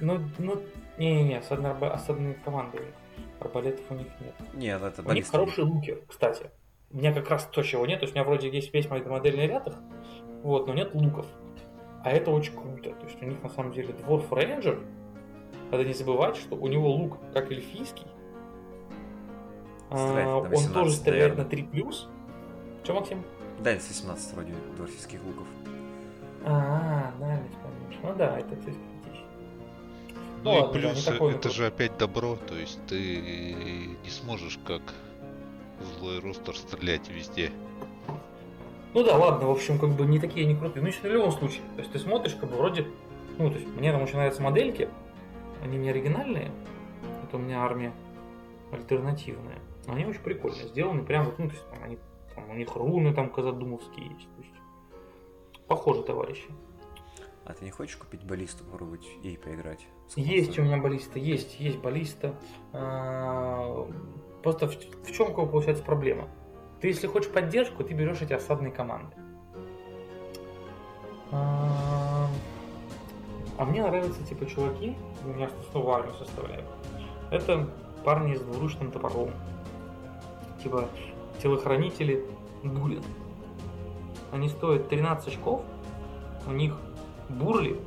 Ну, 0.00 0.20
ну, 0.38 0.62
не-не-не, 0.98 1.38
осадные, 1.38 1.72
арба- 1.72 1.90
осадные 1.92 2.34
команды. 2.34 2.80
Арбалетов 3.40 3.84
у 3.90 3.94
них 3.94 4.06
нет. 4.20 4.34
Нет, 4.54 4.82
это 4.82 5.02
У 5.02 5.12
них 5.12 5.26
хорошие 5.28 5.64
луки, 5.64 5.96
кстати. 6.08 6.50
У 6.90 6.98
меня 6.98 7.12
как 7.12 7.28
раз 7.30 7.48
то, 7.50 7.62
чего 7.62 7.86
нет. 7.86 8.00
То 8.00 8.04
есть 8.04 8.14
у 8.14 8.18
меня 8.18 8.24
вроде 8.24 8.48
есть 8.48 8.72
весь 8.72 8.88
мой 8.88 9.04
модельный 9.04 9.46
ряд 9.46 9.76
вот, 10.42 10.66
но 10.66 10.74
нет 10.74 10.94
луков. 10.94 11.26
А 12.04 12.10
это 12.10 12.30
очень 12.30 12.54
круто. 12.54 12.90
То 12.90 13.06
есть 13.06 13.20
у 13.20 13.26
них 13.26 13.42
на 13.42 13.48
самом 13.48 13.72
деле 13.72 13.88
Dwarf 13.88 14.28
Ranger. 14.30 14.82
Надо 15.70 15.84
не 15.84 15.92
забывать, 15.92 16.36
что 16.36 16.56
у 16.56 16.66
него 16.68 16.90
лук 16.90 17.18
как 17.34 17.50
эльфийский. 17.50 18.06
А, 19.90 20.38
он 20.38 20.48
18, 20.48 20.72
тоже 20.72 20.92
стреляет 20.92 21.36
наверное. 21.36 21.44
на 21.44 21.72
3 21.72 21.84
Че, 22.84 22.92
Максим? 22.92 23.24
Дальность 23.60 23.88
18 23.88 24.34
вроде 24.34 24.52
дворфийских 24.76 25.20
луков. 25.24 25.46
А, 26.44 27.12
дальность, 27.18 27.56
помнишь. 27.62 27.98
Ну 28.02 28.14
да, 28.16 28.38
это, 28.38 28.56
кстати, 28.56 28.76
критично. 29.02 29.26
Ну 30.44 30.50
ладно, 30.50 30.78
и 30.78 30.82
да, 30.82 30.88
плюс 30.88 31.06
не 31.06 31.12
такой 31.12 31.34
это 31.34 31.50
же 31.50 31.66
опять 31.66 31.98
добро, 31.98 32.36
то 32.36 32.54
есть 32.54 32.78
ты 32.86 33.96
не 34.02 34.10
сможешь 34.10 34.58
как 34.64 34.82
злой 35.84 36.20
ростер 36.20 36.56
стрелять 36.56 37.08
везде. 37.08 37.50
Ну 38.94 39.04
да, 39.04 39.16
ладно, 39.16 39.48
в 39.48 39.50
общем, 39.50 39.78
как 39.78 39.90
бы 39.90 40.06
не 40.06 40.18
такие 40.18 40.46
не 40.46 40.56
крутые. 40.56 40.84
Ну, 40.84 40.90
в 40.90 41.12
любом 41.12 41.32
случае. 41.32 41.62
То 41.76 41.80
есть 41.80 41.92
ты 41.92 41.98
смотришь, 41.98 42.34
как 42.34 42.50
бы 42.50 42.56
вроде. 42.56 42.86
Ну, 43.38 43.50
то 43.50 43.58
есть 43.58 43.68
мне 43.76 43.92
там 43.92 44.02
очень 44.02 44.14
нравятся 44.14 44.42
модельки. 44.42 44.88
Они 45.62 45.76
не 45.76 45.90
оригинальные. 45.90 46.50
Это 47.24 47.36
у 47.36 47.40
меня 47.40 47.62
армия 47.62 47.92
альтернативная. 48.72 49.58
Но 49.86 49.94
они 49.94 50.06
очень 50.06 50.22
прикольно 50.22 50.62
сделаны. 50.64 51.02
Прям 51.02 51.26
вот, 51.26 51.38
ну, 51.38 51.48
то 51.48 51.54
есть 51.54 51.68
там 51.70 51.82
они 51.82 51.98
там, 52.34 52.50
у 52.50 52.54
них 52.54 52.74
руны 52.74 53.12
там 53.14 53.30
казадумовские 53.30 54.06
есть. 54.06 54.28
То 54.34 54.42
есть, 54.42 54.54
похожи 55.66 56.02
товарищи. 56.02 56.48
А 57.44 57.54
ты 57.54 57.64
не 57.64 57.70
хочешь 57.70 57.96
купить 57.96 58.24
баллисту, 58.24 58.64
попробовать 58.64 59.06
и 59.22 59.36
поиграть? 59.36 59.86
Есть 60.16 60.58
у 60.58 60.62
меня 60.62 60.76
баллиста, 60.78 61.18
есть, 61.18 61.58
есть 61.60 61.78
баллиста. 61.78 62.34
Просто 64.42 64.68
в, 64.68 64.74
в 64.74 65.12
чем 65.12 65.34
получается 65.34 65.82
проблема? 65.82 66.28
Ты 66.80 66.88
если 66.88 67.06
хочешь 67.06 67.30
поддержку, 67.30 67.82
ты 67.82 67.94
берешь 67.94 68.20
эти 68.20 68.32
осадные 68.32 68.70
команды. 68.70 69.16
А, 71.30 72.28
а 73.58 73.64
мне 73.64 73.82
нравятся 73.82 74.22
типа 74.24 74.46
чуваки, 74.46 74.96
у 75.24 75.28
меня 75.28 75.50
снова 75.70 75.96
армию 75.96 76.14
составляют. 76.14 76.64
Это 77.30 77.68
парни 78.04 78.36
с 78.36 78.40
двуручным 78.40 78.90
топором. 78.90 79.30
Типа 80.62 80.88
телохранители 81.42 82.24
Гулин. 82.62 83.02
Они 84.32 84.48
стоят 84.48 84.88
13 84.88 85.28
очков, 85.28 85.62
у 86.46 86.52
них 86.52 86.76
бурли 87.28 87.80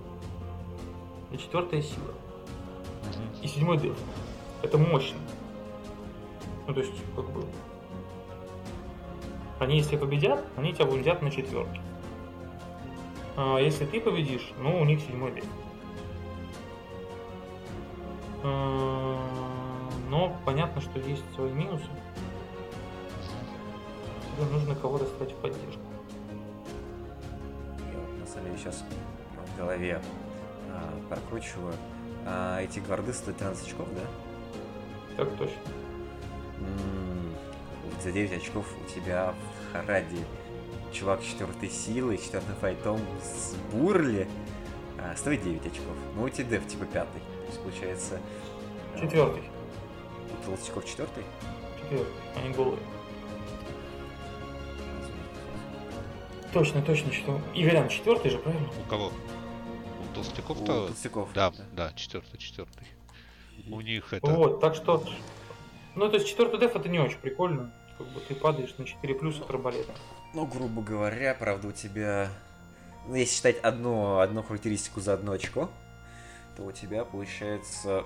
и 1.31 1.37
четвертая 1.37 1.81
сила. 1.81 2.13
И 3.41 3.47
седьмой 3.47 3.77
деф. 3.77 3.97
Это 4.61 4.77
мощно. 4.77 5.17
Ну, 6.71 6.75
то 6.75 6.79
есть, 6.83 6.93
как 7.17 7.29
бы... 7.31 7.43
Они, 9.59 9.75
если 9.75 9.97
победят, 9.97 10.41
они 10.55 10.71
тебя 10.71 10.85
победят 10.85 11.21
на 11.21 11.29
четверке. 11.29 11.81
А 13.35 13.57
если 13.57 13.85
ты 13.85 13.99
победишь, 13.99 14.53
ну, 14.57 14.79
у 14.79 14.85
них 14.85 15.01
седьмой 15.01 15.33
деф. 15.33 15.43
А, 18.45 19.19
но 20.09 20.33
понятно, 20.45 20.79
что 20.79 20.97
есть 20.99 21.25
свои 21.35 21.51
минусы. 21.51 21.83
Тебе 24.37 24.45
нужно 24.49 24.73
кого-то 24.73 25.07
стать 25.07 25.33
в 25.33 25.35
поддержку. 25.41 25.81
Я 27.79 27.99
вот, 27.99 28.17
на 28.17 28.25
самом 28.27 28.45
деле 28.45 28.57
сейчас 28.59 28.81
в 29.53 29.57
голове 29.57 30.01
а, 30.69 30.93
прокручиваю. 31.09 31.73
А, 32.25 32.61
эти 32.61 32.79
гварды 32.79 33.11
стоят 33.11 33.39
13 33.39 33.67
очков, 33.67 33.89
да? 33.93 35.17
Так 35.17 35.35
точно. 35.35 35.80
За 38.03 38.11
9 38.11 38.33
очков 38.33 38.65
у 38.83 38.89
тебя 38.89 39.33
в 39.33 39.73
Хараде 39.73 40.17
чувак 40.91 41.23
четвертой 41.23 41.69
силы, 41.69 42.17
четвертым 42.17 42.55
файтом 42.55 42.99
с 43.23 43.53
Бурли 43.71 44.27
а, 44.99 45.15
стоит 45.15 45.43
9 45.43 45.65
очков. 45.67 45.95
Ну, 46.15 46.23
у 46.23 46.29
тебя 46.29 46.45
деф 46.45 46.67
типа 46.67 46.85
пятый. 46.85 47.19
То 47.19 47.47
есть 47.47 47.61
получается... 47.61 48.19
э, 48.95 48.99
Четвертый. 49.01 49.43
У 50.41 50.45
Толстяков 50.45 50.85
четвертый? 50.85 51.23
Четвертый. 51.79 52.13
Они 52.35 52.53
голые. 52.53 52.79
Точно, 56.53 56.81
точно, 56.81 57.13
что. 57.13 57.39
Игорян, 57.53 57.87
четвертый 57.87 58.31
же, 58.31 58.37
правильно? 58.39 58.67
У 58.85 58.89
кого? 58.89 59.07
У 59.07 60.11
У 60.11 60.13
толстяков-то? 60.13 60.87
Толстяков. 60.87 61.29
Да, 61.33 61.53
да, 61.73 61.93
четвертый, 61.95 62.37
четвертый. 62.37 62.87
У 63.69 63.79
них 63.79 64.11
это... 64.11 64.27
Вот, 64.27 64.59
так 64.59 64.75
что. 64.75 65.03
Ну, 65.95 66.09
то 66.09 66.15
есть 66.15 66.27
четвертый 66.27 66.59
деф 66.59 66.75
это 66.75 66.87
не 66.89 66.99
очень 66.99 67.17
прикольно. 67.17 67.71
Как 67.97 68.07
бы 68.07 68.19
ты 68.21 68.33
падаешь 68.33 68.73
на 68.77 68.85
4 68.85 69.13
плюс 69.15 69.39
от 69.39 69.49
арбалета. 69.49 69.93
Ну, 70.33 70.45
грубо 70.45 70.81
говоря, 70.81 71.35
правда, 71.35 71.67
у 71.67 71.71
тебя... 71.71 72.29
Ну, 73.07 73.15
если 73.15 73.35
считать 73.35 73.59
одну, 73.59 74.19
одну 74.19 74.43
характеристику 74.43 75.01
за 75.01 75.13
одно 75.13 75.33
очко, 75.33 75.69
то 76.55 76.63
у 76.63 76.71
тебя 76.71 77.03
получается... 77.03 78.03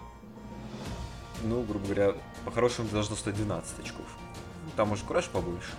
Ну, 1.44 1.62
грубо 1.64 1.86
говоря, 1.86 2.16
по-хорошему 2.46 2.88
должно 2.90 3.16
стоить 3.16 3.36
12 3.36 3.80
очков. 3.80 4.06
Там 4.76 4.92
уже 4.92 5.04
кураж 5.06 5.28
побольше. 5.30 5.74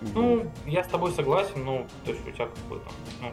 Ну, 0.00 0.50
я 0.66 0.84
с 0.84 0.88
тобой 0.88 1.12
согласен, 1.12 1.64
но 1.64 1.86
то 2.04 2.12
есть 2.12 2.26
у 2.26 2.30
тебя 2.30 2.46
как 2.46 2.58
бы 2.64 2.80
там, 2.80 2.92
ну, 3.20 3.32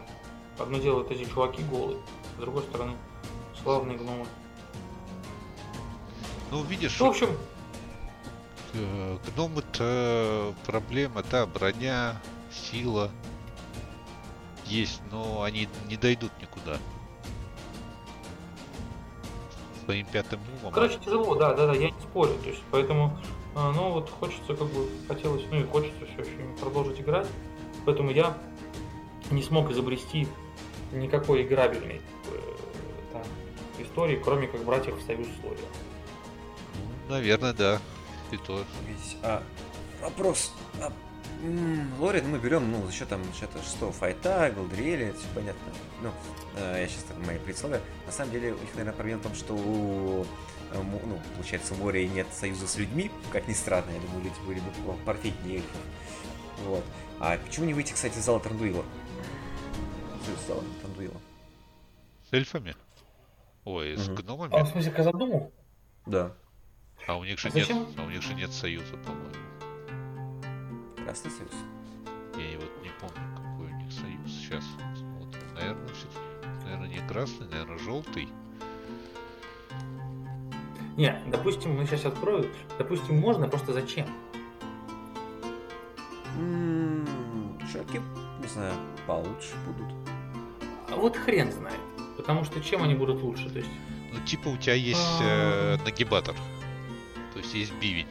одно 0.62 0.78
дело 0.78 1.02
это 1.02 1.12
эти 1.14 1.28
чуваки 1.28 1.62
голые, 1.64 1.98
с 2.36 2.40
другой 2.40 2.62
стороны, 2.62 2.96
славные 3.62 3.98
гномы. 3.98 4.26
Ну, 6.50 6.62
видишь, 6.62 6.98
Ну, 7.00 7.06
в 7.06 7.10
общем, 7.10 7.28
э, 8.74 9.18
гномы-то 9.26 10.54
проблема, 10.66 11.22
да, 11.30 11.46
броня, 11.46 12.20
сила 12.50 13.10
есть, 14.66 15.00
но 15.10 15.42
они 15.42 15.68
не 15.86 15.96
дойдут 15.96 16.32
никуда. 16.40 16.78
Своим 19.84 20.06
пятым 20.06 20.40
мувом. 20.40 20.72
короче, 20.72 20.98
тяжело, 21.04 21.34
да, 21.34 21.54
да, 21.54 21.66
да, 21.66 21.74
я 21.74 21.90
не 21.90 22.00
спорю, 22.00 22.34
то 22.42 22.48
есть, 22.48 22.62
поэтому, 22.70 23.18
а, 23.54 23.72
ну, 23.72 23.92
вот 23.92 24.08
хочется, 24.08 24.54
как 24.54 24.66
бы, 24.68 24.88
хотелось, 25.06 25.44
ну, 25.50 25.60
и 25.60 25.64
хочется 25.64 26.06
все 26.06 26.22
еще 26.22 26.56
продолжить 26.58 27.00
играть, 27.00 27.26
поэтому 27.84 28.10
я 28.10 28.36
не 29.30 29.42
смог 29.42 29.70
изобрести 29.70 30.26
никакой 30.92 31.42
играбельной 31.42 32.00
э, 32.26 32.54
там, 33.12 33.22
истории, 33.78 34.20
кроме 34.22 34.46
как 34.46 34.64
брать 34.64 34.88
их 34.88 34.96
в 34.96 35.02
союз 35.02 35.26
с 35.26 35.44
Лорио. 35.44 35.58
Ну, 37.08 37.14
наверное, 37.14 37.52
да. 37.52 37.80
И 38.34 38.36
то. 38.38 38.64
Ведь, 38.88 39.16
а, 39.22 39.42
вопрос. 40.02 40.52
А, 40.80 40.92
м, 41.42 42.00
Лорин 42.00 42.28
мы 42.30 42.38
берем, 42.38 42.70
ну, 42.72 42.84
за 42.86 42.92
счет 42.92 43.08
там, 43.08 43.22
за 43.24 43.32
счет 43.32 43.50
шестого 43.62 43.92
файта, 43.92 44.52
Голдриэля, 44.54 45.10
это 45.10 45.18
все 45.18 45.28
понятно. 45.34 45.72
Ну, 46.02 46.10
э, 46.56 46.80
я 46.80 46.88
сейчас 46.88 47.04
так 47.04 47.16
мои 47.26 47.38
предсловия. 47.38 47.80
На 48.06 48.12
самом 48.12 48.32
деле, 48.32 48.52
у 48.54 48.58
них, 48.58 48.70
наверное, 48.74 48.92
проблема 48.94 49.20
в 49.20 49.22
том, 49.24 49.34
что 49.34 49.54
у, 49.54 50.24
э, 50.72 50.82
ну, 50.82 51.20
получается, 51.36 51.74
у 51.74 51.84
Лории 51.84 52.06
нет 52.08 52.26
союза 52.32 52.66
с 52.66 52.76
людьми, 52.76 53.10
как 53.32 53.46
ни 53.46 53.52
странно, 53.52 53.90
я 53.92 54.00
думаю, 54.00 54.24
люди 54.24 54.36
были 54.46 54.58
бы 54.60 54.96
парфетнее 55.04 55.56
эльфов. 55.58 55.80
Вот. 56.66 56.84
А 57.20 57.38
почему 57.38 57.66
не 57.66 57.74
выйти, 57.74 57.92
кстати, 57.92 58.18
из 58.18 58.24
зала 58.24 58.40
Трандуила? 58.40 58.84
Союз 60.24 60.40
зала 60.48 60.64
Трандуила. 60.82 61.20
С 62.28 62.32
эльфами? 62.32 62.74
Ой, 63.64 63.96
с 63.96 64.08
Мгм. 64.08 64.16
А, 64.16 64.20
в 64.20 64.24
гномами? 64.24 64.70
смысле, 64.70 64.90
Казадуму? 64.90 65.52
Да. 66.06 66.34
А 67.06 67.16
у 67.16 67.24
них 67.24 67.38
же 67.38 67.48
А 67.48 67.56
нет, 67.56 67.66
зачем? 67.66 67.86
а 67.98 68.02
у 68.04 68.10
них 68.10 68.22
же 68.22 68.34
нет 68.34 68.52
союза, 68.52 68.96
по-моему. 69.04 69.34
Красный 71.04 71.30
союз. 71.30 71.52
Я 72.36 72.58
вот 72.58 72.70
не 72.82 72.90
помню, 73.00 73.36
какой 73.36 73.66
у 73.72 73.76
них 73.76 73.92
союз. 73.92 74.26
Сейчас 74.26 74.64
смотрим. 74.96 75.54
Наверное, 75.54 75.88
все-таки, 75.88 76.64
наверное, 76.64 76.88
не 76.88 77.08
красный, 77.08 77.46
наверное, 77.48 77.78
желтый. 77.78 78.28
Не, 80.96 81.20
допустим, 81.26 81.74
мы 81.76 81.86
сейчас 81.86 82.04
открою, 82.06 82.48
допустим, 82.78 83.18
можно, 83.18 83.48
просто 83.48 83.72
зачем? 83.72 84.06
Шаки, 87.72 88.00
не 88.40 88.46
знаю, 88.48 88.74
получше 89.06 89.54
будут. 89.66 89.92
А 90.90 90.96
вот 90.96 91.16
хрен 91.16 91.50
знает. 91.52 91.78
Потому 92.16 92.44
что 92.44 92.60
чем 92.60 92.82
они 92.82 92.94
будут 92.94 93.22
лучше? 93.22 93.50
То 93.50 93.58
есть, 93.58 93.70
Ну, 94.12 94.20
типа 94.24 94.48
у 94.48 94.56
тебя 94.56 94.74
есть 94.74 95.20
э, 95.20 95.76
нагибатор. 95.84 96.34
То 97.34 97.40
есть 97.40 97.52
есть 97.54 97.72
бивень. 97.80 98.06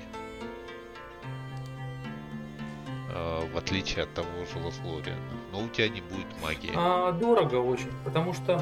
Э, 3.09 3.47
в 3.53 3.57
отличие 3.57 4.03
от 4.03 4.13
того 4.13 4.27
же 4.51 4.59
Лофлориана. 4.59 5.19
Но 5.51 5.61
у 5.63 5.67
тебя 5.69 5.87
не 5.89 6.01
будет 6.01 6.27
магии. 6.41 6.71
а, 6.75 7.11
дорого 7.13 7.55
очень, 7.55 7.91
потому 8.03 8.33
что, 8.33 8.61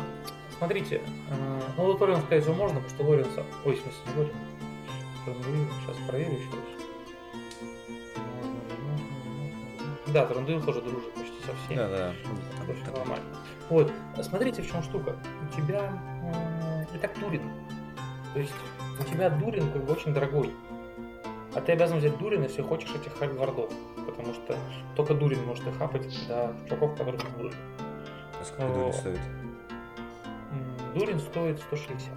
смотрите, 0.58 1.02
а, 1.32 1.62
ну, 1.78 1.86
Лоторион, 1.86 2.22
скорее 2.22 2.42
всего, 2.42 2.56
можно, 2.56 2.80
потому 2.80 2.96
что 2.96 3.10
Лорион 3.10 3.32
сам... 3.34 3.46
Ой, 3.66 3.76
в 3.76 3.80
смысле, 3.82 4.02
не. 4.26 4.32
Трандуил, 5.26 5.68
сейчас 5.82 5.98
проверю 6.08 6.32
еще 6.34 6.50
раз. 6.50 6.82
Да, 10.08 10.26
Трандуил 10.26 10.62
тоже 10.62 10.82
дружит 10.82 11.14
почти 11.14 11.42
со 11.46 11.56
всеми. 11.56 11.78
Да, 11.78 11.88
да. 11.90 12.14
Так 12.68 12.76
что 12.78 12.92
нормально. 12.98 13.26
Вот, 13.70 13.92
смотрите, 14.22 14.62
в 14.62 14.70
чем 14.70 14.84
штука. 14.84 15.16
У 15.50 15.56
тебя 15.56 15.86
м, 16.22 16.84
и 16.94 16.98
так 17.00 17.18
Дурин. 17.20 17.50
То 18.34 18.40
есть 18.40 18.52
у 19.02 19.04
тебя 19.04 19.30
Дурин 19.30 19.72
как 19.72 19.84
бы 19.84 19.94
очень 19.94 20.14
дорогой. 20.14 20.54
А 21.54 21.62
ты 21.62 21.74
обязан 21.74 21.98
взять 21.98 22.18
Дурин, 22.18 22.44
если 22.44 22.62
хочешь 22.62 22.94
этих 22.96 23.18
хардвардов. 23.18 23.70
Потому 24.06 24.34
что 24.34 24.56
только 24.96 25.14
Дурин 25.14 25.44
может 25.46 25.68
их 25.68 25.78
хапать 25.78 26.08
до 26.28 26.54
чуваков, 26.68 26.98
которых 26.98 27.38
Дурин. 27.38 27.56
А 28.40 28.46
сколько 28.46 28.74
дури 28.74 28.90
О. 28.90 28.94
стоит? 28.94 29.20
Дурин 30.96 31.20
стоит 31.20 31.60
160. 31.60 32.10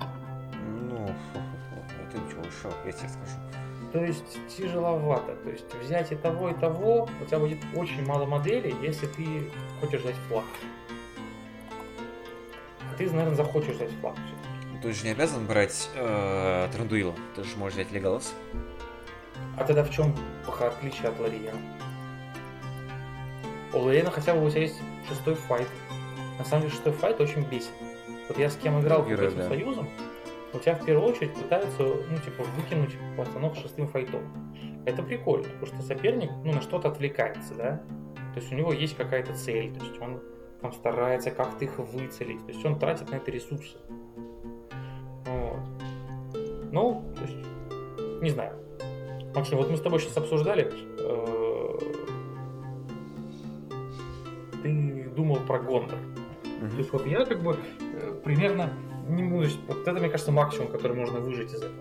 Ну, 0.91 1.09
это 2.09 2.19
ничего, 2.19 2.43
шо, 2.63 2.69
я 2.85 2.93
тебе 2.93 3.09
скажу. 3.09 3.37
То 3.93 4.05
есть 4.05 4.39
тяжеловато. 4.49 5.37
То 5.37 5.51
есть 5.51 5.73
взять 5.83 6.11
и 6.13 6.17
того, 6.17 6.51
и 6.51 6.55
того, 6.55 7.09
у 7.21 7.25
тебя 7.25 7.39
будет 7.39 7.59
очень 7.77 8.05
мало 8.05 8.27
моделей, 8.27 8.75
если 8.83 9.07
ты 9.07 9.51
хочешь 9.81 10.01
взять 10.01 10.17
флаг. 10.29 10.45
А 12.81 12.97
ты, 12.97 13.09
наверное, 13.11 13.37
захочешь 13.37 13.77
взять 13.77 13.93
флаг. 14.01 14.15
всё-таки. 14.15 14.54
Ты 14.85 14.93
же 14.93 15.07
не 15.07 15.13
обязан 15.13 15.47
брать 15.47 15.89
э, 15.95 16.69
Трандуила. 16.71 17.15
Ты 17.35 17.43
же 17.43 17.57
можешь 17.57 17.77
взять 17.77 17.91
Леголас. 17.91 18.35
А 19.57 19.65
тогда 19.65 19.83
в 19.83 19.91
чем 19.91 20.15
отличие 20.47 21.09
от 21.09 21.19
Лария? 21.19 21.55
У 23.73 23.79
Лорена 23.79 24.11
хотя 24.11 24.35
бы 24.35 24.45
у 24.45 24.51
тебя 24.51 24.61
есть 24.61 24.79
шестой 25.09 25.37
файт. 25.37 25.69
На 26.39 26.45
самом 26.45 26.65
деле 26.65 26.75
шестой 26.75 26.93
файт 26.93 27.19
очень 27.19 27.49
бесит. 27.49 27.71
Вот 28.29 28.37
я 28.37 28.51
с 28.51 28.57
кем 28.57 28.79
играл 28.79 29.07
герой, 29.07 29.29
этим 29.29 29.39
да. 29.39 29.49
союзам, 29.49 29.89
у 30.53 30.59
тебя 30.59 30.75
в 30.75 30.85
первую 30.85 31.09
очередь 31.09 31.33
пытаются, 31.33 31.83
ну, 31.83 32.19
типа, 32.19 32.45
выкинуть 32.55 32.95
пацанов 33.17 33.57
шестым 33.57 33.89
файтом. 33.89 34.21
Это 34.85 35.03
прикольно, 35.03 35.49
потому 35.49 35.67
что 35.67 35.81
соперник, 35.81 36.31
ну, 36.45 36.53
на 36.53 36.61
что-то 36.61 36.89
отвлекается, 36.89 37.55
да? 37.55 37.83
То 38.35 38.41
есть 38.41 38.53
у 38.53 38.55
него 38.55 38.71
есть 38.75 38.99
какая-то 38.99 39.33
цель, 39.33 39.73
то 39.73 39.83
есть 39.83 39.99
он 40.03 40.21
там 40.61 40.75
старается 40.75 41.31
как-то 41.31 41.65
их 41.65 41.79
выцелить, 41.79 42.45
то 42.45 42.53
есть 42.53 42.63
он 42.67 42.79
тратит 42.79 43.11
на 43.11 43.15
это 43.15 43.31
ресурсы. 43.31 43.79
Ну, 46.75 47.05
то 47.15 47.23
есть, 47.23 47.37
не 48.21 48.31
знаю. 48.31 48.53
Максим, 49.33 49.59
вот 49.59 49.71
мы 49.71 49.77
с 49.77 49.81
тобой 49.81 50.01
сейчас 50.01 50.17
обсуждали, 50.17 50.73
э, 50.99 51.79
ты 54.61 55.09
думал 55.17 55.37
про 55.47 55.61
Гондор. 55.61 55.99
То 56.43 56.77
есть 56.79 56.93
вот 56.93 57.07
я 57.07 57.25
как 57.25 57.43
бы 57.45 57.57
э, 57.81 58.21
примерно 58.25 58.73
не 59.09 59.23
ну, 59.23 59.43
есть 59.43 59.59
вот 59.69 59.87
это, 59.87 60.01
мне 60.01 60.09
кажется, 60.09 60.33
максимум, 60.33 60.67
который 60.67 60.97
можно 60.97 61.21
выжить 61.21 61.53
из 61.53 61.63
этого. 61.63 61.73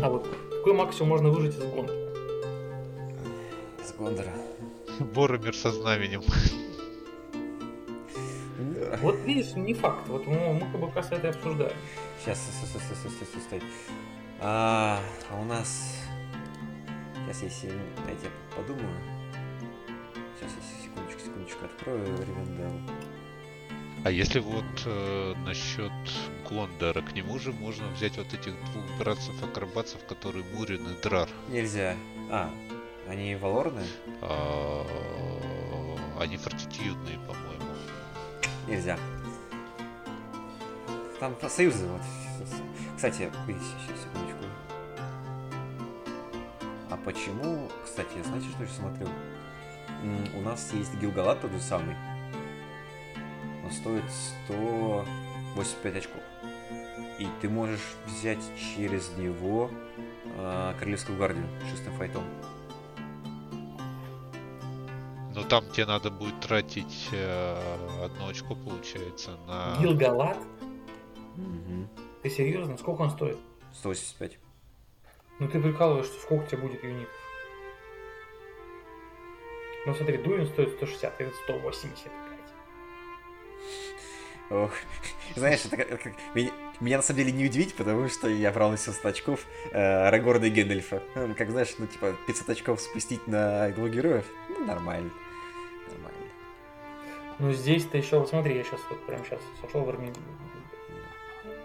А 0.00 0.08
вот 0.08 0.26
какой 0.50 0.72
максимум 0.72 1.10
можно 1.10 1.28
выжить 1.28 1.58
из 1.58 1.62
Гондора? 1.62 1.98
С 3.84 3.92
Гондора. 3.98 4.32
Боромир 5.14 5.54
со 5.54 5.70
знаменем. 5.70 6.22
Да. 8.60 8.98
Вот 9.02 9.18
видишь, 9.24 9.54
не 9.54 9.74
факт. 9.74 10.06
Вот 10.08 10.26
мы, 10.26 10.52
мы 10.54 10.60
как 10.60 10.80
бы 10.80 10.86
как 10.88 10.96
раз 10.96 11.12
это 11.12 11.28
и 11.28 11.30
обсуждаем. 11.30 11.72
Сейчас, 12.20 12.38
стой, 12.38 12.80
стой, 12.80 12.96
стой, 12.96 13.10
стой, 13.10 13.26
стой, 13.26 13.42
стой. 13.42 13.62
А, 14.40 15.00
а 15.30 15.40
у 15.40 15.44
нас... 15.44 15.96
Сейчас, 17.26 17.42
если 17.42 17.68
дайте 18.06 18.26
я 18.26 18.56
подумаю. 18.56 18.96
Сейчас, 20.38 20.52
я 20.56 20.84
секундочку, 20.84 21.20
секундочку, 21.20 21.64
открою 21.64 22.06
Ривендел. 22.06 22.72
А 24.02 24.10
если 24.10 24.38
вот 24.40 24.64
э, 24.86 25.34
насчет 25.44 25.92
Гондора, 26.48 27.02
к 27.02 27.12
нему 27.12 27.38
же 27.38 27.52
можно 27.52 27.86
взять 27.88 28.16
вот 28.16 28.32
этих 28.32 28.54
двух 28.72 28.98
братцев-акробатцев, 28.98 30.04
которые 30.06 30.42
Мурин 30.54 30.86
и 30.86 31.02
Драр. 31.02 31.28
Нельзя. 31.48 31.94
А, 32.30 32.50
они 33.06 33.34
валорные? 33.36 33.86
А, 34.22 34.86
Они 36.18 36.38
фортитюдные, 36.38 37.18
по-моему. 37.18 37.49
Нельзя. 38.66 38.98
Там 41.18 41.34
союзы 41.48 41.86
вот. 41.86 42.00
Кстати, 42.96 43.30
сейчас, 43.86 44.00
секундочку. 44.02 44.44
А 46.90 46.96
почему, 47.04 47.70
кстати, 47.84 48.22
знаете, 48.24 48.48
что 48.50 48.62
я 48.62 48.68
смотрю? 48.68 49.08
У 50.34 50.40
нас 50.42 50.72
есть 50.72 50.94
Гилгалат 50.94 51.40
тот 51.40 51.52
же 51.52 51.60
самый. 51.60 51.94
Он 53.64 53.70
стоит 53.70 54.04
185 54.46 55.96
очков. 55.96 56.22
И 57.18 57.28
ты 57.40 57.48
можешь 57.50 57.94
взять 58.06 58.42
через 58.56 59.10
него 59.18 59.70
а, 60.38 60.74
Королевскую 60.78 61.18
гвардию 61.18 61.46
шестым 61.70 61.94
файтом. 61.94 62.24
Но 65.40 65.48
там 65.48 65.64
тебе 65.70 65.86
надо 65.86 66.10
будет 66.10 66.38
тратить 66.40 67.08
э, 67.12 68.04
одно 68.04 68.28
очко, 68.28 68.54
получается, 68.54 69.30
на... 69.46 69.78
Гилгалат? 69.80 70.36
Мгм. 71.36 71.88
Ты 72.22 72.28
серьезно? 72.28 72.76
Сколько 72.76 73.00
он 73.02 73.10
стоит? 73.10 73.38
185. 73.72 74.38
Ну 75.38 75.48
ты 75.48 75.58
прикалываешься, 75.62 76.20
сколько 76.20 76.46
тебе 76.46 76.58
будет 76.58 76.84
юнитов? 76.84 77.14
Ну 79.86 79.94
смотри, 79.94 80.18
Дуин 80.18 80.46
стоит 80.46 80.74
160, 80.76 81.20
это 81.20 81.32
185. 81.44 82.12
Ох, 84.50 84.72
знаешь, 85.36 85.64
это 85.64 85.76
как, 85.78 86.02
как- 86.02 86.12
меня, 86.34 86.50
меня 86.80 86.96
на 86.98 87.02
самом 87.02 87.18
деле 87.18 87.32
не 87.32 87.46
удивить, 87.46 87.74
потому 87.76 88.08
что 88.10 88.28
я 88.28 88.50
брал 88.52 88.72
на 88.72 88.76
700 88.76 89.06
очков 89.06 89.46
э, 89.72 90.10
Рагорда 90.10 90.48
и 90.48 90.50
Гэндальфа. 90.50 91.02
М, 91.14 91.34
Как 91.34 91.50
знаешь, 91.50 91.74
ну 91.78 91.86
типа 91.86 92.14
500 92.26 92.50
очков 92.50 92.80
спустить 92.82 93.26
на 93.26 93.70
двух 93.70 93.88
героев, 93.90 94.26
ну. 94.50 94.66
Нормально. 94.66 95.10
Ну 97.40 97.52
здесь-то 97.52 97.96
еще, 97.96 98.18
вот 98.18 98.28
смотри, 98.28 98.56
я 98.56 98.64
сейчас 98.64 98.80
вот 98.90 99.04
прям 99.06 99.24
сейчас 99.24 99.40
сошел 99.62 99.82
в 99.82 99.88
армию. 99.88 100.12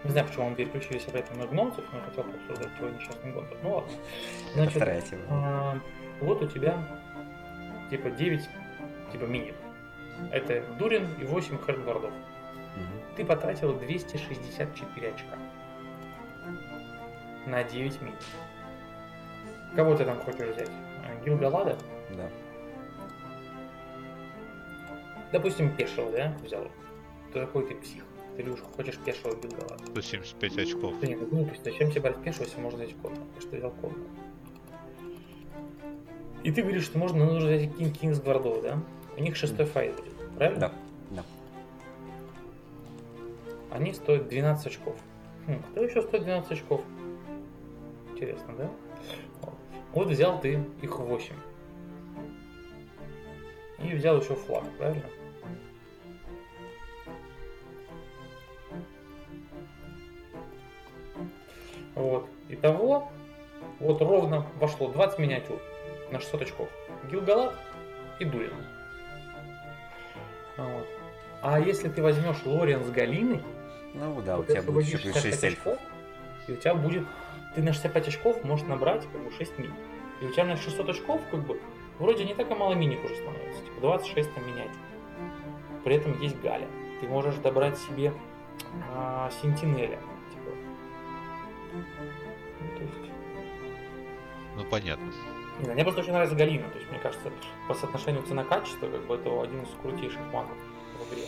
Не 0.04 0.10
знаю, 0.10 0.26
почему 0.26 0.48
мы 0.48 0.56
переключились 0.56 1.06
опять 1.06 1.34
на 1.36 1.46
гномцев, 1.46 1.84
но 1.92 2.00
хотел 2.00 2.24
пообсуждать 2.24 2.74
твой 2.78 2.92
несчастный 2.92 3.32
Гондор. 3.32 3.58
Ну 3.62 3.74
ладно. 3.74 3.92
Значит, 4.54 4.82
а, 5.28 5.78
вот 6.20 6.42
у 6.42 6.46
тебя 6.46 6.78
типа 7.90 8.10
9 8.10 8.48
типа 9.12 9.24
мини. 9.24 9.52
Это 10.32 10.64
Дурин 10.78 11.08
и 11.20 11.24
8 11.26 11.58
хардвардов. 11.58 12.12
Мгм. 12.12 13.16
Ты 13.16 13.24
потратил 13.24 13.74
264 13.74 15.08
очка 15.08 15.36
на 17.46 17.64
9 17.64 18.00
мин. 18.00 18.14
Кого 19.74 19.94
ты 19.94 20.06
там 20.06 20.18
хочешь 20.20 20.54
взять? 20.54 20.70
А, 21.04 21.24
Гилгалада? 21.24 21.76
Да. 22.16 22.30
Допустим, 25.32 25.74
пешего, 25.74 26.10
да, 26.10 26.36
взял. 26.44 26.66
Ты 27.32 27.40
какой 27.40 27.66
ты 27.66 27.74
псих? 27.74 28.04
Ты 28.36 28.50
уж 28.50 28.60
хочешь 28.60 28.98
пешего 28.98 29.34
Гилгалада. 29.34 29.86
175 29.86 30.58
очков. 30.58 30.94
Да 31.00 31.06
нет, 31.06 31.20
ну 31.20 31.26
глупость. 31.26 31.64
Зачем 31.64 31.90
тебе 31.90 32.02
брать 32.02 32.22
пешего, 32.22 32.44
если 32.44 32.60
можно 32.60 32.84
взять 32.84 32.96
конного? 32.96 33.26
Ты 33.34 33.40
что 33.40 33.56
взял 33.56 33.70
конного? 33.70 34.06
И 36.42 36.52
ты 36.52 36.62
говоришь, 36.62 36.84
что 36.84 36.98
можно 36.98 37.24
нужно 37.24 37.48
взять 37.48 37.76
Кинг 37.76 37.98
Кингс 37.98 38.20
Гвардов, 38.20 38.62
да? 38.62 38.78
У 39.16 39.20
них 39.20 39.36
шестой 39.36 39.66
файт 39.66 39.96
будет, 39.96 40.14
правильно? 40.36 40.60
Да. 40.60 40.72
Да. 41.10 41.24
Они 43.70 43.92
стоят 43.92 44.28
12 44.28 44.66
очков. 44.66 44.96
Хм, 45.46 45.62
кто 45.72 45.82
еще 45.82 46.02
стоит 46.02 46.24
12 46.24 46.52
очков? 46.52 46.82
Интересно, 48.12 48.54
да? 48.56 48.70
Вот. 49.42 49.54
Вот 49.92 50.08
взял 50.08 50.40
ты 50.40 50.62
их 50.82 50.98
8. 50.98 51.34
И 53.78 53.94
взял 53.94 54.20
еще 54.20 54.34
флаг, 54.34 54.64
правильно? 54.78 55.04
Вот. 61.94 62.28
Итого, 62.48 63.10
вот 63.80 64.00
ровно 64.00 64.46
вошло 64.60 64.88
20 64.88 65.18
миниатюр 65.18 65.60
на 66.10 66.20
600 66.20 66.42
очков. 66.42 66.68
Гилгалат 67.10 67.54
и 68.20 68.24
Дурин. 68.24 68.52
Вот. 70.56 70.86
А 71.42 71.60
если 71.60 71.88
ты 71.88 72.02
возьмешь 72.02 72.44
Лориан 72.44 72.84
с 72.84 72.90
Галиной, 72.90 73.42
Ну 73.94 74.20
да, 74.22 74.38
у 74.38 74.44
тебя 74.44 74.62
будет 74.62 74.86
еще 74.86 74.96
освободишь 74.96 75.02
плюс 75.02 75.14
6 75.14 75.24
65 75.24 75.44
эльфов. 75.44 75.72
очков, 75.74 75.88
и 76.48 76.52
у 76.52 76.56
тебя 76.56 76.74
будет... 76.74 77.04
Ты 77.54 77.62
на 77.62 77.72
65 77.72 78.08
очков 78.08 78.44
можешь 78.44 78.66
набрать 78.66 79.02
как 79.10 79.22
бы 79.22 79.30
6 79.30 79.58
мин. 79.58 79.74
И 80.20 80.26
у 80.26 80.32
тебя 80.32 80.44
на 80.44 80.56
600 80.56 80.88
очков 80.88 81.20
как 81.30 81.40
бы 81.40 81.60
вроде 81.98 82.24
не 82.24 82.34
так 82.34 82.50
и 82.50 82.54
мало 82.54 82.74
миник 82.74 83.04
уже 83.04 83.16
становится. 83.16 83.62
Типа 83.64 83.80
26 83.80 84.34
там 84.34 84.46
менять. 84.46 84.70
При 85.84 85.96
этом 85.96 86.20
есть 86.20 86.40
Галя. 86.40 86.66
Ты 87.00 87.08
можешь 87.08 87.36
добрать 87.36 87.78
себе 87.78 88.12
а, 88.92 89.30
Сентинеля. 89.42 89.98
Типа. 90.32 90.50
Ну, 92.60 92.76
то 92.76 92.82
есть... 92.82 93.12
Ну, 94.56 94.64
понятно. 94.64 95.12
Не 95.58 95.64
знаю, 95.64 95.74
мне 95.74 95.84
просто 95.84 96.00
очень 96.00 96.12
нравится 96.12 96.36
Галина. 96.36 96.68
То 96.70 96.78
есть, 96.78 96.90
мне 96.90 96.98
кажется, 96.98 97.30
по 97.68 97.74
соотношению 97.74 98.22
цена-качество, 98.22 98.88
как 98.88 99.06
бы 99.06 99.14
это 99.14 99.42
один 99.42 99.62
из 99.62 99.68
крутейших 99.80 100.20
магов 100.32 100.56
в 100.98 101.12
игре. 101.12 101.26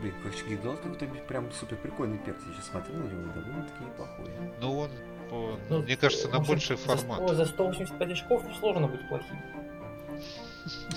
Блин, 0.00 0.14
короче, 0.22 0.46
Гилгалат 0.48 0.80
какой-то 0.80 1.06
прям 1.26 1.50
супер 1.50 1.76
прикольный 1.76 2.18
перс. 2.18 2.38
Я 2.46 2.52
сейчас 2.52 2.68
смотрю 2.68 2.94
на 2.94 3.04
него, 3.04 3.32
довольно-таки 3.34 3.84
неплохой. 3.84 4.26
Ну, 4.60 4.78
он, 4.78 4.90
он, 5.30 5.60
Ну, 5.68 5.82
мне 5.82 5.96
кажется, 5.96 6.28
на 6.28 6.40
больший 6.40 6.76
за 6.76 6.82
формат. 6.96 7.22
100 7.28 7.34
За 7.34 7.44
185 7.46 8.10
очков 8.12 8.42
сложно 8.58 8.88
быть 8.88 9.06
плохим. 9.08 9.36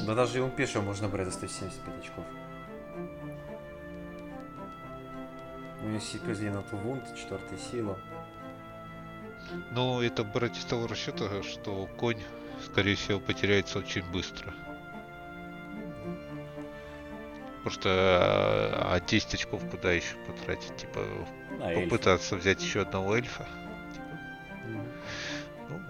Да 0.06 0.16
даже 0.16 0.38
его 0.40 0.50
пешего 0.50 0.82
можно 0.82 1.08
брать 1.08 1.28
за 1.28 1.34
175 1.34 2.00
очков. 2.00 2.26
У 5.84 5.88
него 5.88 6.00
сильно 6.00 6.52
на 6.58 6.62
Тувунт, 6.64 7.04
четвертая 7.18 7.58
сила. 7.58 7.98
Ну, 9.72 10.02
это 10.02 10.24
брать 10.24 10.58
из 10.58 10.66
того 10.66 10.88
расчета, 10.88 11.44
что 11.44 11.88
конь, 11.98 12.20
скорее 12.66 12.96
всего, 12.96 13.20
потеряется 13.20 13.80
очень 13.80 14.04
быстро. 14.12 14.54
Просто 17.64 17.90
а, 17.90 18.94
а 18.96 19.00
10 19.00 19.34
очков 19.36 19.62
куда 19.70 19.92
еще 19.92 20.16
потратить? 20.28 20.76
Типа, 20.78 21.00
А, 21.62 21.72
эльф. 21.72 21.90
попытаться 21.90 22.36
взять 22.36 22.62
еще 22.62 22.82
одного 22.82 23.16
эльфа? 23.16 23.46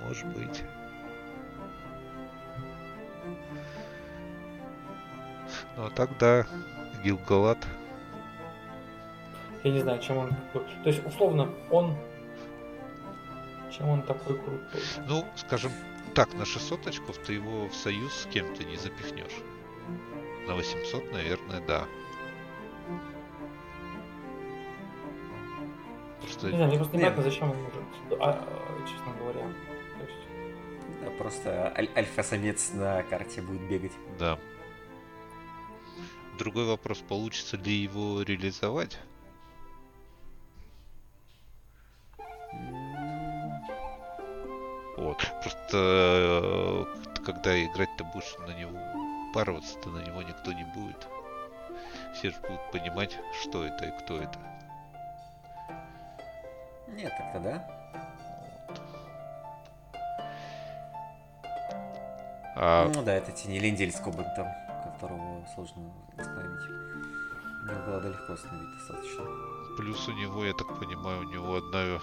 Может 0.03 0.27
быть. 0.27 0.63
Ну, 5.77 5.85
а 5.85 5.89
так 5.89 6.17
да, 6.17 6.45
Гилгалат. 7.03 7.57
Я 9.63 9.71
не 9.71 9.79
знаю, 9.79 9.99
чем 9.99 10.17
он... 10.17 10.29
такой- 10.53 10.67
То 10.83 10.89
есть, 10.89 11.05
условно, 11.05 11.49
он... 11.69 11.95
Чем 13.71 13.89
он 13.89 14.01
такой 14.01 14.37
крутой? 14.37 14.81
Ну, 15.07 15.25
скажем, 15.35 15.71
так, 16.13 16.33
на 16.33 16.45
600 16.45 16.87
очков 16.87 17.17
ты 17.19 17.33
его 17.33 17.67
в 17.67 17.75
союз 17.75 18.13
с 18.13 18.25
кем-то 18.25 18.63
не 18.63 18.75
запихнешь. 18.75 19.37
На 20.47 20.55
800, 20.55 21.11
наверное, 21.13 21.61
да. 21.61 21.85
Просто... 26.21 26.47
Не 26.47 26.55
знаю, 26.55 26.67
мне 26.69 26.77
просто 26.77 26.97
непонятно, 26.97 27.23
зачем 27.23 27.51
он 27.51 27.57
нужен, 27.63 27.85
а, 28.19 28.45
честно 28.87 29.13
говоря. 29.19 29.47
Просто 31.21 31.71
аль- 31.77 31.91
альфа-самец 31.95 32.71
на 32.73 33.03
карте 33.03 33.43
будет 33.43 33.61
бегать. 33.69 33.91
Да. 34.17 34.39
Другой 36.39 36.65
вопрос, 36.65 36.97
получится 37.07 37.57
ли 37.57 37.71
его 37.71 38.23
реализовать? 38.23 38.97
Вот. 44.97 45.17
Просто 45.43 45.77
э, 45.77 46.85
когда 47.23 47.63
играть-то 47.65 48.03
будешь 48.05 48.35
на 48.39 48.59
него 48.59 49.31
пароваться-то 49.31 49.89
на 49.89 50.03
него 50.03 50.23
никто 50.23 50.51
не 50.53 50.63
будет. 50.63 51.07
Все 52.15 52.31
же 52.31 52.37
будут 52.41 52.71
понимать, 52.71 53.15
что 53.43 53.63
это 53.63 53.85
и 53.85 53.99
кто 53.99 54.17
это. 54.17 54.39
Нет, 56.87 57.13
так-то 57.15 57.39
да. 57.39 57.80
А 62.55 62.89
Ну 62.93 63.03
да, 63.03 63.13
это 63.13 63.31
Тенелендель 63.31 63.91
с 63.91 63.99
Кобальтом, 63.99 64.47
которого 64.83 65.45
сложно 65.55 65.91
остановить. 66.17 66.69
Его 67.69 67.85
было 67.85 68.09
легко 68.09 68.33
остановить 68.33 68.69
достаточно. 68.77 69.23
плюс 69.77 70.07
у 70.07 70.11
него, 70.13 70.43
я 70.45 70.53
так 70.53 70.67
понимаю, 70.79 71.19
у 71.21 71.23
него 71.23 71.55
одна... 71.55 71.99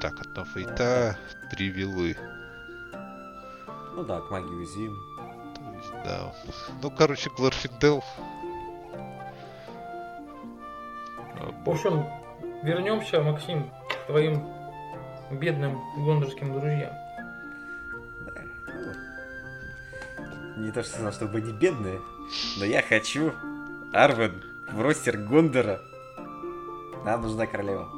Так, 0.00 0.18
одна 0.20 0.44
фейта, 0.44 1.18
три 1.50 1.68
вилы. 1.68 2.16
Ну 3.94 4.04
да, 4.04 4.20
к 4.20 4.30
магии 4.30 4.54
уязвим. 4.54 4.96
То 5.54 5.76
есть, 5.76 5.92
да. 6.04 6.32
Ну, 6.80 6.90
короче, 6.90 7.28
Глорфиндел. 7.36 8.02
А, 11.38 11.52
В 11.64 11.68
общем, 11.68 12.06
вернемся, 12.62 13.20
Максим, 13.20 13.70
к 13.90 14.06
твоим 14.06 14.42
бедным 15.32 15.78
гондорским 15.96 16.52
друзьям. 16.58 16.92
Не 20.60 20.72
то, 20.72 20.82
что 20.82 20.92
сказал, 20.92 21.12
чтобы 21.12 21.40
не 21.40 21.52
бедные, 21.52 22.00
но 22.58 22.64
я 22.64 22.82
хочу 22.82 23.32
Арвен 23.92 24.42
в 24.72 24.80
ростер 24.80 25.16
Гондора. 25.16 25.80
Нам 27.04 27.22
нужна 27.22 27.46
королева. 27.46 27.88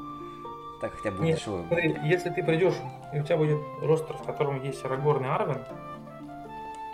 Так 0.81 0.93
хотя 0.97 1.11
бы 1.11 1.25
Нет. 1.25 1.41
Смотри, 1.41 1.97
если 2.05 2.31
ты 2.31 2.43
придешь, 2.43 2.75
и 3.13 3.21
у 3.21 3.25
тебя 3.25 3.37
будет 3.37 3.61
ростер, 3.81 4.17
в 4.17 4.25
котором 4.25 4.63
есть 4.63 4.85
Арагорн 4.85 5.25
и 5.25 5.29
Арвен, 5.29 5.59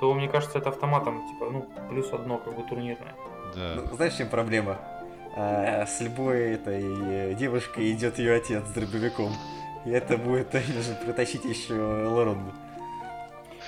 то, 0.01 0.13
мне 0.15 0.29
кажется, 0.29 0.59
это 0.59 0.71
автоматом, 0.71 1.27
типа, 1.29 1.51
ну, 1.51 1.69
плюс 1.89 2.13
одно, 2.13 2.39
как 2.39 2.55
бы, 2.55 2.63
турнирное. 2.63 3.15
Да. 3.55 3.75
Ну, 3.77 3.97
знаешь, 3.97 4.15
в 4.15 4.19
чем 4.19 4.29
проблема? 4.29 4.79
А, 5.37 5.87
с 5.87 6.01
любой 6.01 6.55
этой 6.55 6.83
э, 6.83 7.35
девушкой 7.35 7.93
идет 7.93 8.19
ее 8.19 8.35
отец 8.35 8.65
с 8.65 8.71
дробовиком. 8.71 9.33
И 9.85 9.91
это 9.91 10.17
будет 10.17 10.53
нужно 10.75 10.95
притащить 11.05 11.45
еще 11.45 11.75
Лоронду. 11.75 12.53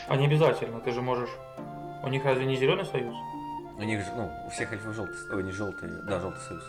А 0.08 0.16
не 0.16 0.26
обязательно, 0.26 0.80
ты 0.80 0.90
же 0.92 1.02
можешь... 1.02 1.30
У 2.02 2.08
них 2.08 2.24
разве 2.24 2.46
не 2.46 2.56
зеленый 2.56 2.84
союз? 2.84 3.14
У 3.76 3.82
них 3.82 4.00
же, 4.00 4.10
ну, 4.14 4.30
у 4.46 4.50
всех 4.50 4.72
эльфов 4.72 4.94
желтый, 4.94 5.16
ой, 5.32 5.42
не 5.42 5.52
желтый, 5.52 5.88
да, 6.02 6.20
желтый 6.20 6.40
союз. 6.42 6.64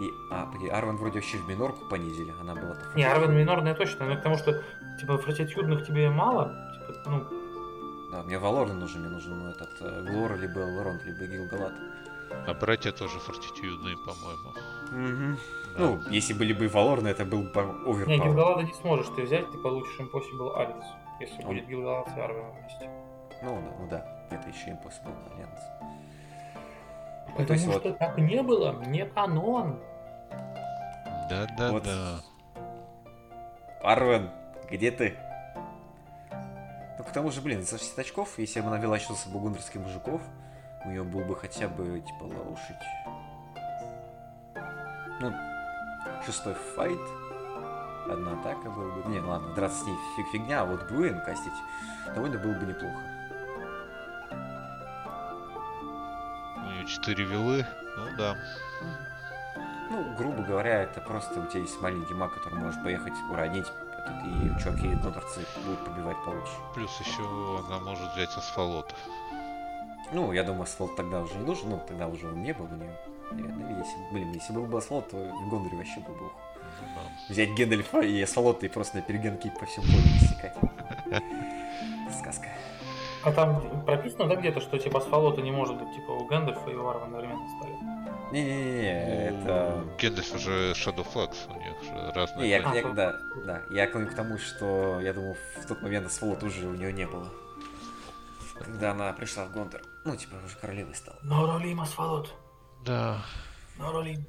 И, 0.00 0.10
а, 0.30 0.46
погоди, 0.46 0.68
Арвен 0.68 0.96
вроде 0.96 1.14
вообще 1.14 1.38
в 1.38 1.48
минорку 1.48 1.84
понизили, 1.88 2.32
она 2.40 2.54
была 2.54 2.76
Не, 2.94 3.04
Арвен 3.04 3.36
минорная 3.36 3.74
точно, 3.74 4.06
но 4.06 4.16
к 4.16 4.22
тому, 4.22 4.36
что, 4.36 4.62
типа, 5.00 5.18
фортитюдных 5.18 5.86
тебе 5.86 6.08
мало, 6.10 6.54
типа, 6.74 7.10
ну, 7.10 7.24
Да, 8.12 8.22
мне 8.22 8.38
Валорна 8.38 8.74
нужен, 8.74 9.02
мне 9.02 9.10
нужен 9.10 9.38
ну, 9.38 9.50
этот 9.50 9.70
э, 9.80 10.06
Глор, 10.08 10.36
либо 10.36 10.60
Лорон, 10.60 11.00
либо 11.04 11.26
Гилгалат. 11.26 11.72
А 12.46 12.54
братья 12.54 12.92
тоже 12.92 13.18
фортитюдные, 13.18 13.96
по-моему. 13.96 15.36
Да. 15.76 15.78
Ну, 15.78 16.00
если 16.10 16.32
были 16.32 16.52
бы 16.52 16.64
и 16.64 16.68
Валорны, 16.68 17.08
это 17.08 17.24
был 17.24 17.42
бы 17.42 17.62
не, 17.62 17.90
оверпауэр. 17.90 18.22
Гилгалада 18.22 18.62
не 18.62 18.74
сможешь 18.74 19.08
ты 19.16 19.22
взять, 19.22 19.50
ты 19.50 19.58
получишь 19.58 19.98
Impossible 19.98 20.56
Alliance, 20.56 20.84
если 21.20 21.42
Он- 21.42 21.48
будет 21.48 21.66
Гилгалад 21.66 22.08
с 22.08 22.12
Арвеном 22.18 22.52
вместе. 22.52 22.90
Ну, 23.42 23.60
да, 23.60 23.72
ну 23.78 23.86
да, 23.88 24.06
это 24.30 24.48
еще 24.48 24.70
Impossible 24.70 25.14
Alliance. 25.30 25.62
Ну, 27.28 27.32
Потому 27.32 27.46
то 27.46 27.52
есть 27.52 27.64
что 27.70 27.88
вот- 27.88 27.98
так 27.98 28.18
не 28.18 28.42
было, 28.42 28.72
не 28.86 29.06
канон. 29.06 29.80
Да-да-да. 31.30 31.70
Вот. 31.70 31.86
Арвен, 33.82 34.30
где 34.70 34.90
ты? 34.90 35.16
Ну, 36.98 37.04
к 37.04 37.10
тому 37.12 37.30
же, 37.30 37.40
блин, 37.40 37.62
за 37.62 37.78
60 37.78 37.98
очков, 38.00 38.38
если 38.38 38.60
бы 38.60 38.66
она 38.68 38.78
вела 38.78 38.98
с 38.98 39.06
собой 39.06 39.42
гундерских 39.42 39.80
мужиков, 39.80 40.20
у 40.84 40.88
нее 40.88 41.04
был 41.04 41.24
бы 41.24 41.36
хотя 41.36 41.68
бы, 41.68 42.00
типа, 42.00 42.24
лошадь. 42.24 42.76
Ну, 45.20 45.32
шестой 46.24 46.54
файт, 46.54 46.98
одна 48.10 48.32
атака 48.40 48.70
была 48.70 48.94
бы. 48.94 49.10
Не, 49.10 49.20
ладно, 49.20 49.54
драться 49.54 49.82
с 49.82 49.86
ней 49.86 49.96
фиг 50.16 50.26
фигня, 50.32 50.62
а 50.62 50.64
вот 50.64 50.82
Гвен 50.88 51.20
кастить 51.24 51.52
довольно 52.14 52.38
было 52.38 52.52
бы 52.54 52.66
неплохо. 52.66 52.98
4 56.88 57.24
вилы. 57.24 57.66
Ну 57.96 58.16
да. 58.16 58.36
Ну, 59.90 60.14
грубо 60.16 60.42
говоря, 60.42 60.82
это 60.82 61.00
просто 61.00 61.40
у 61.40 61.46
тебя 61.46 61.60
есть 61.60 61.80
маленький 61.80 62.14
маг, 62.14 62.34
который 62.34 62.58
можешь 62.58 62.82
поехать 62.82 63.14
уронить, 63.30 63.66
этот, 64.08 64.24
и 64.26 64.62
чуваки 64.62 64.88
гундерцы 64.88 65.46
будут 65.64 65.84
побивать 65.84 66.16
получше. 66.24 66.52
Плюс 66.74 66.90
еще 67.00 67.22
она 67.66 67.80
может 67.80 68.12
взять 68.12 68.30
асфалот. 68.36 68.94
Ну, 70.12 70.32
я 70.32 70.42
думаю, 70.42 70.62
асфальт 70.62 70.96
тогда 70.96 71.20
уже 71.20 71.34
не 71.34 71.44
нужен, 71.44 71.70
ну, 71.70 71.82
тогда 71.86 72.08
уже 72.08 72.28
он 72.28 72.42
не 72.42 72.52
был 72.52 72.64
у 72.64 72.76
нее. 72.76 72.96
Наверное, 73.30 73.78
если, 73.78 73.96
блин, 74.12 74.32
если 74.32 74.52
был 74.52 74.66
бы 74.66 74.78
асфальт, 74.78 75.10
то 75.10 75.16
в 75.16 75.48
Гондоре 75.50 75.76
вообще 75.76 76.00
был 76.00 76.14
бы 76.14 76.26
ух. 76.26 76.32
Ну 76.80 76.86
да. 76.94 77.32
Взять 77.32 77.50
Гендальфа 77.50 78.00
и 78.00 78.22
асфальт 78.22 78.62
и 78.64 78.68
просто 78.68 78.96
на 78.96 79.02
перегонки 79.02 79.52
по 79.58 79.66
всему 79.66 79.86
полю 79.86 80.02
рассекать. 80.16 80.54
Сказка. 82.18 82.48
А 83.24 83.32
там 83.32 83.84
прописано, 83.84 84.28
да, 84.28 84.36
где-то, 84.36 84.60
что 84.60 84.78
типа 84.78 84.98
асфалота 84.98 85.42
не 85.42 85.50
может 85.50 85.76
быть, 85.76 85.92
типа 85.94 86.12
у 86.12 86.26
Гэндальфа 86.26 86.70
и 86.70 86.74
у 86.74 86.86
Арвена 86.86 87.06
одновременно 87.06 87.48
стали. 87.58 87.72
Не-не-не, 88.32 89.28
это... 89.30 89.82
У 89.84 89.98
Гендальф 90.00 90.34
уже 90.34 90.72
Shadow 90.72 91.06
Flags, 91.12 91.36
у 91.48 91.54
них 91.54 91.82
же 91.82 92.12
разные. 92.14 92.42
Не, 92.42 92.48
я, 92.50 92.72
я- 92.74 92.88
да, 92.92 93.16
да, 93.44 93.62
я 93.70 93.86
клоню 93.86 94.08
к 94.08 94.14
тому, 94.14 94.38
что 94.38 95.00
я 95.00 95.12
думаю, 95.12 95.34
в 95.60 95.66
тот 95.66 95.82
момент 95.82 96.06
асфальт 96.06 96.42
уже 96.42 96.66
у 96.66 96.74
нее 96.74 96.92
не 96.92 97.06
было. 97.06 97.28
Когда 98.58 98.90
она 98.90 99.12
пришла 99.12 99.44
в 99.44 99.52
Гондор. 99.52 99.80
Ну, 100.04 100.16
типа, 100.16 100.34
уже 100.44 100.56
королевой 100.56 100.94
стала. 100.94 101.16
Норолим 101.22 101.80
асфалот. 101.80 102.34
Да. 102.84 103.18
Норолим. 103.78 104.26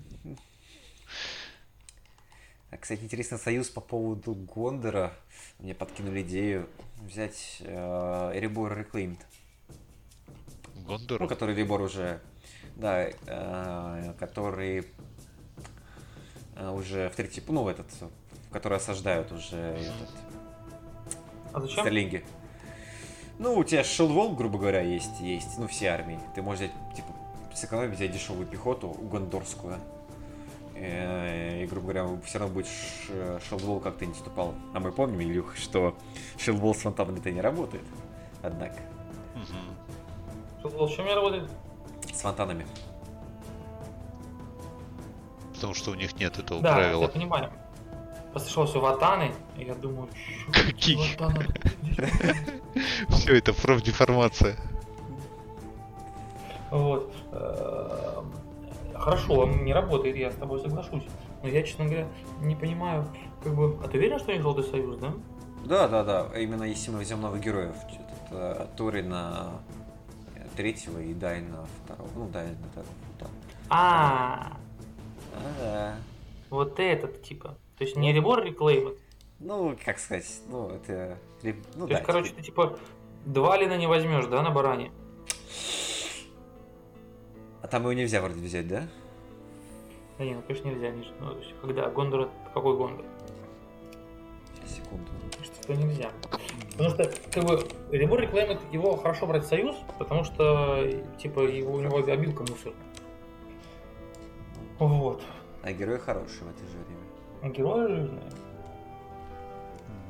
Кстати, 2.79 3.01
интересный 3.03 3.37
союз 3.37 3.69
по 3.69 3.81
поводу 3.81 4.33
Гондора. 4.33 5.13
Мне 5.59 5.75
подкинули 5.75 6.21
идею 6.21 6.69
взять 7.01 7.57
э, 7.61 8.31
Эребор 8.35 8.71
Reclaimed. 8.79 9.19
Гондор. 10.87 11.19
Ну, 11.19 11.27
который 11.27 11.53
Вибор 11.55 11.81
уже, 11.81 12.21
да, 12.75 13.09
э, 13.27 14.13
который 14.17 14.87
э, 16.55 16.69
уже 16.69 17.09
в 17.09 17.15
третий, 17.15 17.43
ну, 17.47 17.67
этот, 17.67 17.87
который 18.51 18.77
осаждают 18.77 19.31
уже 19.33 19.57
этот, 19.57 20.09
А 21.53 21.59
зачем? 21.59 21.83
Стерлинги. 21.83 22.23
Ну, 23.39 23.55
у 23.55 23.63
тебя 23.63 23.83
Шелвол, 23.83 24.35
грубо 24.35 24.57
говоря, 24.57 24.81
есть, 24.81 25.19
есть, 25.19 25.57
ну, 25.57 25.67
все 25.67 25.87
армии. 25.87 26.19
Ты 26.33 26.41
можешь 26.41 26.61
взять, 26.61 26.95
типа, 26.95 27.13
сэкономить, 27.53 27.95
взять 27.95 28.11
дешевую 28.11 28.47
пехоту, 28.47 28.89
гондорскую. 28.89 29.79
Э, 30.81 31.63
И, 31.63 31.67
грубо 31.67 31.93
говоря, 31.93 32.07
все 32.25 32.39
равно 32.39 32.53
будет 32.53 32.67
Ш- 32.67 33.39
Шелвол 33.49 33.79
как-то 33.79 34.05
не 34.05 34.11
наступал. 34.13 34.53
А 34.73 34.79
мы 34.79 34.91
помним, 34.91 35.21
Илюх, 35.21 35.55
что 35.57 35.95
Шелвол 36.37 36.73
с 36.73 36.79
фонтанами-то 36.79 37.31
не 37.31 37.41
работает. 37.41 37.83
Однако, 38.41 38.79
Мгм. 39.35 40.69
Что, 40.71 40.87
с 40.87 40.95
чем 40.95 41.05
не 41.05 41.13
работает? 41.15 41.49
с 42.13 42.21
фонтанами. 42.21 42.65
Потому 45.53 45.73
что 45.73 45.91
у 45.91 45.95
них 45.95 46.17
нет 46.19 46.37
этого 46.39 46.61
Да, 46.61 46.69
я 46.69 46.75
правила. 46.75 47.07
понимаю. 47.07 47.49
Послышал 48.33 48.65
все 48.65 48.79
ватаны, 48.79 49.31
и 49.57 49.63
я 49.65 49.75
думаю, 49.75 50.07
Какие? 50.53 50.97
Все 53.09 53.37
это 53.37 53.53
профдеформация. 53.53 54.55
Вот. 56.71 57.11
Хорошо, 58.99 59.33
он 59.33 59.63
не 59.63 59.73
работает, 59.73 60.15
я 60.17 60.31
с 60.31 60.35
тобой 60.35 60.59
соглашусь. 60.59 61.03
Но 61.41 61.49
я, 61.49 61.63
честно 61.63 61.85
говоря, 61.85 62.07
не 62.41 62.55
понимаю, 62.55 63.07
как 63.43 63.55
бы... 63.55 63.77
А 63.83 63.87
ты 63.87 63.97
уверен, 63.97 64.19
что 64.19 64.31
у 64.31 64.33
них 64.33 64.41
Желтый 64.41 64.65
Союз, 64.65 64.97
да? 64.97 65.13
Да, 65.65 65.87
да, 65.87 66.03
да. 66.03 66.39
Именно 66.39 66.63
если 66.63 66.91
мы 66.91 66.97
возьмем 66.97 67.21
новых 67.21 67.41
героев. 67.41 67.75
Этот, 67.87 68.31
э, 68.31 68.67
Тори 68.77 69.01
на 69.01 69.51
э, 70.35 70.41
третьего 70.55 70.99
и 70.99 71.13
Дай 71.13 71.41
на 71.41 71.65
второго. 71.83 72.09
Ну, 72.15 72.27
Дай 72.29 72.47
на 72.47 72.67
второго. 72.71 72.93
Да. 73.19 73.27
А, 73.69 74.51
А, 75.33 75.39
да. 75.61 75.95
вот 76.49 76.79
этот 76.79 77.23
типа. 77.23 77.57
То 77.77 77.83
есть 77.85 77.95
не 77.95 78.11
Ребор 78.11 78.45
Reclaimed, 78.45 78.97
Ну, 79.39 79.77
как 79.85 79.99
сказать, 79.99 80.41
ну, 80.49 80.69
это... 80.69 81.17
Ну, 81.43 81.53
То 81.83 81.87
да, 81.87 81.93
есть, 81.93 82.03
короче, 82.05 82.33
ты 82.33 82.41
типа 82.41 82.77
два 83.25 83.57
лина 83.57 83.77
не 83.77 83.87
возьмешь, 83.87 84.25
да, 84.25 84.41
на 84.41 84.51
баране? 84.51 84.91
А 87.61 87.67
там 87.67 87.83
его 87.83 87.93
нельзя 87.93 88.21
вроде 88.21 88.39
взять, 88.39 88.67
да? 88.67 88.87
Да 90.17 90.25
не, 90.25 90.35
ну 90.35 90.41
конечно 90.41 90.67
нельзя, 90.67 90.89
не, 90.89 91.05
ну, 91.19 91.31
то 91.31 91.39
есть, 91.39 91.53
когда 91.61 91.89
Гондор, 91.89 92.21
это 92.21 92.31
какой 92.53 92.75
Гондор? 92.75 93.05
Сейчас, 94.53 94.75
секунду. 94.77 95.11
Что 95.41 95.75
нельзя. 95.75 96.11
Потому 96.71 96.89
что, 96.89 97.11
как 97.31 97.43
бы, 97.43 97.67
Ребор 97.91 98.21
рекламирует 98.21 98.59
его 98.71 98.95
хорошо 98.97 99.27
брать 99.27 99.45
в 99.45 99.47
союз, 99.47 99.75
потому 99.97 100.23
что, 100.23 100.89
типа, 101.21 101.41
его, 101.41 101.73
у 101.73 101.79
него 101.79 101.97
обилка 101.97 102.41
мусор. 102.41 102.73
Вот. 104.79 105.21
А 105.61 105.71
герои 105.73 105.97
хорошие 105.97 106.43
в 106.43 106.49
это 106.49 106.59
же 106.59 106.77
время. 106.77 107.01
А 107.41 107.49
герои 107.49 107.87
жирные. 107.87 108.31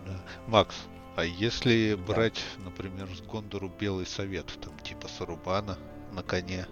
Да. 0.05 0.19
Макс, 0.47 0.75
а 1.15 1.23
если 1.23 1.95
брать, 1.95 2.41
например, 2.63 3.07
с 3.13 3.21
Гондору 3.21 3.71
Белый 3.79 4.05
Совет, 4.05 4.45
там 4.61 4.73
типа 4.79 5.07
Сарубана 5.07 5.77
на 6.11 6.23
коне? 6.23 6.65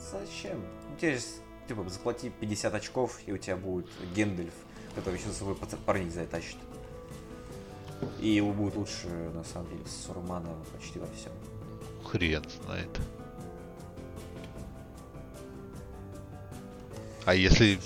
Зачем? 0.00 0.64
Тебе 1.00 1.18
типа, 1.68 1.88
заплати 1.88 2.30
50 2.30 2.74
очков, 2.74 3.20
и 3.26 3.32
у 3.32 3.38
тебя 3.38 3.56
будет 3.56 3.86
Гендальф, 4.14 4.54
который 4.94 5.18
еще 5.18 5.28
за 5.28 5.34
собой 5.34 5.56
парник 5.86 6.12
затащит. 6.12 6.56
И 8.18 8.28
его 8.28 8.52
будет 8.52 8.76
лучше, 8.76 9.08
на 9.34 9.44
самом 9.44 9.68
деле, 9.70 9.84
Сурмана 9.86 10.48
почти 10.72 10.98
во 10.98 11.06
всем. 11.08 11.32
Хрен 12.04 12.44
знает. 12.64 12.88
А 17.26 17.34
если, 17.34 17.78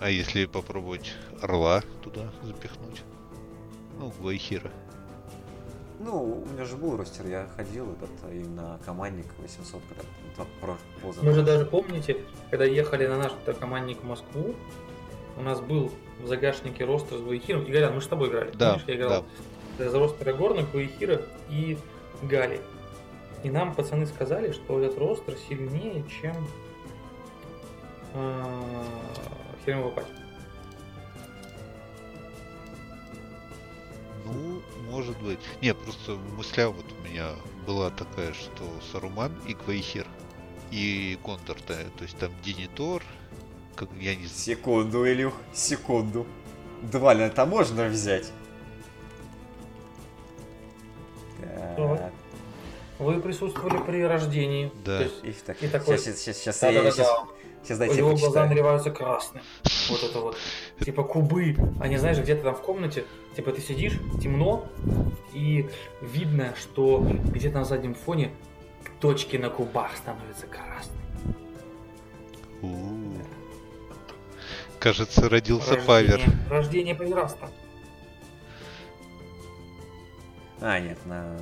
а 0.00 0.10
если 0.10 0.46
попробовать 0.46 1.12
Орла 1.40 1.82
туда 2.02 2.30
запихнуть? 2.42 3.02
Ну, 3.98 4.12
Гвайхира. 4.18 4.70
Ну, 6.02 6.42
у 6.42 6.52
меня 6.52 6.64
же 6.64 6.76
был 6.76 6.96
ростер, 6.96 7.26
я 7.26 7.46
ходил 7.56 7.92
этот 7.92 8.08
а, 8.22 8.32
именно 8.32 8.80
командник 8.86 9.26
800, 9.38 9.82
когда 9.86 10.02
вот 10.38 10.48
про 10.60 10.76
поза. 11.02 11.20
Вы 11.20 11.32
же 11.32 11.42
даже 11.42 11.66
помните, 11.66 12.16
когда 12.50 12.64
ехали 12.64 13.06
на 13.06 13.18
наш 13.18 13.32
командник 13.60 14.00
в 14.00 14.04
Москву, 14.04 14.54
у 15.36 15.42
нас 15.42 15.60
был 15.60 15.92
в 16.22 16.26
загашнике 16.26 16.86
ростер 16.86 17.18
с 17.18 17.20
Гуихиром. 17.20 17.64
И 17.64 17.70
Галян, 17.70 17.94
мы 17.94 18.00
же 18.00 18.06
с 18.06 18.08
тобой 18.08 18.30
играли. 18.30 18.50
Да, 18.54 18.70
Помнишь, 18.70 18.88
я 18.88 18.96
играл 18.96 19.24
за 19.78 19.98
ростера 19.98 20.32
Горна, 20.32 20.62
Гуихира 20.62 21.20
и 21.50 21.78
Гали. 22.22 22.60
И 23.42 23.50
нам 23.50 23.74
пацаны 23.74 24.06
сказали, 24.06 24.52
что 24.52 24.80
этот 24.80 24.98
ростер 24.98 25.34
сильнее, 25.48 26.04
чем 26.20 26.34
э, 28.14 28.44
Херемова 29.64 29.90
пати. 29.90 30.19
Может 34.90 35.16
быть. 35.22 35.38
Не, 35.62 35.74
просто 35.74 36.16
мысля 36.36 36.68
вот 36.68 36.84
у 36.92 37.08
меня 37.08 37.30
была 37.66 37.90
такая, 37.90 38.32
что 38.32 38.64
Саруман 38.92 39.32
и 39.46 39.54
Гвайхир 39.54 40.06
и 40.70 41.18
Гондор, 41.24 41.60
то, 41.62 41.74
то 41.74 42.02
есть 42.04 42.16
там 42.18 42.30
Денитор, 42.44 43.02
как 43.76 43.88
я 43.98 44.14
не 44.14 44.26
знаю. 44.26 44.38
Секунду, 44.38 45.06
Илюх, 45.10 45.34
секунду. 45.52 46.26
Два 46.82 47.14
это 47.14 47.46
можно 47.46 47.86
взять? 47.86 48.32
Так, 51.76 52.12
Вы 52.98 53.20
присутствовали 53.20 53.82
при 53.84 54.02
рождении. 54.02 54.70
Да. 54.84 55.02
Есть, 55.02 55.24
и 55.24 55.32
так, 55.32 55.62
И 55.62 55.68
такой- 55.68 55.98
сейчас, 55.98 56.18
сейчас, 56.18 56.36
сейчас, 56.36 56.62
я, 56.62 56.72
да-да-да, 56.72 56.90
сейчас, 56.90 57.08
сейчас 57.62 57.78
дайте 57.78 57.94
я 57.94 58.00
его 58.00 58.16
глаза 58.16 58.46
наливаются 58.46 58.90
красным. 58.90 59.42
Вот 59.88 60.02
это 60.02 60.20
вот. 60.20 60.36
Типа 60.80 61.02
кубы. 61.04 61.54
Они, 61.80 61.96
знаешь, 61.98 62.18
где-то 62.18 62.42
там 62.42 62.54
в 62.54 62.62
комнате, 62.62 63.04
типа 63.36 63.52
ты 63.52 63.60
сидишь, 63.60 63.94
темно, 64.22 64.66
и 65.34 65.68
видно, 66.00 66.54
что 66.58 67.00
где-то 67.00 67.58
на 67.58 67.64
заднем 67.64 67.94
фоне 67.94 68.32
точки 69.00 69.36
на 69.36 69.50
кубах 69.50 69.96
становятся 69.96 70.46
красными. 70.46 71.00
У-у-у. 72.62 73.14
Кажется, 74.78 75.28
родился 75.28 75.74
Рождение- 75.74 75.86
Павер. 75.86 76.20
Рождение 76.48 76.94
Павераста. 76.94 77.50
А, 80.60 80.78
нет, 80.78 80.98
на... 81.06 81.36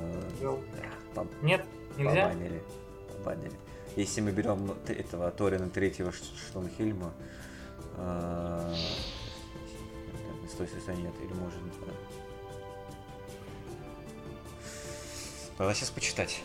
Нет, 1.41 1.65
нельзя? 1.97 2.27
побанили. 2.29 2.63
Побанили. 3.17 3.51
Если 3.95 4.21
мы 4.21 4.31
берем 4.31 4.71
этого 4.87 5.29
Торина 5.31 5.69
третьего 5.69 6.11
Штонхельма, 6.11 7.11
а, 7.97 8.73
стой, 10.49 10.67
стой, 10.67 10.81
стой, 10.81 10.97
нет, 10.97 11.13
или 11.21 11.33
может 11.33 11.61
быть, 11.61 11.73
да. 11.85 11.93
Надо 15.57 15.73
сейчас 15.75 15.89
почитать. 15.89 16.41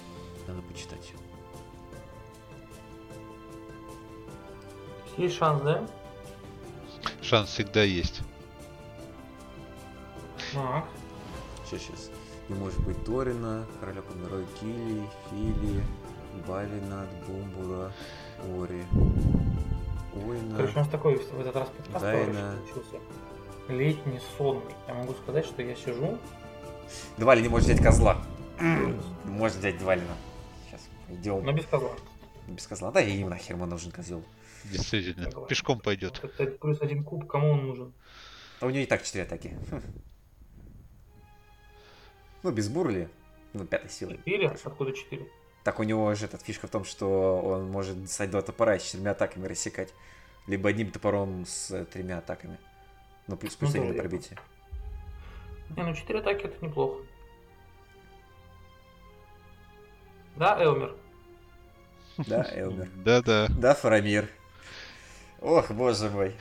Надо 0.47 0.61
почитать. 0.63 1.13
Есть 5.17 5.37
шанс, 5.37 5.63
да? 5.63 5.87
Шанс 7.23 7.51
всегда 7.51 7.83
есть. 7.85 8.21
Так. 10.53 10.85
Сейчас, 11.65 11.83
сейчас. 11.83 12.11
Не 12.49 12.57
может 12.57 12.79
быть 12.81 13.03
Торина, 13.05 13.67
Короля 13.81 14.03
Помирой 14.03 14.45
Кили, 14.61 15.09
Фили, 15.31 15.83
Балина, 16.47 17.07
Бумбура, 17.27 17.93
Ори, 18.59 18.85
Ойна. 20.27 20.57
Короче, 20.57 20.75
у 20.75 20.79
нас 20.79 20.89
такой 20.89 21.17
в 21.17 21.41
этот 21.41 21.57
раз 21.57 21.69
подкаст 21.69 22.05
Дайна. 22.05 22.57
получился. 22.57 23.01
Летний, 23.69 24.21
сонный. 24.37 24.75
Я 24.87 24.95
могу 24.95 25.15
сказать, 25.15 25.47
что 25.47 25.63
я 25.63 25.75
сижу. 25.75 26.19
Двали 27.17 27.41
не 27.41 27.49
может 27.49 27.69
взять 27.69 27.83
козла. 27.83 28.23
Может 29.25 29.59
взять 29.59 29.79
Двалина. 29.79 30.17
Сейчас 30.67 30.83
идем. 31.09 31.45
Но 31.45 31.53
без 31.53 31.65
козла. 31.67 31.93
Без 32.47 32.67
козла. 32.67 32.91
Да, 32.91 33.01
и 33.01 33.17
им 33.17 33.31
нахер 33.31 33.57
ему 33.57 33.67
нужен 33.67 33.91
козел. 33.91 34.23
Действительно. 34.65 35.25
Согласен. 35.25 35.49
Пешком 35.49 35.81
пойдет. 35.81 36.21
Вот 36.23 36.35
это 36.39 36.59
плюс 36.59 36.81
один 36.83 37.05
куб, 37.05 37.27
кому 37.27 37.53
он 37.53 37.67
нужен? 37.67 37.93
А 38.61 38.67
у 38.67 38.71
него 38.71 38.83
и 38.83 38.87
так 38.87 39.03
4 39.03 39.25
атаки. 39.25 39.57
Хм. 39.71 39.83
Ну, 42.43 42.51
без 42.53 42.69
бурли. 42.69 43.09
Ну, 43.55 43.65
пятой 43.65 43.91
силы. 43.91 44.17
Четыре? 44.19 44.49
Откуда 44.49 44.93
четыре? 44.93 45.27
Так 45.65 45.81
у 45.81 45.83
него 45.83 46.15
же 46.15 46.27
этот 46.27 46.43
фишка 46.43 46.67
в 46.67 46.71
том, 46.71 46.85
что 46.85 47.41
он 47.41 47.71
может 47.71 48.03
достать 48.03 48.31
два 48.31 48.43
топора 48.43 48.77
и 48.77 48.79
с 48.79 48.83
четырьмя 48.83 49.13
атаками 49.13 49.47
рассекать. 49.47 49.95
Либо 50.47 50.69
одним 50.69 50.91
топором 50.91 51.47
с 51.47 51.71
э, 51.71 51.87
тремя 51.87 52.19
атаками. 52.19 52.59
Ну, 53.27 53.37
плюс, 53.37 53.55
плюс 53.57 53.75
Ну, 53.75 53.81
один 53.81 53.93
да, 53.93 53.97
на 53.97 54.09
пробитие. 54.09 54.39
Не, 55.77 55.83
ну 55.83 55.95
4 55.95 56.19
атаки 56.19 56.45
это 56.45 56.65
неплохо. 56.65 57.03
Да, 60.37 60.61
Элмер? 60.61 60.97
Да, 62.19 62.47
Элмер. 62.55 62.89
Да-да. 62.97 63.47
Да, 63.51 63.75
Фарамир. 63.75 64.29
Ох, 65.41 65.71
боже 65.71 66.11
мой. 66.11 66.35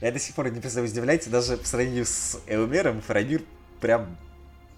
Я 0.00 0.12
до 0.12 0.18
сих 0.18 0.34
пор 0.34 0.50
не 0.50 0.60
представляю, 0.60 0.92
удивляете, 0.92 1.30
даже 1.30 1.56
по 1.56 1.64
сравнению 1.64 2.04
с 2.04 2.40
Элмером, 2.46 3.00
Фарамир 3.00 3.42
прям, 3.80 4.16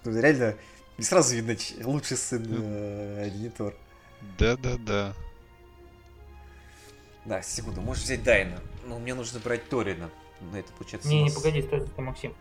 ну, 0.05 0.19
реально, 0.19 0.55
не 0.97 1.03
сразу 1.03 1.35
видно, 1.35 1.55
лучший 1.83 2.17
сын 2.17 2.45
э, 2.49 3.29
Денитор. 3.29 3.73
Да-да-да. 4.37 5.13
Да, 7.25 7.41
секунду, 7.41 7.81
можешь 7.81 8.03
взять 8.03 8.23
Дайна. 8.23 8.59
Но 8.85 8.99
мне 8.99 9.13
нужно 9.13 9.39
брать 9.39 9.67
Торина. 9.67 10.09
Ну, 10.41 10.57
это 10.57 10.71
получается... 10.73 11.07
Не, 11.09 11.23
не, 11.23 11.29
погоди, 11.31 11.61
стой, 11.61 11.81
стой, 11.81 12.05
Максим. 12.05 12.33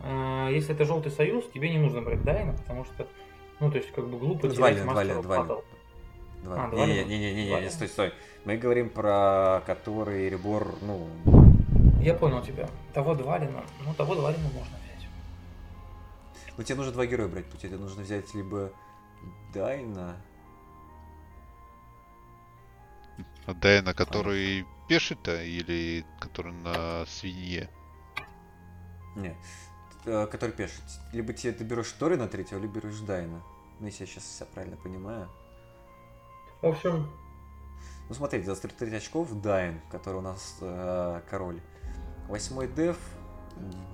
А, 0.00 0.48
Если 0.48 0.74
это 0.74 0.84
желтый 0.84 1.12
союз, 1.12 1.44
тебе 1.52 1.70
не 1.70 1.78
нужно 1.78 2.02
брать 2.02 2.22
Дайна, 2.24 2.52
потому 2.54 2.84
что, 2.84 3.06
ну, 3.60 3.70
то 3.70 3.78
есть, 3.78 3.92
как 3.92 4.08
бы 4.08 4.18
глупо 4.18 4.46
Ну, 4.48 4.52
терять 4.54 4.82
Двалин, 4.82 5.22
Двалин. 5.22 5.22
батл. 5.22 5.60
Два. 6.42 6.64
А, 6.64 6.70
два 6.70 6.86
Не, 6.86 7.04
не, 7.04 7.04
не, 7.04 7.18
не, 7.18 7.34
не, 7.34 7.48
два 7.48 7.56
не, 7.58 7.64
либо. 7.66 7.72
стой, 7.72 7.88
стой. 7.88 8.12
Мы 8.44 8.56
говорим 8.56 8.90
про 8.90 9.62
который 9.66 10.28
Ребор, 10.28 10.74
ну, 10.82 11.06
Я 12.00 12.14
понял 12.14 12.42
тебя. 12.42 12.68
Того 12.92 13.14
Двалина, 13.14 13.62
ну, 13.86 13.94
того 13.94 14.16
Двалина 14.16 14.42
можно 14.48 14.76
взять. 14.78 15.08
ну 16.56 16.64
тебе 16.64 16.76
нужно 16.78 16.92
два 16.92 17.06
героя 17.06 17.28
брать, 17.28 17.44
путь. 17.46 17.60
Тебе 17.60 17.76
нужно 17.76 18.02
взять 18.02 18.34
либо 18.34 18.72
Дайна, 19.54 20.16
А 23.46 23.54
Дайна, 23.54 23.94
который 23.94 24.66
пеший-то 24.92 25.42
или 25.42 26.04
который 26.20 26.52
на 26.52 27.06
свинье? 27.06 27.70
не, 29.16 29.34
э, 30.04 30.26
который 30.26 30.50
пешит. 30.50 30.82
Либо 31.12 31.32
тебе 31.32 31.54
ты 31.54 31.64
берешь 31.64 31.90
Торина 31.92 32.28
третьего, 32.28 32.58
либо 32.58 32.74
берешь 32.74 32.98
Дайна. 33.00 33.42
Ну, 33.80 33.86
если 33.86 34.02
я 34.04 34.06
сейчас 34.06 34.24
все 34.24 34.44
правильно 34.44 34.76
понимаю. 34.76 35.30
В 36.60 36.66
общем, 36.66 37.10
Ну, 38.10 38.14
смотрите, 38.14 38.44
за 38.44 38.60
33 38.60 38.96
очков 38.96 39.32
Дайн, 39.40 39.80
который 39.90 40.16
у 40.16 40.20
нас 40.20 40.58
э, 40.60 41.22
король. 41.30 41.62
Восьмой 42.28 42.68
деф, 42.68 42.98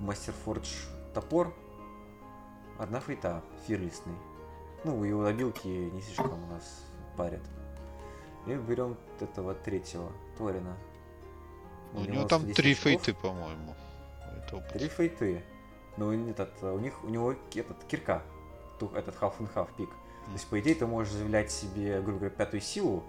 мастер 0.01 0.33
фордж 0.43 0.67
топор, 1.13 1.55
одна 2.77 2.99
фейта, 2.99 3.41
фирлистный. 3.65 4.15
Ну, 4.83 5.01
его 5.05 5.23
обилки 5.23 5.67
не 5.67 6.01
слишком 6.01 6.43
у 6.43 6.47
нас 6.47 6.83
парят. 7.15 7.43
И 8.47 8.53
берем 8.53 8.89
вот 8.89 9.21
этого 9.21 9.55
третьего, 9.55 10.11
Торина. 10.37 10.75
У 11.93 12.01
него 12.01 12.13
него 12.13 12.27
там 12.27 12.41
110 12.41 12.55
три 12.57 12.71
очков. 12.71 12.83
фейты, 12.83 13.13
по-моему. 13.13 13.75
Три 14.73 14.87
фейты. 14.87 15.43
но 15.97 16.13
этот, 16.13 16.51
у 16.63 16.79
них, 16.79 17.03
у 17.03 17.09
него 17.09 17.33
этот 17.53 17.83
кирка, 17.87 18.23
этот 18.95 19.15
half 19.19 19.33
and 19.39 19.49
half 19.53 19.67
пик. 19.77 19.89
То 19.89 20.33
есть, 20.33 20.47
по 20.47 20.59
идее, 20.59 20.75
ты 20.75 20.85
можешь 20.87 21.13
заявлять 21.13 21.51
себе, 21.51 22.01
грубо 22.01 22.19
говоря, 22.19 22.35
пятую 22.35 22.61
силу 22.61 23.03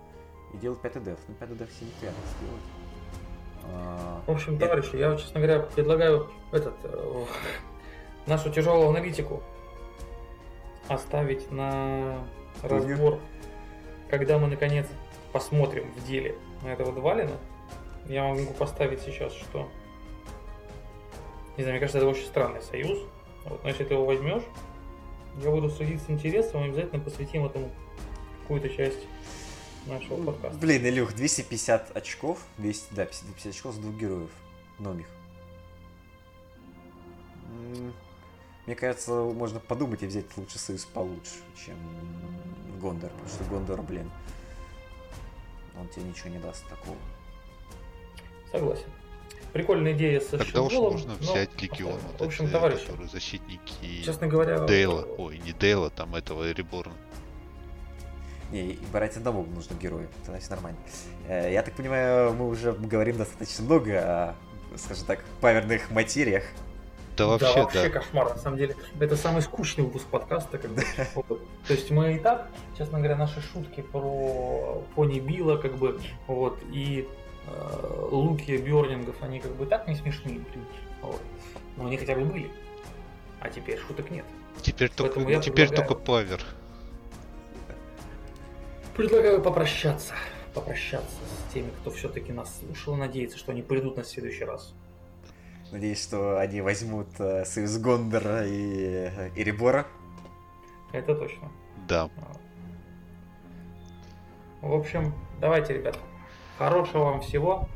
и 0.55 0.57
делать 0.57 0.81
пятый 0.81 1.03
деф. 1.03 1.19
Ну, 1.29 1.35
пятый 1.35 1.57
деф 1.57 1.71
себе 1.73 1.87
неприятно 1.89 2.23
сделать. 2.39 2.63
А, 3.73 4.23
В 4.27 4.31
общем, 4.31 4.55
Я- 4.55 4.61
товарищи, 4.61 4.97
я, 4.97 5.17
честно 5.17 5.41
говоря, 5.41 5.61
предлагаю 5.61 6.31
этот 6.51 6.75
э, 6.83 7.25
нашу 8.27 8.51
тяжелую 8.51 8.89
аналитику 8.89 9.43
оставить 10.89 11.51
на 11.53 12.25
разбор, 12.63 13.19
когда 14.09 14.39
мы 14.39 14.49
наконец 14.49 14.87
посмотрим 15.33 15.93
в 15.93 16.05
деле 16.07 16.37
на 16.63 16.69
этого 16.69 16.93
Двалина. 16.93 17.37
Я 18.07 18.25
могу 18.25 18.53
поставить 18.55 19.01
сейчас, 19.03 19.33
что... 19.33 19.69
Не 21.57 21.65
знаю, 21.65 21.75
мне 21.75 21.81
кажется, 21.81 21.99
это 21.99 22.09
очень 22.09 22.27
странный 22.27 22.63
союз. 22.63 22.99
Вот, 23.45 23.63
но 23.63 23.69
если 23.69 23.85
ты 23.85 23.95
его 23.95 24.05
возьмешь, 24.05 24.43
я 25.43 25.51
буду 25.51 25.71
следить 25.71 26.03
с 26.03 26.11
интересом 26.11 26.63
и 26.65 26.69
обязательно 26.69 27.03
посвятим 27.03 27.45
этому 27.45 27.71
какую-то 28.43 28.69
часть 28.71 29.01
нашего 29.87 30.23
подкаста. 30.25 30.59
Блин, 30.59 30.85
Илюх, 30.87 31.15
250 31.15 31.97
очков, 31.97 32.45
200, 32.59 32.95
да, 32.95 33.05
250 33.07 33.53
очков 33.53 33.75
с 33.75 33.79
двух 33.79 33.95
героев, 33.95 34.31
номих. 34.79 35.07
М, 37.77 37.93
Мне 38.67 38.77
кажется, 38.77 39.13
можно 39.13 39.59
подумать 39.59 40.03
и 40.03 40.07
взять 40.07 40.27
лучше 40.37 40.59
союз 40.59 40.85
получше, 40.85 41.37
чем 41.65 41.77
Гондор, 42.81 43.11
потому 43.11 43.29
что 43.29 43.45
Гондор, 43.45 43.83
блин, 43.83 44.11
он 45.79 45.89
тебе 45.89 46.05
ничего 46.05 46.29
не 46.31 46.39
даст 46.39 46.69
такого. 46.69 46.97
Согласен. 48.53 48.85
Прикольная 49.53 49.93
идея 49.95 50.21
со 50.21 50.39
Тогда 50.39 50.63
уж 50.63 50.71
щитголом, 50.73 50.93
можно 50.93 51.15
но 51.21 51.33
взять 51.33 51.61
легион. 51.61 51.99
вот 52.13 52.21
В 52.21 52.25
общем, 52.25 52.45
эти, 52.45 52.53
товарищи, 52.53 52.87
которые 52.87 53.09
защитники 53.09 54.03
честно 54.05 54.29
говоря... 54.29 54.61
Дейла. 54.61 55.07
Ой, 55.19 55.41
не 55.45 55.53
Дейла, 55.53 55.91
там 55.91 56.15
этого 56.15 56.51
Реборна. 56.53 56.93
Не, 58.53 58.73
и 58.73 58.79
брать 58.93 59.17
одного 59.17 59.45
нужно 59.45 59.75
героя, 59.75 60.09
тогда 60.25 60.41
все 60.41 60.51
нормально. 60.51 60.79
Э, 61.29 61.53
Я 61.53 61.63
так 61.63 61.75
понимаю, 61.75 62.33
мы 62.35 62.49
уже 62.49 62.73
говорим 62.73 63.17
достаточно 63.17 63.65
много 63.65 64.01
о, 64.01 64.35
скажем 64.77 65.07
так, 65.07 65.25
паверных 65.41 65.91
материях. 65.91 66.45
Да 67.17 67.25
Да, 67.25 67.27
вообще, 67.27 67.61
вообще 67.63 67.89
да. 67.89 68.01
кошмар, 68.01 68.29
на 68.31 68.39
самом 68.39 68.57
деле. 68.59 68.77
Это 68.99 69.17
самый 69.17 69.43
скучный 69.43 69.85
выпуск 69.85 70.07
подкаста. 70.07 70.59
Как 70.59 70.71
бы. 70.71 70.83
Вот. 71.15 71.41
То 71.67 71.73
есть 71.75 71.91
мы 71.91 72.15
и 72.15 72.19
так, 72.19 72.49
честно 72.79 72.99
говоря, 72.99 73.17
наши 73.17 73.41
шутки 73.41 73.83
про 73.83 74.83
пони 74.95 75.21
Билла, 75.21 75.57
как 75.57 75.77
бы, 75.77 76.01
вот, 76.27 76.59
и 76.73 77.09
луки 78.11 78.57
Бёрнингов, 78.57 79.23
они 79.23 79.41
как 79.41 79.53
бы 79.53 79.67
так 79.67 79.87
не 79.89 79.95
смешные. 79.95 80.41
Вот. 81.03 81.21
Но 81.77 81.87
они 81.87 81.97
хотя 81.97 82.15
бы 82.15 82.25
были. 82.25 82.51
А 83.41 83.49
теперь 83.49 83.79
шуток 83.79 84.11
нет. 84.11 84.25
Теперь 84.63 84.91
только, 84.91 85.15
Поэтому 85.21 85.43
теперь 85.43 85.69
предлагаю- 85.69 85.89
только 85.89 86.05
павер. 86.05 86.41
Предлагаю 88.97 89.41
попрощаться. 89.43 90.15
Попрощаться 90.53 91.17
с 91.49 91.53
теми, 91.55 91.71
кто 91.81 91.91
все-таки 91.91 92.33
нас 92.33 92.59
слушал, 92.59 92.95
и 92.97 92.99
надеется, 92.99 93.39
что 93.39 93.53
они 93.53 93.63
придут 93.63 93.97
на 93.97 94.05
следующий 94.05 94.45
раз. 94.45 94.75
Надеюсь, 95.71 96.03
что 96.03 96.39
они 96.41 96.61
возьмут 96.61 97.09
э, 97.21 97.45
союз 97.45 97.79
Гондора 97.79 98.45
и 98.47 99.09
э, 99.09 99.31
Эребора. 99.37 99.87
Это 100.93 101.15
точно. 101.15 101.51
Да. 101.87 102.11
В 104.61 104.75
общем, 104.75 105.15
давайте, 105.41 105.75
ребят. 105.75 105.97
Хорошего 106.61 107.05
вам 107.05 107.23
всего. 107.23 107.67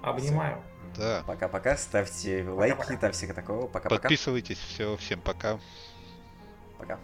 Обнимаю. 0.00 0.56
Да. 0.96 1.22
Пока-пока, 1.26 1.76
ставьте 1.76 2.48
лайки, 2.48 2.96
там 2.96 3.12
всякое 3.12 3.34
такого. 3.34 3.66
Пока-пока. 3.66 4.00
Подписывайтесь. 4.00 4.56
Все, 4.56 4.96
всем 4.96 5.20
пока. 5.20 5.58
Пока. 6.78 6.98